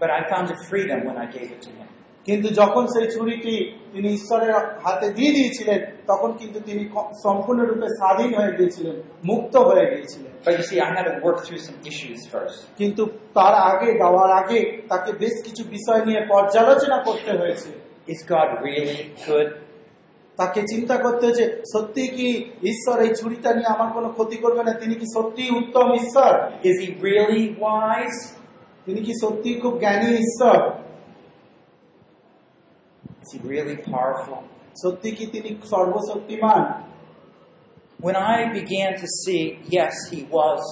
[0.00, 1.88] But I found a freedom when I gave it to him.
[2.26, 3.54] কিন্তু যখন সেই ছুরিটি
[3.92, 4.52] তিনি ঈশ্বরের
[4.84, 6.82] হাতে দিয়ে দিয়েছিলেন তখন কিন্তু তিনি
[7.22, 11.62] সম্পূর্ণরূপে স্বাধীন হয়ে গিয়েছিলেন মুক্ত হয়ে গিয়েছিলেন But you see, I had to work through
[11.68, 12.58] some issues first.
[12.78, 13.02] কিন্তু
[13.34, 17.70] তার আগে দেওয়ার আগে তাকে বেশ কিছু বিষয় নিয়ে পর্যালোচনা করতে হয়েছে
[18.06, 19.48] Is God really good?
[20.42, 22.28] তাকে চিন্তা করতে হয়েছে সত্যি কি
[22.72, 26.32] ঈশ্বর এই ছুরিটা নিয়ে আমার কোনো ক্ষতি করবে না তিনি কি সত্যি উত্তম ঈশ্বর
[26.70, 28.18] Is he really wise?
[28.86, 30.58] তিনি কি সত্যি খুব জ্ঞানী ঈশ্বর
[33.22, 34.40] Is he really powerful?
[34.82, 36.62] সত্যি কি তিনি সর্বশক্তিমান
[38.06, 39.42] When I began to see,
[39.76, 40.62] yes, he was,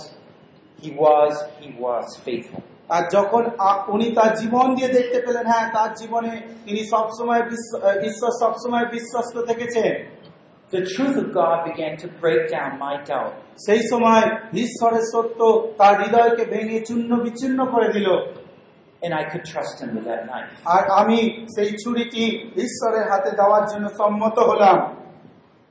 [0.82, 2.62] he was, he was faithful.
[2.90, 3.42] আর যখন
[3.88, 6.32] উনি তার জীবন দিয়ে দেখতে পেলেন হ্যাঁ তার জীবনে
[6.64, 7.42] তিনি সবসময়
[8.08, 9.92] ঈশ্বর সবসময় বিশ্বস্ত থেকেছেন
[10.72, 13.32] The truth of God began to break down my doubt.
[13.66, 14.24] সেই সময়
[14.56, 15.40] ঈশ্বরের সত্য
[15.78, 18.08] তার হৃদয়কে ভেঙে চূর্ণ বিচ্ছিন্ন করে দিল
[19.02, 20.50] And I could trust him with that knife.
[20.66, 21.18] আর আমি
[21.54, 22.24] সেই ছুরিটি
[22.56, 24.78] ঈশ্বরের হাতে দেওয়ার জন্য সম্মত হলাম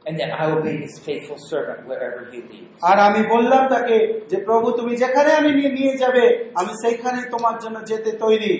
[0.08, 2.76] And that I will be his faithful servant wherever he leads.
[2.88, 3.96] আর আমি বললাম তাকে
[4.30, 6.24] যে প্রভু তুমি যেখানে আমি নিয়ে নিয়ে যাবে
[6.60, 8.54] আমি সেইখানেই তোমার জন্য যেতে তৈরি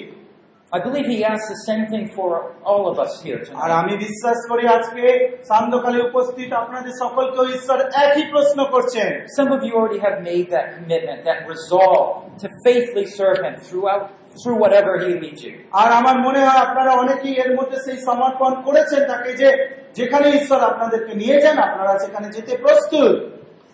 [0.73, 2.31] I believe he asks the same thing for
[2.71, 3.73] all of us here R tonight.
[3.81, 5.05] আমি বিশ্বাস করি আজকে
[5.51, 9.09] সান্ধ্যকালে উপস্থিত আপনাদের সকলকেও ঈশ্বর একই প্রশ্ন করছেন
[9.39, 12.07] Some of you already have made that commitment, that resolve
[12.43, 14.05] to faithfully serve him throughout,
[14.41, 15.55] through whatever he leads you.
[15.81, 19.49] আর আমার মনে হয় আপনারা অনেকেই এর মধ্যে সেই সমর্পণ করেছেন তাকে যে
[19.98, 23.14] যেখানে ঈশ্বর আপনাদেরকে নিয়ে যান আপনারা সেখানে যেতে প্রস্তুত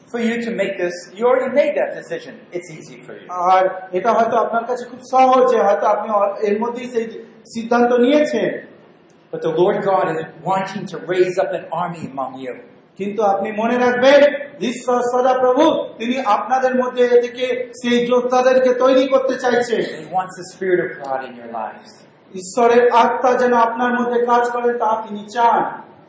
[0.07, 2.33] For you to make this, you already made that decision.
[2.51, 3.27] It's easy for you.
[3.49, 6.09] আর এটা হয়তো আপনার কাছে খুব সহজ যে হয়তো আপনি
[6.47, 7.05] এর মধ্যেই সেই
[7.53, 8.49] সিদ্ধান্ত নিয়েছেন
[9.33, 12.53] But the Lord God is wanting to raise up an army among you.
[12.99, 14.21] কিন্তু আপনি মনে রাখবেন
[14.69, 15.63] ঈশ্বর সদা প্রভু
[15.99, 17.45] তিনি আপনাদের মধ্যে এদিকে
[17.81, 21.89] সেই যোদ্ধাদেরকে তৈরি করতে চাইছে He wants the Spirit of God in your lives.
[22.33, 25.61] ঈশ্বরের আত্মা যেন আপনার মধ্যে কাজ করে তা তিনি চান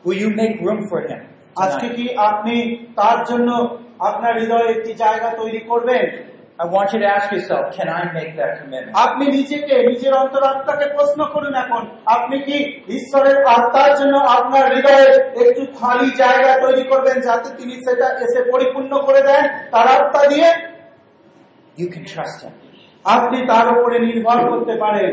[0.07, 1.21] Will you make room for Him?
[1.55, 1.87] আজকে?
[1.97, 2.55] কি আপনি
[2.99, 3.49] তার জন্য
[4.09, 6.05] আপনার হৃদয়ে একটি জায়গা তৈরি করবেন
[6.59, 8.93] I want you to ask yourself, can I make that commitment?
[9.05, 11.83] আপনি নিজেকে নিজের অন্তরাত্মাকে প্রশ্ন করুন এখন
[12.15, 12.57] আপনি কি
[12.97, 15.07] ঈশ্বরের আত্মার জন্য আপনার হৃদয়ে
[15.43, 19.43] একটু খালি জায়গা তৈরি করবেন যাতে তিনি সেটা এসে পরিপূর্ণ করে দেন
[19.73, 20.49] তার আত্মা দিয়ে
[21.77, 22.53] You can trust Him.
[23.05, 25.11] আপনি তার উপরে নির্ভর করতে পারেন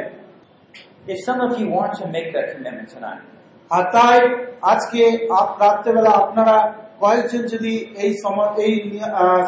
[1.07, 3.23] If some of you want to make that commitment tonight,
[3.71, 4.19] আর তাই
[4.73, 5.03] আজকে
[5.63, 6.57] রাত্রেবেলা আপনারা
[7.01, 7.73] কয়েকজন যদি
[8.05, 8.11] এই
[8.65, 8.75] এই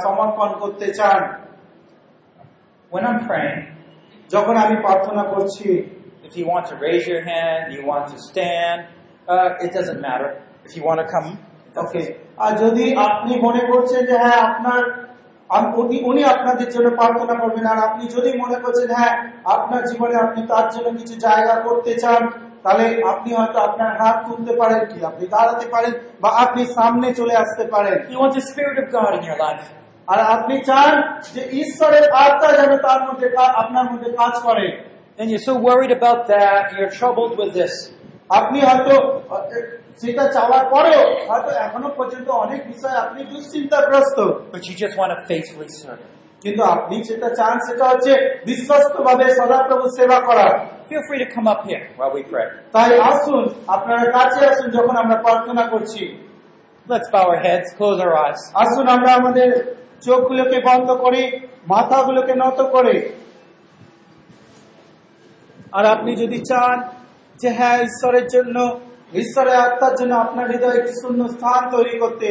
[0.04, 1.22] সমর্পণ করতে চান।
[2.92, 3.60] When I'm praying,
[4.30, 5.68] যখন আমি প্রার্থনা করছি
[6.26, 8.78] if you want to raise your hand, you want to stand,
[9.28, 10.30] uh, it doesn't matter.
[10.66, 11.28] If you want to come,
[11.82, 12.02] ওকে
[12.44, 14.80] আর যদি আপনি মনে করছেন যে হ্যাঁ আপনার
[15.80, 19.14] উনি উনি আপনাদের জন্য প্রার্থনা করবেন আর আপনি যদি মনে করছেন হ্যাঁ
[19.54, 22.22] আপনার জীবনে আপনি তার জন্য কিছু জায়গা করতে চান
[22.64, 27.34] তাহলে আপনি হয়তো আপনার হাত তুলতে পারেন কি আপনি দাঁড়াতে পারেন বা আপনি সামনে চলে
[27.36, 29.66] আসতে পারেন you want the Spirit of God in your life.
[30.08, 30.92] আর আপনি চান
[31.34, 34.66] যে ঈশ্বরের আত্মা যেন তার মধ্যে কা- আপনার মধ্যে কাজ করে
[35.18, 37.74] And you're so worried about that, you're troubled with this.
[38.30, 38.94] আপনি হয়তো
[39.26, 39.42] আহ,
[40.00, 44.18] সেটা চাওয়ার পরেও হয়তো এখনও পর্যন্ত অনেক বিষয় আপনি দুশ্চিন্তাগ্রস্ত
[44.54, 46.12] But you just want to faithfully serve Him.
[46.46, 48.12] কিন্তু আপনি যেটা চান সেটা হচ্ছে
[48.48, 50.46] বিশ্বস্ত ভাবে সদাপ্রভু সেবা করা
[50.90, 52.46] Feel free to come up here while we pray.
[52.74, 53.42] তাই আসুন
[53.76, 56.02] আপনারা কাছে আসুন যখন আমরা প্রার্থনা করছি
[56.86, 58.40] Let's bow our heads, close our eyes.
[58.62, 59.48] আসুন আমরা আমাদের
[60.06, 61.22] চোখগুলোকে বন্ধ করি
[61.74, 62.94] মাথাগুলোকে নত করে
[65.72, 66.76] আর আপনি যদি চান
[67.40, 68.56] যে হ্যাঁ ঈশ্বরের জন্য
[69.12, 72.28] ঈশ্বরের আত্মার জন্য আপনার হৃদয়ে একটি শূন্য স্থান তৈরি করতে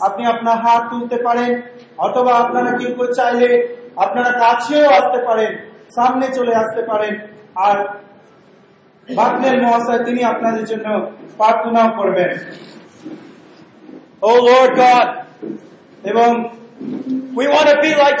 [0.00, 1.50] আপনি আপনার হাত তুলতে পারেন
[1.98, 3.48] অথবা আপনারা কেউ কেউ চাইলে
[3.96, 5.52] আপনারা কাছেও আসতে পারেন
[5.96, 7.14] সামনে চলে আসতে পারেন
[7.66, 7.76] আর
[9.08, 10.86] বাকলের মহাশয় তিনি আপনাদের জন্য
[11.36, 12.30] প্রার্থনাও করবেন
[14.22, 15.06] Oh Lord God,
[16.04, 16.28] এবং
[17.34, 18.18] we want to be like.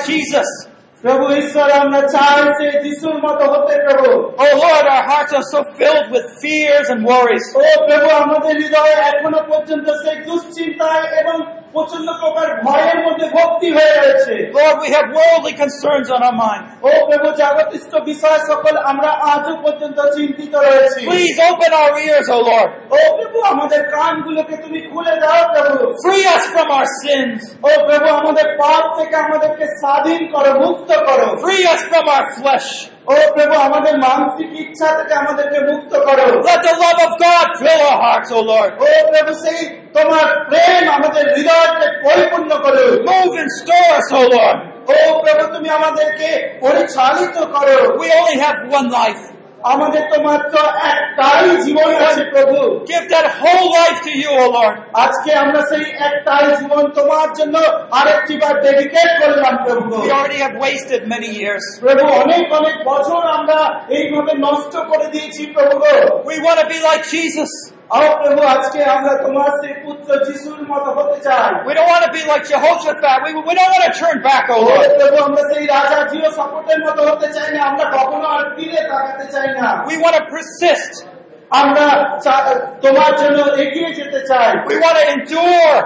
[1.04, 4.08] প্রভু ঈশ্বর আমরা চাই যে যিশুর মতো হতে প্রভু
[4.42, 7.46] Oh Lord, our hearts are so filled with fears and worries.
[7.58, 11.36] ও প্রভু আমাদের হৃদয়ে এখনও পর্যন্ত সেই দুশ্চিন্তায় এবং
[11.74, 16.62] প্রচণ্ড প্রকার ভয়ের মধ্যে ভক্তি হয়ে রয়েছে Lord, we have worldly concerns on our mind.
[16.82, 22.38] ও প্রভু জাগতিষ্ঠ বিষয় সকল আমরা আজও পর্যন্ত চিন্তিত রয়েছি Please open our ears, O
[22.50, 22.70] Lord.
[22.92, 25.74] ও প্রভু আমাদের কানগুলোকে তুমি খুলে দাও প্রভু
[26.04, 27.38] Free us from our sins.
[27.62, 32.68] ও প্রভু আমাদের পাপ থেকে আমাদেরকে স্বাধীন করো মুক্ত করো Free us from our flesh.
[33.08, 37.80] ও প্রভু আমাদের মানসিক ইচ্ছা থেকে আমাদেরকে মুক্ত করো Let the love of God fill
[37.90, 38.70] our hearts, O Lord.
[38.82, 39.60] ও প্রভু সেই
[40.00, 44.58] তোমার প্রেম আমাদের হৃদয়কে পরিপূর্ণ করো Move and stir us, O Lord.
[44.90, 44.94] ও
[45.24, 46.28] প্রভু তুমি আমাদেরকে
[46.64, 49.22] পরিচালিত করো We only have one life.
[49.74, 50.54] আমাদের তো মাত্র
[50.92, 52.56] একটাই জীবন আছে প্রভু
[52.92, 54.74] Give that whole life to you, O Lord.
[55.04, 57.56] আজকে আমরা সেই একটাই জীবন তোমার জন্য
[57.98, 61.64] আরেকটি বার ডেডিকেট করলাম প্রভু We already have wasted many years.
[61.84, 63.58] প্রভু অনেক অনেক বছর আমরা
[63.98, 65.92] এইভাবে নষ্ট করে দিয়েছি প্রভু গো।
[66.30, 67.52] We want to be like Jesus.
[67.95, 72.11] আও প্রভু আজকে আমরা তোমার সেই পুত্র যিশুর মতো হতে চাই We don't want to
[72.17, 73.17] be like Jehoshaphat.
[73.25, 74.89] We, we don't want to turn back, O O Lord.
[74.99, 79.25] প্রভু আমরা সেই রাজা জিও সাপোর্টের মতো হতে চাই না আমরা কখনো আর ফিরে তাকাতে
[79.33, 80.93] চাই না We want to persist.
[81.61, 81.85] আমরা
[82.25, 82.47] চা-
[82.85, 85.77] তোমার জন্য এগিয়ে যেতে চাই We want to endure.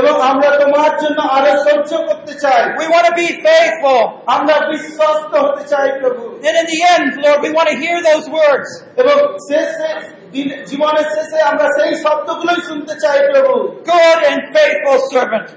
[0.00, 4.00] এবং আমরা তোমার জন্য আরো সহ্য করতে চাই We want to be faithful.
[4.36, 8.26] আমরা বিশ্বস্ত হতে চাই প্রভু And in the end, Lord, we want to hear those
[8.40, 8.68] words.
[9.02, 9.16] এবং
[9.48, 10.17] শেষে দিন-
[10.65, 13.53] জীবনের শেষে আমরা সেই শব্দগুলোই শুনতে চাই প্রভু।
[14.29, 14.43] এন্ড
[15.11, 15.47] সার্ভেন্ট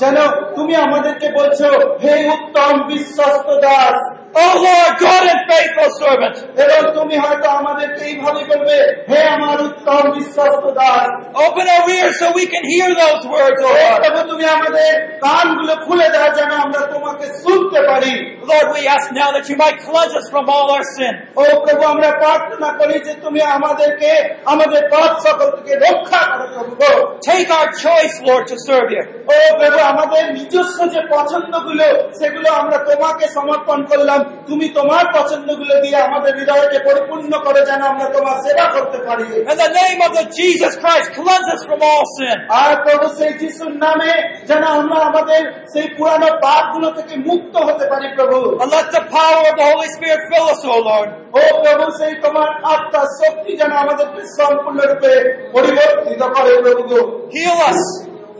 [0.00, 0.16] যেন
[0.56, 1.68] তুমি আমাদেরকে বলছো
[2.02, 3.98] হে উত্তম বিশ্বস্ত Das
[4.34, 6.36] Oh Lord, good and faithful servant.
[6.64, 8.76] এবং তুমি হয়তো আমাদেরকে এইভাবে বলবে
[9.10, 11.08] হে আমার উত্তম বিশ্বস্ত Das
[11.46, 14.00] Open our ears so we can hear those words, oh hey Lord.
[14.04, 14.90] প্রভু তুমি আমাদের
[15.24, 18.14] কানগুলো খুলে দাও যেন আমরা তোমাকে শুনতে পারি
[18.52, 21.14] Lord, we ask now that you might cleanse us from all our sin.
[21.40, 24.10] ও প্রভু আমরা প্রার্থনা করি যে তুমি আমাদেরকে
[24.52, 26.92] আমাদের পাপ সকল থেকে রক্ষা করো প্রভু গো।
[27.30, 29.02] Take our choice, Lord, to serve you.
[29.32, 31.86] ও প্রভু আমাদের নিজস্ব যে পছন্দগুলো
[32.18, 38.06] সেগুলো আমরা তোমাকে সমর্পণ করলাম তুমি তোমার পছন্দগুলো দিয়ে আমাদের হৃদয়কে পরিপূর্ণ করে যেন আমরা
[38.16, 42.04] তোমার সেবা করতে পারি In the name of the Jesus Christ, cleanse us from all
[42.18, 42.36] sin.
[42.62, 44.12] আর প্রভু সেই যিশুর নামে
[44.50, 45.40] যেন আমরা আমাদের
[45.72, 49.88] সেই পুরানো পাপগুলো থেকে মুক্ত হতে পারি প্রভু And let the power of the Holy
[49.96, 51.08] Spirit fill us, O Lord.
[51.34, 55.12] ও প্রভু সেই তোমার আত্মার শক্তি যেন আমাদেরকে সম্পূর্ণরূপে
[55.56, 56.96] পরিবর্তিত করে প্রভু
[57.34, 57.82] Heal us.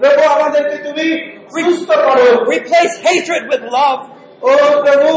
[0.00, 1.06] প্রভু আমাদেরকে তুমি
[1.54, 2.26] সুস্থ করো
[2.56, 4.00] Replace hatred with love.
[4.42, 4.52] ও
[4.84, 5.10] প্রভু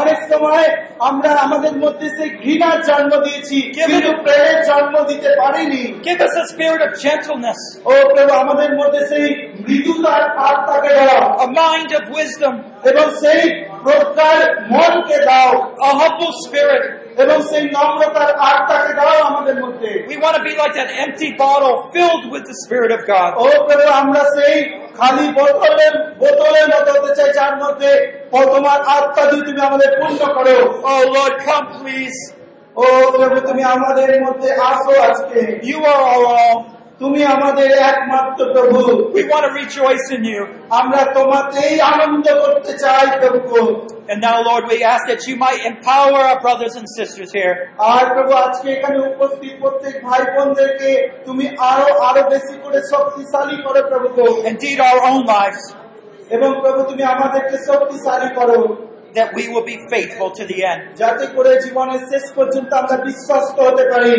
[0.00, 0.66] অনেক সময়
[0.98, 6.44] আমরা আমাদের মধ্যে সেই ঘৃণার জন্ম দিয়েছি কিন্তু প্রেমের জন্ম দিতে পারিনি। Give us a
[6.52, 9.26] spirit of gentleness, ও প্রভু আমাদের মধ্যে সেই
[9.66, 12.54] মৃদুতার আত্মাকে দাও। A mind of wisdom,
[12.90, 13.42] এবং সেই
[13.82, 14.38] প্রজ্ঞার
[14.74, 15.50] মনকে দাও।
[15.88, 16.84] A humble spirit.
[17.22, 21.74] এবং সেই নম্রতার আত্মাকে দাও আমাদের মধ্যে। We want to be like that empty bottle
[21.94, 23.30] filled with the Spirit of God.
[23.44, 27.90] ও প্রভু আমরা সেই খালি বোতলের বোতলের মতো হতে চাই যার মধ্যে
[28.46, 30.56] তোমার আত্মা দিয়ে তুমি আমাদের পূর্ণ করো
[30.86, 31.02] Oh.
[32.76, 32.84] ও
[33.46, 36.81] তুমি আমাদের মধ্যে আসো আজকে ইউ আর.
[37.02, 38.78] তুমি আমাদের একমাত্র প্রভু
[39.18, 40.42] We want to rejoice in you.
[40.80, 43.56] আমরা তোমাতেই আনন্দ করতে চাই প্রভু
[44.10, 47.54] And now, Lord, we ask that you might empower our brothers and sisters here.
[47.92, 50.90] আর প্রভু আজকে এখানে উপস্থিত প্রত্যেক ভাই বোনদেরকে
[51.26, 54.08] তুমি আরও আরও বেশি করে শক্তিশালী করো প্রভু
[54.52, 55.62] Indeed, our own lives,
[56.36, 58.58] এবং প্রভু তুমি আমাদেরকে শক্তিশালী করো
[59.18, 60.80] that we will be faithful to the end.
[61.02, 64.14] যাতে করে জীবনের শেষ পর্যন্ত আমরা বিশ্বস্ত হতে পারি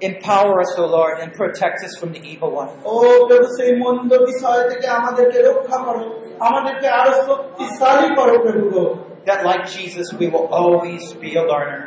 [0.00, 2.70] Empower us, O Lord, and protect us from the evil one.
[2.92, 2.94] ও
[3.28, 6.02] প্রভু সেই মন্দ বিষয় থেকে আমাদেরকে রক্ষা করো
[6.48, 8.84] আমাদেরকে আরো শক্তিশালী করো প্রভু গো।
[9.28, 11.82] That, like Jesus, we will always be a learner.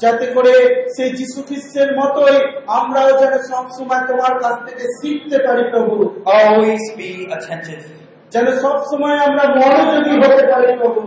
[0.00, 0.52] যাতে করে
[0.96, 2.36] সেই যিশু খ্রিস্টের মতোই
[2.80, 5.94] আমরাও যেন সবসময় তোমার কাছ থেকে শিখতে পারি প্রভু
[6.40, 7.84] Always be attentive.
[8.32, 11.02] যেন সবসময় আমরা মনোযোগী হতে পারি প্রভু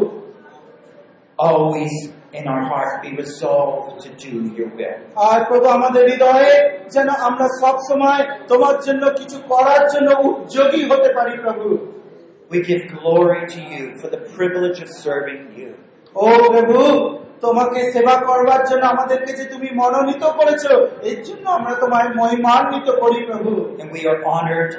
[1.40, 1.94] Always
[2.33, 4.99] In our heart be resolved to do your will.
[5.29, 6.53] আর প্রভু আমাদের হৃদয়ে
[6.95, 11.69] যেন আমরা সব সময় তোমার জন্য কিছু করার জন্য উদ্যোগী হতে পারি প্রভু
[12.51, 15.71] We give glory to you for the privilege of serving you.
[16.17, 16.79] ও প্রভু
[17.45, 20.65] তোমাকে সেবা করবার জন্য আমাদেরকে যে তুমি মনোনীত করেছ
[21.11, 24.73] এর জন্য আমরা তোমায় মহিমান্বিত করি প্রভু And we are honored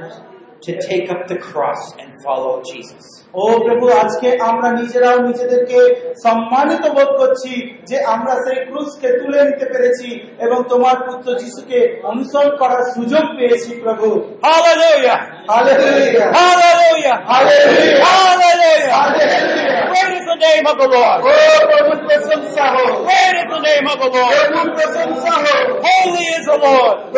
[0.63, 3.03] to take up the cross and follow Jesus.
[3.35, 5.79] ও প্রভু আজকে আমরা নিজেরাও নিজেদেরকে
[6.25, 7.51] সম্মানিত বোধ করছি
[7.89, 10.07] যে আমরা সেই ক্রুশকে তুলে নিতে পেরেছি
[10.45, 11.79] এবং তোমার পুত্র যিশুকে
[12.11, 14.07] অনুসরণ করার সুযোগ পেয়েছি প্রভু।
[14.45, 15.15] Hallelujah
[15.51, 19.62] hallelujah hallelujah hallelujah hallelujah
[20.33, 21.21] the name of the Lord?
[23.05, 24.33] Great is the name of the Lord.
[25.85, 27.13] Holy is the Lord.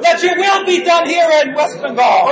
[0.00, 2.28] Let your will be done here in West Bengal.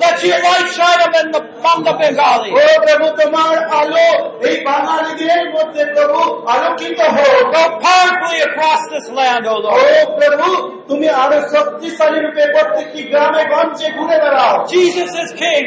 [0.00, 2.50] Let your light shine among the among the ও Bengali.
[2.86, 4.08] প্রভু তোমার আলো
[4.48, 6.18] এই বাঙালিদের মধ্যে প্রভু
[6.54, 10.08] আলোকিত হোক Go powerfully across this land, O O Lord.
[10.20, 10.48] প্রভু
[10.90, 15.66] তুমি আরও শক্তিশালী রূপে প্রত্যেকটি গ্রামে গঞ্জে ঘুরে বেড়াও Jesus is King.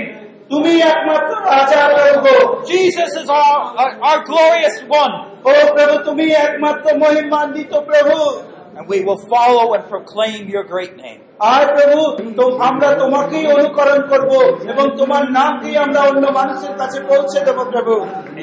[0.52, 2.34] তুমি একমাত্র রাজা প্রভু
[2.72, 5.14] Jesus is our, our, our glorious one.
[5.46, 8.16] ও প্রভু তুমি একমাত্র মহিমান্বিত প্রভু
[8.79, 11.21] And we will follow and proclaim your great name.
[11.53, 11.99] আর প্রভু
[12.39, 14.31] তো আমরা তোমাকেই অনুকরণ করব
[14.73, 17.95] এবং তোমার নামকেই আমরা অন্য মানুষের কাছে পৌঁছে দেবো প্রভু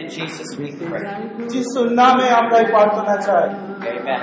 [0.02, 1.04] In Jesus we pray.
[1.52, 3.48] যিশুর নামে আমরা এই প্রার্থনা চাই
[3.92, 4.22] Amen.